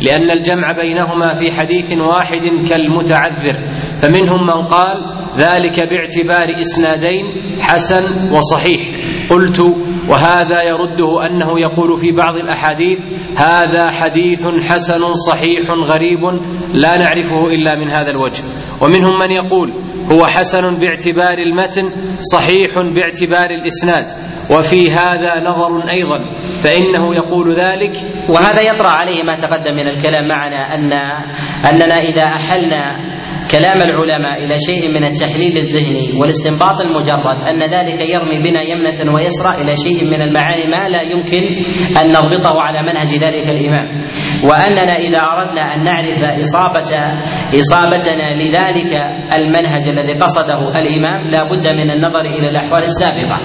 [0.01, 3.57] لأن الجمع بينهما في حديث واحد كالمتعذر.
[4.01, 4.97] فمنهم من قال
[5.37, 7.25] ذلك باعتبار إسنادين
[7.59, 8.81] حسن وصحيح.
[9.29, 9.59] قلت
[10.09, 12.99] وهذا يرده أنه يقول في بعض الأحاديث
[13.37, 16.19] هذا حديث حسن صحيح غريب
[16.73, 18.43] لا نعرفه إلا من هذا الوجه.
[18.81, 19.73] ومنهم من يقول
[20.11, 21.89] هو حسن باعتبار المتن
[22.33, 24.05] صحيح باعتبار الإسناد
[24.51, 26.19] وفي هذا نظر أيضا
[26.63, 27.93] فإنه يقول ذلك.
[28.29, 30.93] وهذا يطرأ عليه ما تقدم من الكلام معنا ان
[31.73, 33.11] أننا إذا أحلنا
[33.51, 39.51] كلام العلماء إلى شيء من التحليل الذهني والاستنباط المجرد أن ذلك يرمي بنا يمنة ويسرى
[39.61, 41.43] إلى شيء من المعاني ما لا يمكن
[41.99, 44.01] أن نضبطه على منهج ذلك الإمام.
[44.47, 46.91] وأننا إذا أردنا أن نعرف اصابه
[47.59, 48.91] إصابتنا لذلك
[49.39, 53.37] المنهج الذي قصده الإمام لا بد من النظر إلى الأحوال السابقة.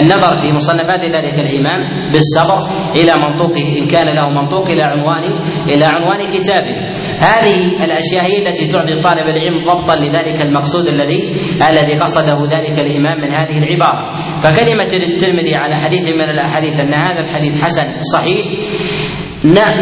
[0.00, 1.80] النظر في مصنفات ذلك الإمام
[2.12, 2.60] بالصبر
[2.96, 5.24] إلى منطوقه إن كان له منطوق إلى عنوان
[5.68, 6.76] إلى عنوان كتابه.
[7.18, 11.36] هذه الأشياء هي التي تعطي طالب العلم ضبطا لذلك المقصود الذي
[11.70, 14.10] الذي قصده ذلك الإمام من هذه العبارة.
[14.42, 17.84] فكلمة للترمذي على حديث من الأحاديث أن هذا الحديث حسن
[18.14, 18.46] صحيح.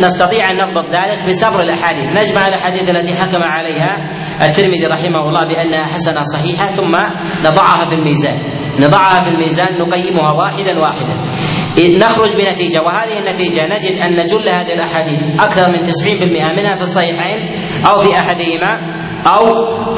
[0.03, 2.05] نستطيع أن نضبط ذلك بصبر الأحاديث.
[2.23, 4.13] نجمع الاحاديث التي حكم عليها
[4.43, 6.95] الترمذي رحمه الله بأنها حسنة صحيحة ثم
[7.47, 8.39] نضعها في الميزان.
[8.81, 11.25] نضعها في الميزان نقيمها واحدا واحدا.
[12.01, 17.39] نخرج بنتيجة وهذه النتيجة نجد أن جل هذه الأحاديث أكثر من 90% منها في الصحيحين
[17.87, 19.43] أو في أحدهما أو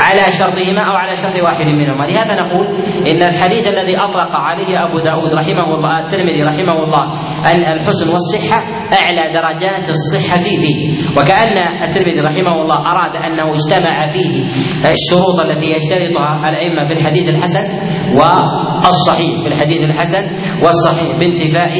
[0.00, 2.04] على شرطهما أو على شرط واحد منهما.
[2.04, 2.66] لهذا نقول
[3.06, 7.04] إن الحديث الذي أطلق عليه أبو داود رحمه الله الترمذي رحمه الله
[7.50, 8.58] أن الحسن والصحة
[9.00, 10.78] أعلى درجات الصحة فيه.
[11.18, 14.44] وكأن الترمذي رحمه الله أراد أنه اجتمع فيه
[14.92, 17.64] الشروط التي يشترطها الأئمة في الحديث الحسن
[18.18, 20.22] والصحيح في الحديث الحسن
[20.62, 21.72] والصحيح بانتفاء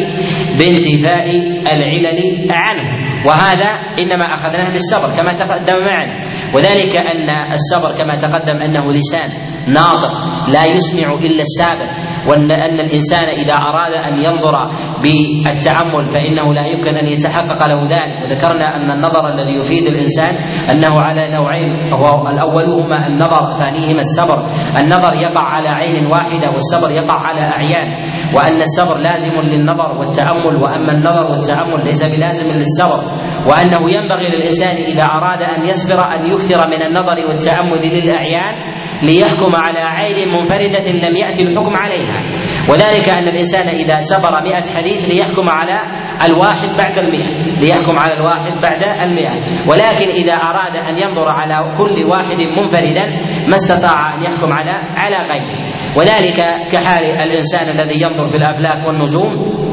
[0.59, 1.27] بانتفاء
[1.73, 2.19] العلل
[2.51, 3.71] عنه وهذا
[4.01, 6.15] إنما أخذناه بالصبر كما تقدم معنا
[6.55, 9.54] وذلك أن الصبر كما تقدم أنه لسان.
[9.69, 10.15] ناطق
[10.49, 11.91] لا يسمع إلا السابق.
[12.29, 14.55] وان أن الإنسان إذا أراد أن ينظر
[15.03, 18.23] بالتأمل فإنه لا يمكن أن يتحقق له ذلك.
[18.23, 20.35] وذكرنا أن النظر الذي يفيد الإنسان
[20.73, 24.39] أنه على نوعين وهو الاولهما النظر ثانيهما الصبر.
[24.81, 27.89] النظر يقع على عين واحدة والصبر يقع على أعيان.
[28.37, 30.57] وأن الصبر لازم للنظر والتأمل.
[30.63, 33.01] وأما النظر والتأمل ليس بلازم للصبر.
[33.49, 39.81] وأنه ينبغي للإنسان إذا أراد أن يصبر أن يكثر من النظر والتأمل للأعيان ليحكم على
[39.81, 42.19] عين منفردة لم يأتي الحكم عليها.
[42.71, 45.81] وذلك أن الإنسان إذا سبر مئة حديث ليحكم على
[46.27, 47.61] الواحد بعد المئة.
[47.61, 49.35] ليحكم على الواحد بعد المئة.
[49.69, 53.07] ولكن إذا أراد أن ينظر على كل واحد منفردا
[53.49, 55.59] ما استطاع أن يحكم على على غيره.
[55.97, 56.39] وذلك
[56.73, 59.65] كحال الإنسان الذي ينظر في الأفلاك والنجوم.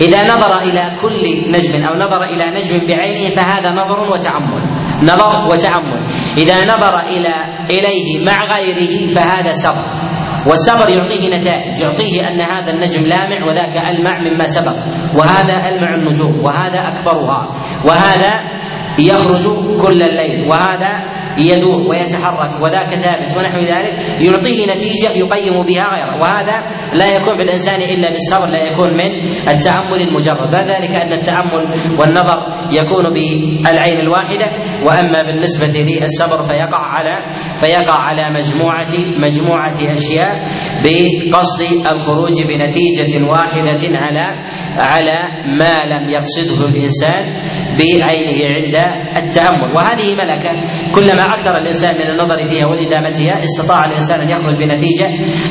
[0.00, 4.75] إذا نظر إلى كل نجم أو نظر إلى نجم بعينه فهذا نظر وتأمل.
[5.02, 7.34] نظر وتأمل إذا نظر إلى
[7.70, 9.96] إليه مع غيره فهذا سبر
[10.46, 11.82] والسبر يعطيه نتائج.
[11.82, 14.76] يعطيه أن هذا النجم لامع وذاك ألمع مما سبق.
[15.16, 16.44] وهذا ألمع النجوم.
[16.44, 17.52] وهذا أكبرها.
[17.84, 18.40] وهذا
[18.98, 19.44] يخرج
[19.82, 20.50] كل الليل.
[20.50, 21.04] وهذا
[21.38, 26.20] يدور ويتحرك وذاك ثابت ونحو ذلك يعطيه نتيجة يقيم بها غيره.
[26.22, 26.56] وهذا
[26.94, 29.10] لا يكون في الإنسان إلا بالصبر لا يكون من
[29.48, 30.54] التأمل المجرد.
[30.54, 31.64] وذلك أن التأمل
[32.00, 32.38] والنظر
[32.70, 34.46] يكون بالعين الواحدة
[34.84, 37.18] وأما بالنسبة للصبر فيقع على
[37.56, 40.36] فيقع على مجموعة مجموعة أشياء
[40.84, 44.26] بقصد الخروج بنتيجة واحدة على
[44.80, 45.18] على
[45.58, 47.24] ما لم يقصده الإنسان
[47.78, 48.76] بعينه عند
[49.16, 49.74] التأمل.
[49.76, 50.52] وهذه ملكة
[50.94, 55.08] كلما أكثر الإنسان من النظر فيها والإدامتها استطاع الإنسان أن يخرج بنتيجة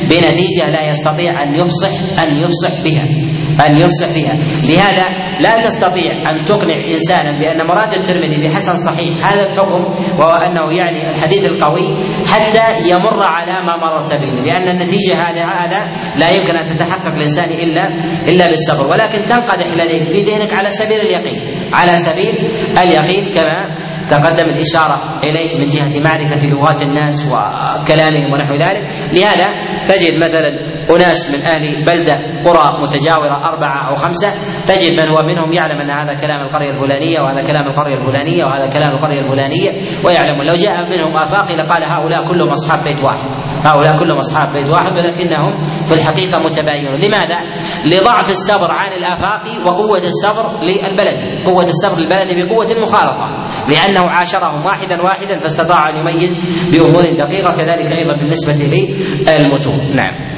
[0.10, 4.34] بنتيجة لا يستطيع أن يفصح أن يفصح بها أن يفصح بها.
[4.70, 5.08] لهذا
[5.40, 9.82] لا تستطيع أن تقنع إنسانا بأن مراد الترمذي بحسن صحيح هذا الحكم
[10.20, 11.88] وهو أنه يعني الحديث القوي
[12.28, 14.34] حتى يمر على ما مررت به.
[14.46, 15.82] لأن النتيجة هذا هذا
[16.20, 17.88] لا يمكن أن تتحقق الإنسان إلا
[18.30, 18.92] إلا بالصبر.
[18.92, 22.36] ولكن تنقدح لديك في ذهنك على سبيل اليقين على سبيل
[22.78, 23.76] اليقين كما
[24.10, 28.84] تقدم الإشارة إليه من جهة معرفة لغات الناس وكلامهم ونحو ذلك.
[29.14, 29.46] لهذا
[29.88, 32.14] تجد مثلا أناس من أهل بلدة
[32.46, 34.30] قرى متجاورة أربعة أو خمسة
[34.68, 38.68] تجد من هو منهم يعلم أن هذا كلام القرية الفلانية وهذا كلام القرية الفلانية وهذا
[38.78, 39.70] كلام القرية الفلانية
[40.06, 40.42] ويعلم.
[40.42, 43.30] لو جاء منهم آفاقي لقال هؤلاء كلهم أصحاب بيت واحد
[43.66, 46.96] هؤلاء كلهم أصحاب بيت واحد ولكنهم في الحقيقة متباينون.
[46.96, 47.40] لماذا؟
[47.86, 53.28] لضعف الصبر عن الآفاق وقوة الصبر للبلد قوة الصبر للبلد بقوة المخالطة
[53.72, 56.40] لأنه عاشرهم واحدا واحدا فاستطاع أن يميز
[56.72, 59.96] بأمور دقيقة كذلك أيضا بالنسبة للمتون.
[59.96, 60.35] نعم.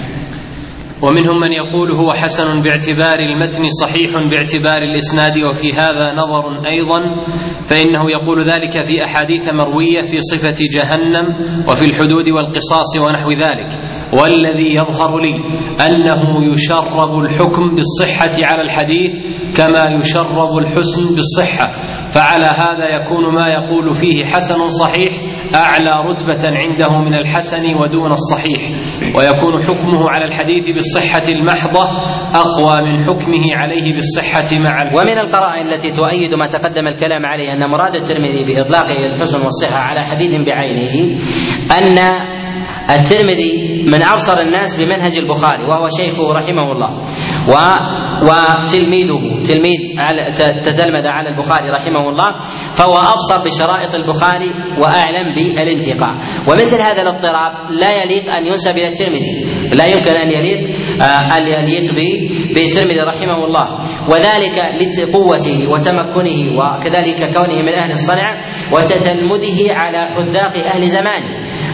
[1.02, 7.00] ومنهم من يقول هو حسن باعتبار المتن صحيح باعتبار الإسناد وفي هذا نظر أيضا
[7.70, 11.26] فإنه يقول ذلك في أحاديث مروية في صفة جهنم
[11.70, 13.70] وفي الحدود والقصاص ونحو ذلك.
[14.14, 15.36] والذي يظهر لي
[15.88, 19.12] أنه يشرب الحكم بالصحة على الحديث
[19.58, 21.68] كما يشرب الحسن بالصحة.
[22.16, 25.14] فعلى هذا يكون ما يقول فيه حسن صحيح
[25.56, 28.62] أعلى رتبة عنده من الحسن ودون الصحيح.
[29.16, 31.84] ويكون حكمه على الحديث بالصحة المحضة
[32.34, 34.98] أقوى من حكمه عليه بالصحة مع الحسن.
[34.98, 40.06] ومن القرائن التي تؤيد ما تقدم الكلام عليه أن مراد الترمذي باطلاقه الحسن والصحة على
[40.06, 41.20] حديث بعينه
[41.78, 41.98] أن
[42.90, 47.04] الترمذي من أبصر الناس بمنهج البخاري وهو شيخه رحمه الله.
[47.48, 47.54] و
[48.18, 49.80] وتلميذه تلميذ
[50.64, 52.30] تتلمذ على البخاري رحمه الله
[52.74, 56.14] فهو ابصر بشرائط البخاري وأعلم بالانتقاء.
[56.50, 59.34] ومثل هذا الاضطراب لا يليق أن ينسب إلى الترمذي
[59.74, 60.62] لا يمكن أن يليق
[61.38, 61.94] أن يليق
[62.56, 63.68] بالترمذي رحمه الله.
[64.10, 68.36] وذلك لقوته وتمكنه وكذلك كونه من أهل الصنعه
[68.74, 71.30] وتتلمذه على حذاق أهل زمانه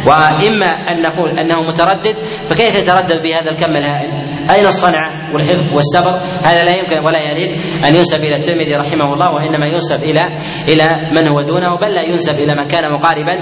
[0.08, 2.16] وإما أن نقول أنه متردد
[2.50, 6.14] فكيف يتردد بهذا الكم الهائل؟ أين الصنعه والحفظ والصبر؟
[6.44, 7.52] هذا لا يمكن ولا يليق
[7.86, 10.22] أن ينسب إلى الترمذي رحمه الله وإنما ينسب إلى
[10.68, 13.36] إلى من هو دونه بل لا ينسب إلى من كان مقاربا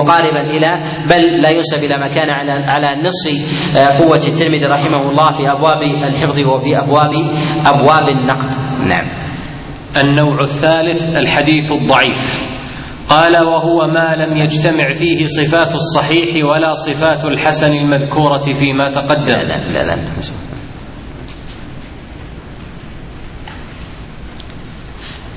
[0.00, 3.30] مقاربا إلى بل لا ينسب إلى ما كان على على نصف
[3.98, 7.12] قوة الترمذي رحمه الله في أبواب الحفظ وفي أبواب
[7.66, 8.50] أبواب النقد.
[8.88, 9.06] نعم.
[9.96, 12.51] النوع الثالث الحديث الضعيف
[13.08, 19.24] قال وهو ما لم يجتمع فيه صفات الصحيح ولا صفات الحسن المذكورة فيما تقدم.
[19.26, 20.18] لا لا لا, لا.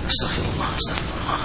[0.05, 1.39] أستغفر الله أستغفر الله.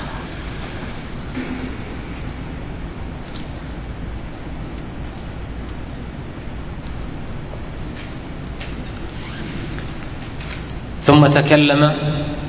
[11.02, 11.80] ثم تكلم.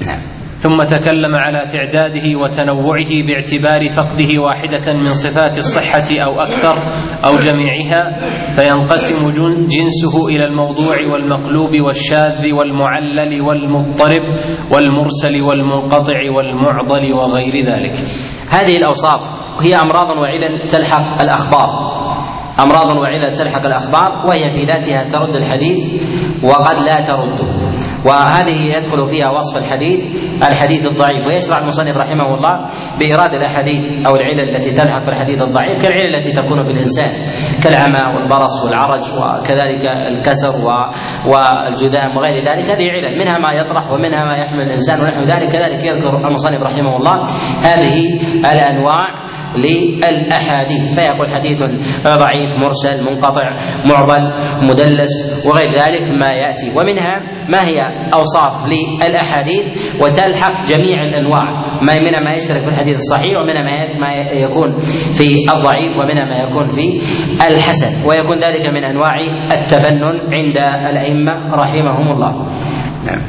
[0.07, 0.40] نعم.
[0.61, 6.75] ثم تكلم على تعداده وتنوعه باعتبار فقده واحدة من صفات الصحة أو أكثر
[7.27, 8.01] أو جميعها
[8.55, 9.29] فينقسم
[9.75, 14.23] جنسه إلى الموضوع والمقلوب والشاذ والمعلل والمضطرب
[14.71, 17.95] والمرسل والمنقطع والمعضل وغير ذلك.
[18.49, 19.21] هذه الأوصاف
[19.63, 22.00] هي أمراض وعلل تلحق الأخبار.
[22.63, 25.81] أمراض وعلل تلحق الأخبار وهي في ذاتها ترد الحديث
[26.43, 27.61] وقد لا ترده
[28.05, 30.07] وهذه يدخل فيها وصف الحديث
[30.49, 31.27] الحديث الضعيف.
[31.27, 32.65] ويشرع المصنف رحمه الله
[32.99, 37.09] بإيراد الأحاديث أو العلل التي تلحق بالحديث الضعيف كالعلل التي تكون بالإنسان
[37.63, 40.53] كالعمى والبرص والعرج وكذلك الكسر
[41.27, 42.69] والجذام وغير ذلك.
[42.69, 45.51] هذه علل منها ما يطرح ومنها ما يحمل الإنسان ونحو ذلك.
[45.51, 47.25] كذلك يذكر المصنف رحمه الله
[47.63, 48.19] هذه
[48.53, 50.95] الأنواع للأحاديث.
[50.95, 51.63] فيقول حديث
[52.07, 53.45] ضعيف مرسل منقطع
[53.85, 54.23] معضل
[54.69, 56.71] مدلس وغير ذلك ما يأتي.
[56.77, 57.19] ومنها
[57.49, 57.81] ما هي
[58.13, 59.63] أوصاف للأحاديث
[60.01, 61.71] وتلحق جميع الأنواع.
[61.87, 63.63] ما منها ما يشترك في الحديث الصحيح ومنها
[64.01, 64.79] ما يكون
[65.13, 67.01] في الضعيف ومنها ما يكون في
[67.47, 68.09] الحسن.
[68.09, 69.15] ويكون ذلك من أنواع
[69.51, 70.57] التفنن عند
[70.89, 72.33] الأئمة رحمهم الله.
[73.05, 73.21] نعم.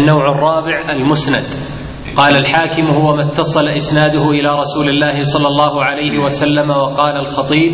[0.00, 1.71] النوع الرابع المسند.
[2.16, 7.72] قال الحاكم هو ما اتصل إسناده إلى رسول الله صلى الله عليه وسلم وقال الخطيب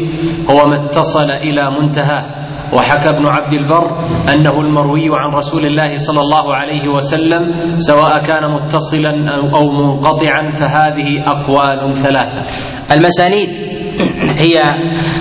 [0.51, 2.25] هو ما اتصل إلى منتهاه
[2.73, 4.01] وحكى ابن عبد البر
[4.33, 7.43] أنه المروي عن رسول الله صلى الله عليه وسلم
[7.79, 9.11] سواء كان متصلا
[9.55, 12.43] أو منقطعا فهذه أقوال ثلاثة.
[12.93, 13.49] المسانيد
[14.39, 14.59] هي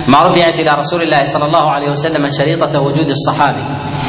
[0.08, 3.64] ما رفعت إلى رسول الله صلى الله عليه وسلم شريطة وجود الصحابي.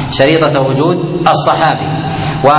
[0.10, 2.09] شريطة وجود الصحابي.
[2.46, 2.50] و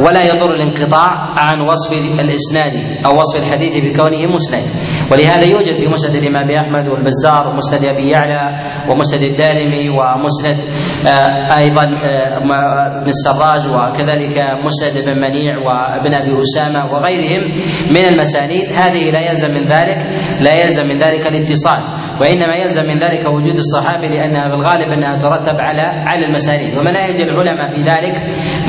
[0.00, 2.72] ولا يضر الانقطاع عن وصف الإسناد
[3.06, 4.64] أو وصف الحديث بكونه مسند.
[5.12, 8.60] ولهذا يوجد في مسند الإمام أحمد والبزار ومسند أبي يعلى
[8.90, 10.56] ومسند الدارمي ومسند
[11.06, 12.38] آه، أيضا آه،
[13.00, 17.42] ابن السراج وكذلك مسند بن منيع وابن أبي أسامة وغيرهم
[17.90, 18.72] من المسانيد.
[18.72, 19.98] هذه لا يلزم من ذلك
[20.40, 25.16] لا يلزم من ذلك الاتصال وإنما يلزم من ذلك وجود الصحابي لانها في الغالب انها
[25.18, 28.14] ترتب على على المسانيد ومناهج العلماء في ذلك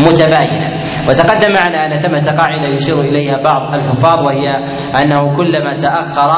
[0.08, 0.70] متباينه
[1.10, 4.50] وتقدم معنا أن ثمه قاعدة يشير إليها بعض الحفاظ وهي
[5.02, 6.30] أنه كلما تأخر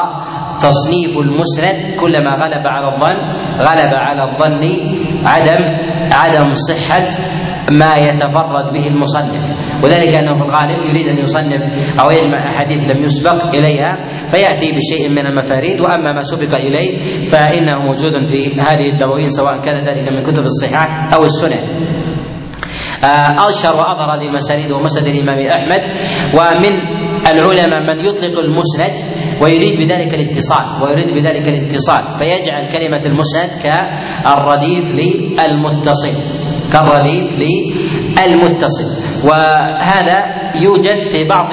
[0.58, 3.18] تصنيف المسند كلما غلب على الظن
[3.60, 4.62] غلب على الظن
[5.26, 5.62] عدم
[6.12, 7.06] عدم صحة
[7.70, 9.44] ما يتفرد به المصنف
[9.84, 11.62] وذلك أنه في الغالب يريد أن يصنف
[12.00, 17.78] أو يجمع أحاديث لم يسبق إليها فيأتي بشيء من المفاريد وأما ما سبق إليه فإنه
[17.78, 21.86] موجود في هذه الدواوين سواء كان ذلك من كتب الصحاح أو السنن.
[23.04, 25.80] آه، اشهر وأظهر هذه المسانيد ومسند الإمام أحمد
[26.38, 26.74] ومن
[27.34, 28.92] العلماء من يطلق المسند
[29.42, 39.06] ويريد بذلك الاتصال ويريد بذلك الاتصال فيجعل كلمة المسند كالرديف للمتصل كالرديف للمتصل.
[39.24, 40.18] وهذا
[40.60, 41.50] يوجد في بعض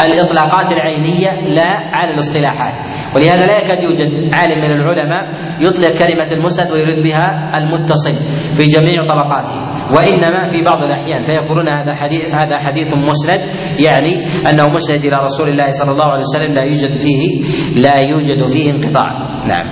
[0.00, 2.74] الإطلاقات العينية لا على الاصطلاحات
[3.16, 5.22] ولهذا لا يكاد يوجد عالم من العلماء
[5.60, 8.12] يطلق كلمة المسند ويريد بها المتصل
[8.56, 9.68] في جميع طبقاته.
[9.96, 13.40] وإنما في بعض الأحيان فيقولون هذا حديث هذا حديث مسند
[13.80, 14.14] يعني
[14.50, 17.44] أنه مسند إلى رسول الله صلى الله عليه وسلم لا يوجد فيه
[17.76, 19.10] لا يوجد فيه انقطاع.
[19.48, 19.66] نعم.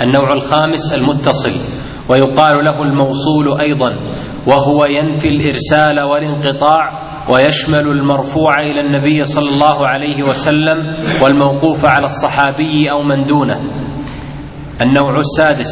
[0.00, 1.79] النوع الخامس المتصل.
[2.10, 3.96] ويقال له الموصول أيضا
[4.46, 12.90] وهو ينفي الإرسال والانقطاع ويشمل المرفوع إلى النبي صلى الله عليه وسلم والموقوف على الصحابي
[12.90, 13.60] أو من دونه.
[14.82, 15.70] النوع السادس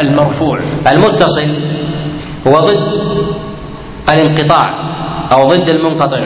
[0.00, 0.56] المرفوع.
[0.92, 1.50] المتصل
[2.46, 3.02] هو ضد
[4.08, 4.64] الانقطاع
[5.32, 6.18] أو ضد المنقطع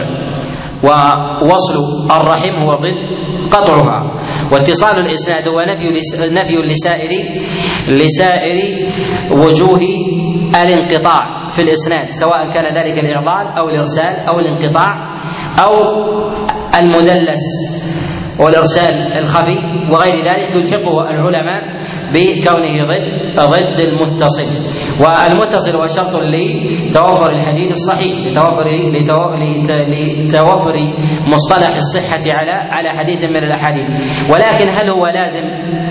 [0.85, 1.75] ووصل
[2.11, 2.97] الرحم هو ضد
[3.53, 4.13] قطعها.
[4.53, 5.89] واتصال الاسناد هو نفي
[6.33, 7.11] نفي لسائر
[7.89, 8.59] لسائر
[9.33, 9.81] وجوه
[10.65, 15.11] الانقطاع في الإسناد سواء كان ذلك الاعضال أو الإرسال أو الانقطاع
[15.59, 15.73] أو
[16.81, 17.43] المدلس
[18.41, 19.59] والإرسال الخفي
[19.93, 21.63] وغير ذلك يلحقه العلماء
[22.15, 24.86] بكونه ضد ضد المتصل.
[25.01, 28.67] والمتصل هو شرط لتوفر الحديث الصحيح لتوفر
[30.25, 30.75] لتوفر
[31.29, 33.87] مصطلح الصحة على على حديث من الأحاديث.
[34.31, 35.45] ولكن هل هو لازم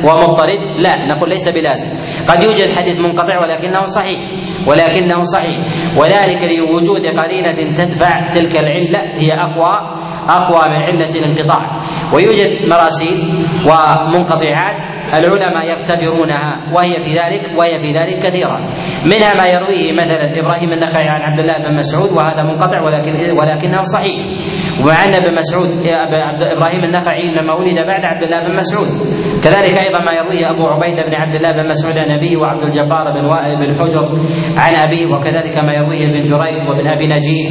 [0.07, 1.89] ومضطرد؟ لا نقول ليس بلازم.
[2.29, 4.19] قد يوجد حديث منقطع ولكنه صحيح
[4.67, 5.57] ولكنه صحيح.
[5.99, 9.94] وذلك لوجود قرينة تدفع تلك العلة هي أقوى
[10.29, 11.77] أقوى من علة الانقطاع.
[12.13, 13.17] ويوجد مراسيل
[13.69, 14.79] ومنقطعات
[15.13, 18.57] العلماء يعتبرونها وهي في ذلك وهي في ذلك كثيرة.
[19.05, 23.81] منها ما يرويه مثلا إبراهيم النخعي عن عبد الله بن مسعود وهذا منقطع ولكن ولكنه
[23.81, 24.17] صحيح.
[24.81, 25.69] ومع أن ابن مسعود
[26.57, 28.87] إبراهيم النخعي لما ولد بعد عبد الله بن مسعود.
[29.45, 33.05] كذلك أيضا ما يرويه أبو عبيدة بن عبد الله بن مسعود عن أبيه وعبد الجبار
[33.13, 34.05] بن وائل بن حجر
[34.57, 37.47] عن أبيه وكذلك ما يرويه ابن جريج وابن أبي نجيب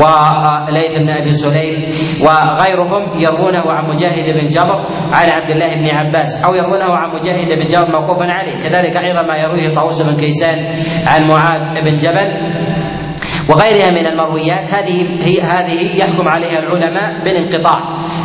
[0.00, 1.76] وليث بن أبي سليم
[2.24, 4.78] وغيرهم يروونه عن مجاهد بن جبر
[5.12, 8.68] عن عبد الله بن عباس أو يروونه عن مجاهد بن جبر موقوفا عليه.
[8.68, 10.56] كذلك أيضا ما يرويه طاووس بن كيسان
[11.06, 12.28] عن معاذ بن جبل
[13.48, 17.78] وغيرها من المرويات هذه هي هذه يحكم عليها العلماء بالانقطاع.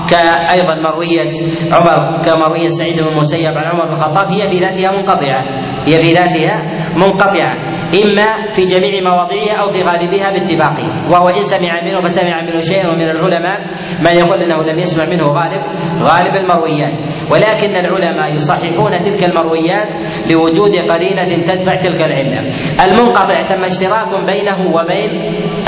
[0.10, 1.31] كأيضا مروية
[1.72, 5.41] عمر كمروية سعيد بن المسيب عن عمر بن الخطاب هي في ذاتها منقطعة.
[5.88, 6.56] هي في ذاتها
[6.95, 7.70] منقطعة.
[7.95, 12.88] إما في جميع مواضعها أو في غالبها باتفاقه وهو إن سمع منه فسمع منه شيء
[12.91, 13.59] ومن العلماء
[13.99, 15.61] من يقول أنه لم يسمع منه غالب
[16.01, 16.93] غالب المرويات.
[17.31, 19.89] ولكن العلماء يصححون تلك المرويات
[20.30, 22.49] لوجود قرينة تدفع تلك العلة.
[22.85, 25.11] المنقطع ثم اشتراك بينه وبين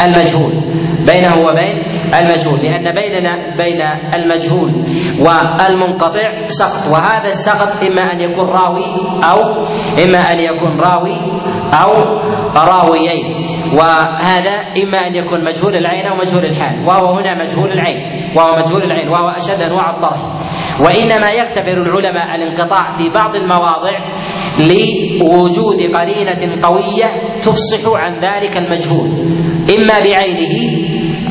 [0.06, 0.52] المجهول.
[1.14, 1.78] بينه وبين
[2.20, 2.60] المجهول.
[2.64, 3.82] لأن بيننا بين
[4.14, 4.72] المجهول
[5.20, 6.94] والمنقطع سقط.
[6.94, 8.86] وهذا السقط إما أن يكون راوي
[9.32, 9.40] أو
[10.06, 11.18] إما أن يكون راوي
[11.74, 11.92] أو
[12.58, 13.26] راويين.
[13.80, 16.88] وهذا إما أن يكون مجهول العين أو مجهول الحال.
[16.88, 18.00] وهو هنا مجهول العين.
[18.38, 19.10] وهو مجهول العين.
[19.10, 20.20] وهو أشد أنواع الطرح.
[20.82, 23.98] وإنما يختبر العلماء الانقطاع في بعض المواضع
[24.60, 29.08] لوجود قرينة قوية تفصح عن ذلك المجهول.
[29.78, 30.56] إما بعينه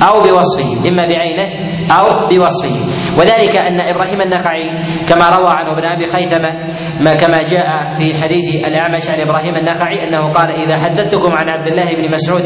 [0.09, 0.88] أو بوصفه.
[0.88, 3.02] إما بعينه أو بوصفه.
[3.18, 4.68] وذلك أن إبراهيم النخعي
[5.09, 6.50] كما روى عنه ابن أبي خيثمة
[7.01, 11.66] ما كما جاء في حديث الأعمش عن إبراهيم النخعي أنه قال إذا حدثتكم عن عبد
[11.66, 12.43] الله بن مسعود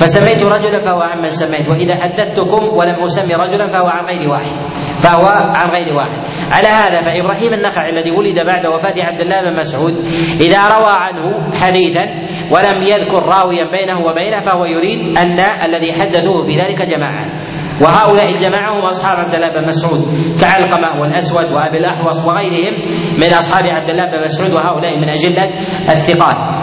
[0.00, 4.56] فسميت رجلا فهو عمن سميت وإذا حدثتكم ولم أسمي رجلا فهو عن غير واحد
[4.98, 5.26] فهو
[5.56, 6.20] عن غير واحد.
[6.52, 9.94] على هذا فإبراهيم النخعي الذي ولد بعد وفاة عبد الله بن مسعود
[10.40, 12.04] إذا روى عنه حديثا
[12.50, 18.84] ولم يذكر راويا بينه وبينه فهو يريد أن الذي حدثوه بذلك جماعة وهؤلاء الجماعة هم
[18.86, 20.00] أصحاب عبد الله بن مسعود
[20.40, 22.74] كعلقمة والأسود وأبي الأحوص وغيرهم
[23.20, 25.44] من أصحاب عبد الله بن مسعود وهؤلاء من أجلة
[25.88, 26.59] الثقات.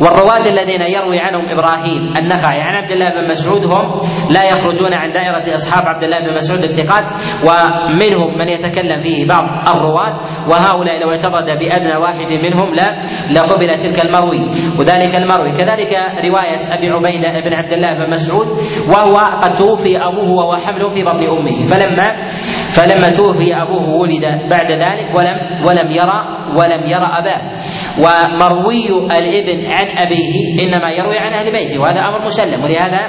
[0.00, 4.00] والرواة الذين يروي عنهم إبراهيم النخعي عن عبد الله بن مسعود هم
[4.30, 7.10] لا يخرجون عن دائرة أصحاب عبد الله بن مسعود الثقات
[7.46, 9.44] ومنهم من يتكلم فيه بعض
[9.74, 10.14] الرواة
[10.48, 12.88] وهؤلاء لو اعتقد بأدنى واحد منهم لا
[13.32, 14.40] لقبل تلك المروي
[14.78, 15.52] وذلك المروي.
[15.52, 15.92] كذلك
[16.28, 18.46] رواية أبي عبيدة بن عبد الله بن مسعود
[18.88, 21.62] وهو قد توفي أبوه وهو حمل في بطن أمه.
[21.64, 22.06] فلما
[22.72, 25.36] فلما توفي أبوه ولد بعد ذلك ولم
[25.68, 27.52] ولم يرى ولم يرى أباه.
[27.98, 28.88] ومروي
[29.18, 32.62] الابن عن أبيه إنما يروي عن أهل بيته وهذا أمر مسلم.
[32.64, 33.00] ولهذا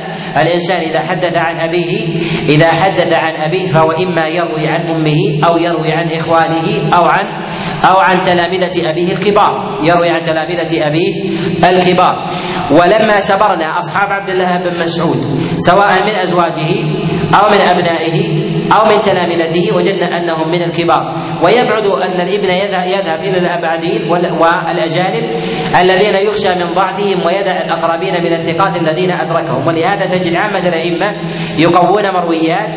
[0.41, 2.14] الإنسان إذا حدث عن أبيه
[2.49, 7.26] إذا حدث عن أبيه فهو إما يروي عن أمه أو يروي عن إخوانه أو عن
[7.85, 9.52] أو عن تلامذة أبيه الكبار.
[9.84, 11.14] يروي عن تلامذة أبيه
[11.69, 12.26] الكبار.
[12.72, 15.18] ولما سبرنا أصحاب عبد الله بن مسعود
[15.57, 16.69] سواء من أزواجه
[17.35, 21.03] أو من أبنائه أو من تلامذته وجدنا أنهم من الكبار.
[21.44, 22.49] ويبعد أن الابن
[22.95, 25.23] يذهب إلى الأبعدين والأجانب
[25.81, 29.68] الذين يخشى من ضعفهم ويدع الأقربين من الثقات الذين أدركهم.
[29.68, 31.10] ولهذا تجد عامة الأئمة
[31.57, 32.76] يقوون مرويات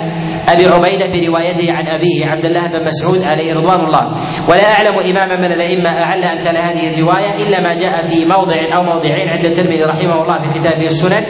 [0.48, 4.04] أبي عبيدة في روايته عن أبيه عبد الله بن مسعود عليه رضوان الله.
[4.50, 8.82] ولا أعلم إماما من الأئمة أعل أمثال هذه الرواية إلا ما جاء في موضع أو
[8.82, 11.24] موضعين عند الترمذي رحمه الله في كتابه السنن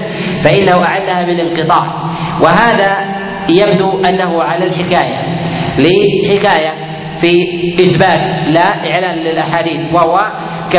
[0.45, 2.05] فإنه أعلها بالانقطاع.
[2.43, 3.16] وهذا
[3.51, 5.41] يبدو أنه على الحكاية.
[5.79, 6.87] لحكاية
[7.21, 7.33] في
[7.85, 10.17] إثبات لا إعلان للأحاديث وهو
[10.73, 10.77] ك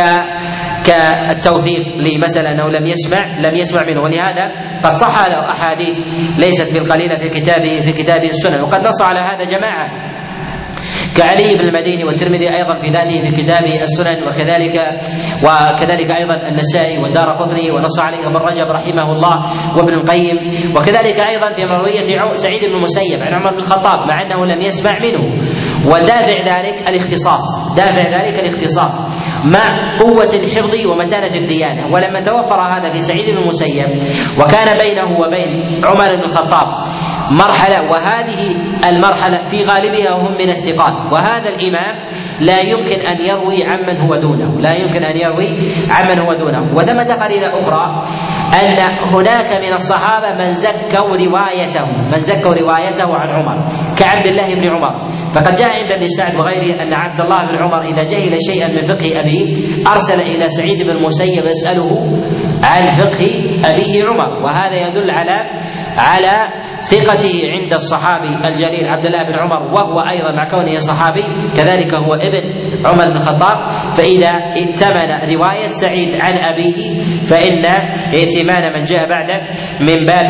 [0.87, 4.01] كالتوثيق لمسألة أنه لم يسمع لم يسمع منه.
[4.01, 4.51] ولهذا
[4.83, 6.07] قد صح له أحاديث
[6.39, 9.87] ليست بالقليلة في كتابه في كتابه السنن وقد نص على هذا جماعة.
[11.17, 14.75] كعلي بن المديني والترمذي أيضا في ذاته في كتابه السنن وكذلك
[15.43, 19.35] وكذلك أيضا النسائي والدار قطني ونص عليه ابن رجب رحمه الله
[19.77, 20.37] وابن القيم
[20.75, 24.99] وكذلك أيضا في مروية سعيد بن المسيب عن عمر بن الخطاب مع أنه لم يسمع
[24.99, 25.23] منه.
[25.87, 28.97] ودافع ذلك الاختصاص دافع ذلك الاختصاص
[29.45, 29.65] مع
[29.99, 31.93] قوة الحفظ ومتانة الديانة.
[31.93, 33.89] ولما توفر هذا في سعيد بن المسيب
[34.39, 36.67] وكان بينه وبين عمر بن الخطاب
[37.31, 38.39] مرحلة وهذه
[38.89, 41.11] المرحلة في غالبها هم من الثقات.
[41.11, 41.95] وهذا الإمام
[42.41, 45.49] لا يمكن أن يروي عمن هو دونه لا يمكن أن يروي
[45.89, 46.75] عمن هو دونه.
[46.77, 47.85] وثمة قرينة أخرى
[48.59, 48.79] أن
[49.13, 53.67] هناك من الصحابة من زكوا روايته من زكوا روايته عن عمر
[53.99, 55.03] كعبد الله بن عمر.
[55.35, 58.81] فقد جاء عند ابن سعد وغيره أن عبد الله بن عمر إذا جهل شيئا من
[58.81, 59.55] فقه أبيه
[59.87, 61.89] أرسل إلى سعيد بن المسيب يسأله
[62.63, 63.29] عن فقه
[63.71, 64.43] أبيه عمر.
[64.43, 65.37] وهذا يدل على
[65.97, 71.23] على ثقته عند الصحابي الجليل عبد الله بن عمر وهو أيضا مع كونه صحابي
[71.57, 72.43] كذلك هو ابن
[72.85, 73.57] عمر بن الخطاب.
[73.97, 76.79] فإذا ائتمن رواية سعيد عن أبيه
[77.29, 77.65] فإن
[78.13, 79.39] ائتمان من جاء بعده
[79.81, 80.29] من باب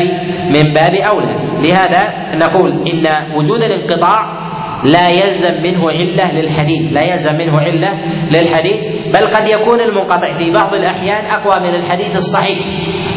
[0.54, 1.34] من باب أولى.
[1.68, 2.02] لهذا
[2.34, 4.38] نقول إن وجود الانقطاع
[4.84, 7.94] لا يلزم منه علة للحديث لا يلزم منه علة
[8.30, 12.58] للحديث بل قد يكون المنقطع في بعض الأحيان أقوى من الحديث الصحيح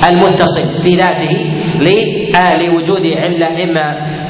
[0.09, 1.60] المتصل في ذاته.
[2.61, 3.85] لوجود عله اما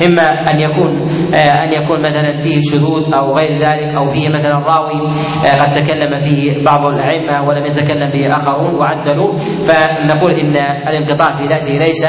[0.05, 0.91] إما أن يكون
[1.35, 5.07] آه، أن يكون مثلا فيه شذوذ أو غير ذلك أو فيه مثلا راوي
[5.45, 10.57] آه، قد تكلم فيه بعض الأئمة ولم يتكلم به آخرون وعدلوا فنقول إن
[10.87, 12.05] الانقطاع في ذاته ليس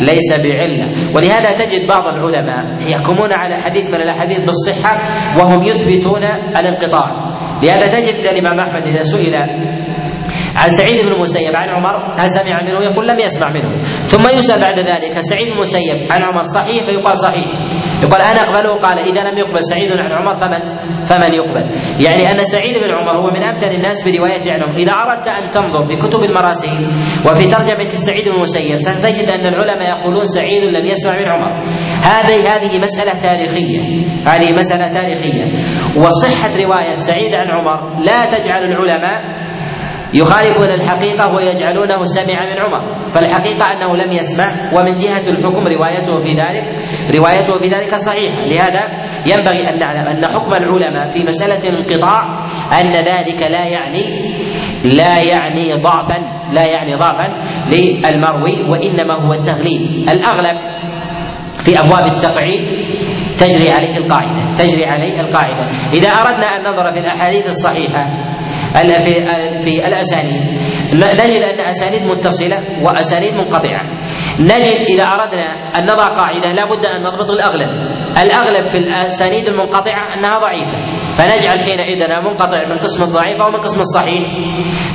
[0.00, 1.14] ليس بعلة.
[1.16, 5.02] ولهذا تجد بعض العلماء يحكمون على حديث من الأحاديث بالصحة
[5.38, 6.24] وهم يثبتون
[6.56, 7.32] الانقطاع.
[7.62, 9.34] لهذا تجد الإمام أحمد إذا سئل
[10.56, 13.82] عن سعيد بن المسيب عن عمر هل سمع منه؟ يقول لم يسمع منه.
[13.84, 17.46] ثم يسأل بعد ذلك سعيد بن المسيب عن عمر صحيح؟ فيقال صحيح.
[18.02, 20.60] يقال أنا أقبله؟ قال إذا لم يقبل سعيد عن عمر فمن
[21.04, 21.64] فمن يقبل.
[22.00, 24.74] يعني أن سعيد بن عمر هو من أمثل الناس برواية عنهم.
[24.74, 26.80] إذا أردت أن تنظر في كتب المراسيل
[27.30, 31.62] وفي ترجمة سعيد بن المسيب ستجد أن العلماء يقولون سعيد لم يسمع من عمر.
[32.02, 33.80] هذه هذه مسألة تاريخية.
[34.26, 35.44] هذه مسألة تاريخية.
[35.96, 39.41] وصحة رواية سعيد عن عمر لا تجعل العلماء
[40.14, 43.10] يخالفون الحقيقة ويجعلونه سمع من عمر.
[43.10, 46.64] فالحقيقة أنه لم يسمع ومن جهة الحكم روايته في ذلك
[47.14, 48.82] روايته في ذلك صحيحة لهذا
[49.26, 52.22] ينبغي أن نعلم أن حكم العلماء في مسألة الانقطاع
[52.80, 54.32] أن ذلك لا يعني
[54.84, 56.18] لا يعني ضعفا
[56.52, 57.28] لا يعني ضعفا
[57.72, 60.08] للمروي وإنما هو التغليب.
[60.08, 60.58] الأغلب
[61.64, 62.64] في أبواب التقعيد
[63.36, 65.90] تجري عليه القاعدة تجري عليه القاعدة.
[65.92, 68.31] إذا أردنا أن ننظر في الأحاديث الصحيحة
[68.74, 69.12] في
[69.60, 70.42] في الأسانيد.
[70.94, 73.82] نجد أن أسانيد متصلة وأسانيد منقطعة.
[74.40, 77.70] نجد إذا أردنا أن نضع قاعدة لا بد أن نضبط الأغلب.
[78.22, 80.78] الأغلب في الأسانيد المنقطعة أنها ضعيفة.
[81.12, 84.30] فنجعل حينئذ منقطع من قسم الضعيف أو من قسم الصحيح.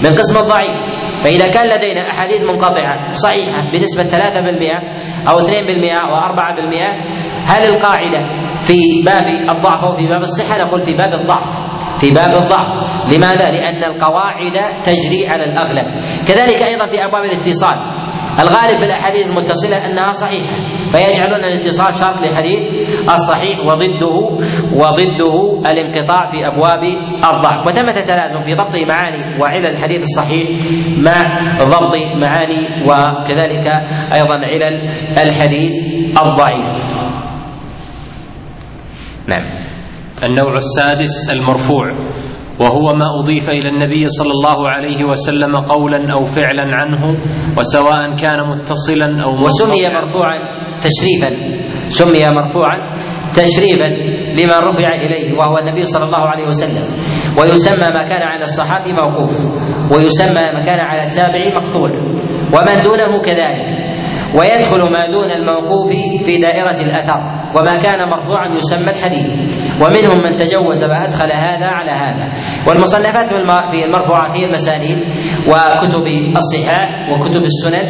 [0.03, 0.77] من قسم الضعيف.
[1.23, 4.81] فإذا كان لدينا أحاديث منقطعة صحيحة بنسبة 3%
[5.29, 7.03] أو 2% أو 4%
[7.45, 8.19] هل القاعدة
[8.61, 11.49] في باب الضعف أو في باب الصحة؟ نقول في باب الضعف.
[11.99, 12.97] في باب الضعف.
[13.15, 15.95] لماذا؟ لأن القواعد تجري على الأغلب.
[16.27, 17.77] كذلك أيضا في أبواب الاتصال.
[18.39, 20.55] الغالب في الأحاديث المتصلة أنها صحيحة
[20.91, 22.69] فيجعلون الاتصال شرط لحديث
[23.09, 24.15] الصحيح وضده
[24.73, 26.84] وضده الانقطاع في أبواب
[27.34, 27.67] الضعف.
[27.67, 30.49] وثمة تلازم في ضبط معاني وعلل الحديث الصحيح
[30.99, 31.21] مع
[31.63, 33.67] ضبط معاني وكذلك
[34.13, 34.89] أيضا علل
[35.27, 35.84] الحديث
[36.23, 36.97] الضعيف.
[39.29, 39.43] نعم.
[40.23, 41.91] النوع السادس المرفوع.
[42.59, 47.01] وهو ما أضيف إلى النبي صلى الله عليه وسلم قولا أو فعلا عنه
[47.57, 50.38] وسواء كان متصلا أو وسمي مرفوعا
[50.81, 51.29] تشريفا.
[51.88, 52.77] سمي مرفوعا
[53.34, 53.88] تشريفا
[54.34, 56.85] لمن رفع إليه وهو النبي صلى الله عليه وسلم.
[57.39, 59.34] ويسمى ما كان على الصحابي موقوف
[59.91, 61.89] ويسمى ما كان على التابعي مقطوع
[62.53, 63.86] ومن دونه كذلك.
[64.35, 65.89] ويدخل ما دون الموقوف
[66.25, 67.19] في دائرة الأثر
[67.55, 69.27] وما كان مرفوعا يسمى الحديث
[69.81, 72.33] ومنهم من تجوز وأدخل هذا على هذا.
[72.67, 73.29] والمصنفات
[73.71, 74.97] في المرفوعات هي المسانيد
[75.47, 77.85] وكتب الصحاح وكتب السنن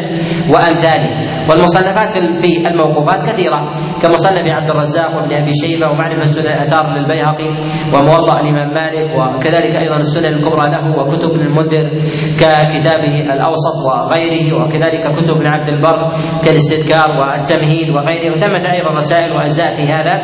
[0.50, 1.38] وأمثاله.
[1.50, 3.60] والمصنفات في الموقوفات كثيرة
[4.02, 7.50] كمصنف عبد الرزاق وابن أبي شيبة ومعرفة سنن الآثار للبيهقي
[7.94, 11.88] وموضع الإمام مالك وكذلك أيضا السنن الكبرى له وكتب المنذر
[12.40, 16.10] ككتابه الأوسط وغيره وكذلك كتب ابن عبد البر
[16.46, 18.34] كالاستذكار والتمهيد وغيره.
[18.34, 20.24] وثمة أيضا رسائل وأجزاء في هذا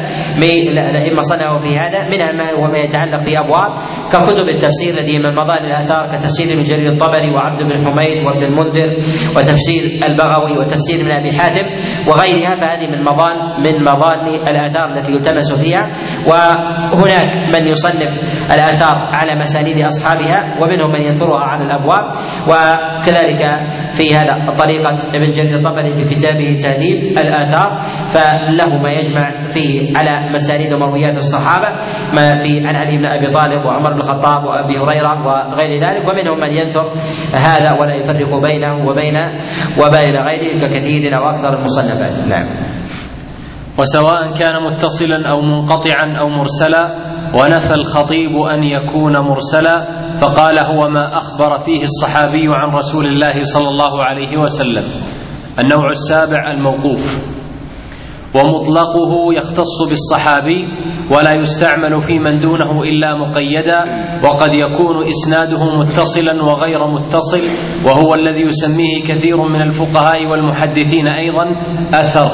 [0.70, 3.72] الأئمة صنعوا في هذا منها ما هو ما يتعلق في أبواب
[4.12, 8.90] ككتب التفسير الذي من مظاهر الآثار كتفسير ابن جرير الطبري وعبد بن حميد وابن المنذر
[9.38, 9.84] وتفسير
[10.14, 11.66] البغوي وتفسير ابن أبي حاتم
[12.08, 13.36] وغيرها فهذه من مظان
[13.66, 15.92] من مظان الآثار التي يلتمس فيها
[16.28, 18.22] وهناك من يصنف
[18.54, 22.04] الآثار على مسانيد أصحابها ومنهم من ينثرها على الأبواب
[22.48, 23.42] وكذلك
[23.94, 30.34] في هذا طريقة ابن جرير الطبري في كتابه تهذيب الآثار فله ما يجمع فيه على
[30.34, 31.68] مسانيد ومرويات الصحابة
[32.14, 36.40] ما في عن علي بن أبي طالب وعمر بن الخطاب وأبي هريرة وغير ذلك ومنهم
[36.40, 36.94] من ينثر
[37.34, 39.18] هذا ولا يفرق بينه وبين
[39.78, 42.28] وبين غيره ككثير أو أكثر المصنفات.
[42.28, 42.46] نعم.
[43.78, 46.96] وسواء كان متصلا أو منقطعا أو مرسلا
[47.34, 49.88] ونفى الخطيب أن يكون مرسلا
[50.22, 54.84] فقال هو ما أخبر فيه الصحابي عن رسول الله صلى الله عليه وسلم
[55.60, 57.34] النوع السابع الموقوف.
[58.36, 60.68] ومطلقه يختص بالصحابي
[61.12, 63.80] ولا يستعمل في من دونه إلا مقيدا
[64.26, 67.42] وقد يكون إسناده متصلا وغير متصل
[67.86, 71.44] وهو الذي يسميه كثير من الفقهاء والمحدثين أيضا
[71.94, 72.30] أثر.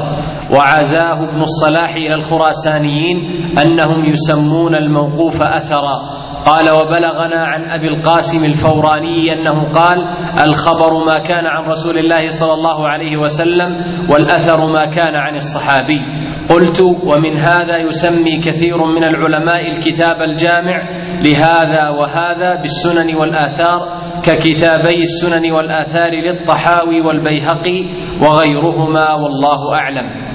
[0.52, 3.18] وعزاه ابن الصلاح إلى الخراسانيين
[3.62, 6.20] أنهم يسمون الموقوف أثرا.
[6.46, 9.98] قال وبلغنا عن أبي القاسم الفوراني أنه قال
[10.44, 13.78] الخبر ما كان عن رسول الله صلى الله عليه وسلم
[14.10, 16.02] والأثر ما كان عن الصحابي
[16.50, 20.90] قلت ومن هذا يسمي كثير من العلماء الكتاب الجامع
[21.22, 23.80] لهذا وهذا بالسنن والآثار
[24.26, 27.86] ككتابي السنن والآثار للطحاوي والبيهقي
[28.22, 30.29] وغيرهما والله أعلم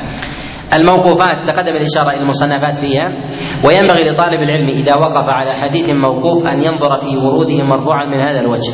[0.73, 3.09] الموقوفات تقدم الإشارة إلى المصنفات فيها.
[3.67, 8.41] وينبغي لطالب العلم إذا وقف على حديث موقوف أن ينظر في وروده مرفوعا من هذا
[8.41, 8.73] الوجه.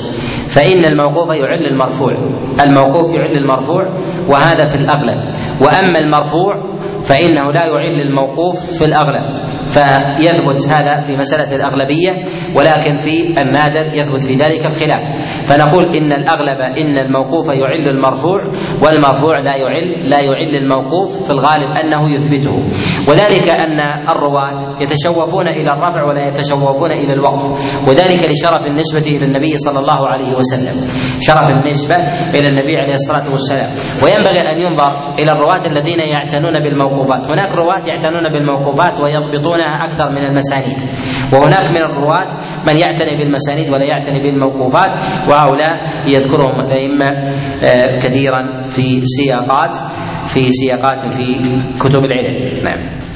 [0.49, 2.13] فإن الموقوف يعل المرفوع.
[2.61, 3.85] الموقوف يعل المرفوع
[4.29, 5.19] وهذا في الأغلب.
[5.61, 6.55] وأما المرفوع
[7.03, 9.25] فإنه لا يعل الموقوف في الأغلب.
[9.71, 12.13] فيثبت هذا في مسألة الأغلبية
[12.57, 15.03] ولكن في النادر يثبت في ذلك الخلاف.
[15.49, 18.41] فنقول إن الأغلب إن الموقوف يعل المرفوع
[18.83, 22.57] والمرفوع لا يعل لا يعل الموقوف في الغالب أنه يثبته.
[23.09, 27.43] وذلك أن الرواة يتشوفون إلى الرفع ولا يتشوفون إلى الوقف.
[27.89, 30.77] وذلك لشرف النسبة إلى النبي صلى الله عليه وسلم.
[31.21, 31.97] شرف النسبة
[32.35, 33.71] إلى النبي عليه الصلاة والسلام.
[34.05, 37.31] وينبغي أن ينظر إلى الرواة الذين يعتنون بالموقوفات.
[37.31, 39.01] هناك رواة يعتنون بالموقوفات
[39.61, 40.77] ويضبطونها أكثر من المسانيد.
[41.33, 42.29] وهناك من الرواة
[42.69, 45.73] من يعتني بالمسانيد ولا يعتني بالموقوفات وهؤلاء
[46.09, 47.07] يذكرهم الأئمة
[47.65, 49.77] آه، كثيرا في سياقات
[50.27, 51.35] في سياقات في
[51.81, 52.65] كتب العلم.
[52.65, 53.10] نعم.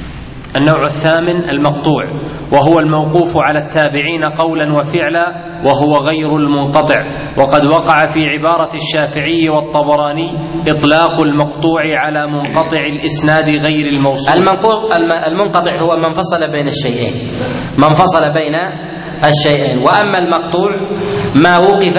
[0.57, 2.03] النوع الثامن المقطوع
[2.51, 5.25] وهو الموقوف على التابعين قولا وفعلا
[5.65, 7.05] وهو غير المنقطع.
[7.37, 10.29] وقد وقع في عبارة الشافعي والطبراني
[10.67, 14.33] إطلاق المقطوع على منقطع الإسناد غير الموصول.
[15.27, 17.13] المنقطع هو من فصل بين الشيئين.
[17.77, 18.55] من فصل بين
[19.25, 19.77] الشيئين.
[19.77, 20.69] وأما المقطوع
[21.35, 21.97] ما وقف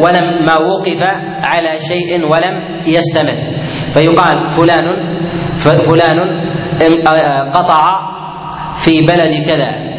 [0.00, 1.02] ولم ما وقف
[1.42, 3.38] على شيء ولم يستمر.
[3.94, 5.14] فيقال فلان
[5.86, 6.43] فلان
[7.52, 7.84] قطع
[8.74, 9.94] في بلد كذا.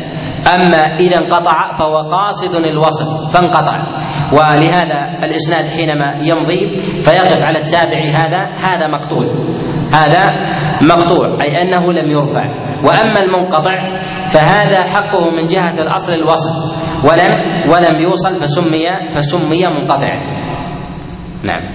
[0.56, 3.98] أما إذا انقطع فهو قاصد الوصل فانقطع.
[4.32, 9.26] ولهذا الإسناد حينما يمضي فيقف على التابع هذا هذا مقطوع.
[9.92, 10.26] هذا
[10.82, 12.46] مقطوع أي أنه لم يرفع.
[12.84, 13.78] وأما المنقطع
[14.28, 16.50] فهذا حقه من جهة الأصل الوصل
[17.04, 17.32] ولم
[17.70, 20.46] ولم يوصل فسمي فسمي منقطعا
[21.44, 21.75] نعم.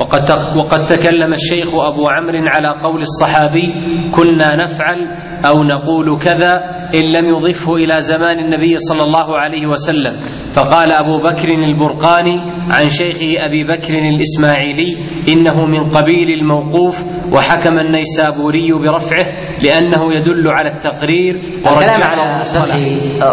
[0.00, 3.74] وقد وقد تكلم الشيخ أبو عمرو على قول الصحابي
[4.10, 4.98] كنا نفعل
[5.46, 6.52] أو نقول كذا
[6.94, 10.12] إن لم يضفه إلى زمان النبي صلى الله عليه وسلم.
[10.54, 12.40] فقال أبو بكر البرقاني
[12.70, 14.96] عن شيخه أبي بكر الإسماعيلي
[15.28, 16.96] إنه من قبيل الموقوف
[17.34, 19.26] وحكم النيسابوري برفعه
[19.62, 22.40] لأنه يدل على التقرير الكلام على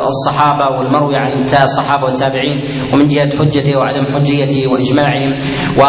[0.07, 2.61] الصحابة والمروي عن الصحابة والتابعين
[2.93, 5.31] ومن جهة حجته وعدم حجيته وإجماعهم
[5.79, 5.81] و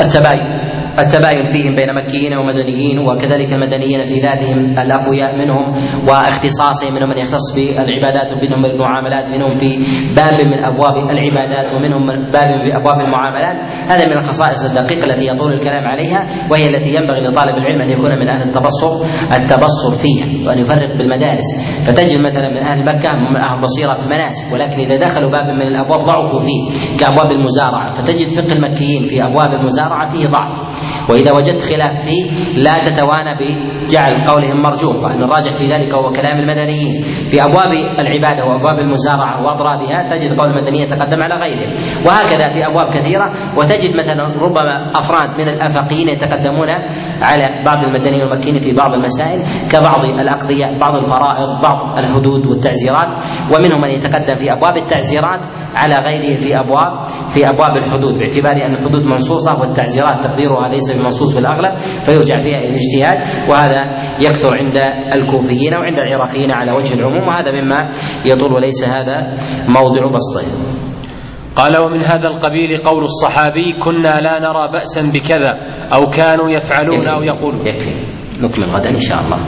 [0.00, 0.65] التباين
[0.98, 5.74] التباين فيهم بين مكيين ومدنيين وكذلك المدنيين في ذاتهم الأقوياء منهم
[6.08, 9.78] واختصاصهم منهم من يختص بالعبادات ومنهم بالمعاملات منهم في
[10.16, 13.56] باب من أبواب العبادات ومنهم من باب في أبواب المعاملات.
[13.88, 18.10] هذا من الخصائص الدقيقة التي يطول الكلام عليها وهي التي ينبغي لطالب العلم أن يكون
[18.18, 19.04] من أهل التبصر
[19.36, 21.48] التبصر فيها وأن يفرق بالمدارس.
[21.88, 25.62] فتجد مثلا من أهل مكة من أهل بصيرة في المناسك ولكن إذا دخلوا باب من
[25.62, 26.62] الأبواب ضعفوا فيه
[26.98, 27.92] كأبواب المزارعة.
[27.92, 30.85] فتجد فقه المكيين في أبواب المزارعة فيه ضعف.
[31.10, 34.96] وإذا وجدت خلاف فيه لا تتوانى بجعل قولهم مرجوح.
[34.96, 37.04] وأن الراجح في ذلك هو كلام المدنيين.
[37.30, 41.74] في أبواب العبادة وأبواب المزارعة وأضرابها تجد قول المدنيين يتقدم على غيره
[42.06, 43.32] وهكذا في أبواب كثيرة.
[43.58, 46.68] وتجد مثلا ربما أفراد من الآفاقيين يتقدمون
[47.22, 49.38] على بعض المدنيين والمكيين في بعض المسائل
[49.72, 53.08] كبعض الأقضية بعض الفرائض بعض الحدود والتعزيرات
[53.54, 55.40] ومنهم من يتقدم في أبواب التعزيرات
[55.76, 61.32] على غيره في أبواب في أبواب الحدود باعتبار أن الحدود منصوصة والتعزيرات تقديرها ليس بمنصوص
[61.34, 63.82] في الأغلب فيرجع فيها إلى الاجتهاد وهذا
[64.20, 64.76] يكثر عند
[65.14, 67.90] الكوفيين وعند العراقيين على وجه العموم وهذا مما
[68.24, 69.16] يطول وليس هذا
[69.68, 70.46] موضع بسطه.
[71.56, 75.52] قال ومن هذا القبيل قول الصحابي كنا لا نرى بأسا بكذا
[75.94, 77.90] أو كانوا يفعلون أو يقولون يكفي
[78.40, 79.38] نكمل غدا إن شاء الله.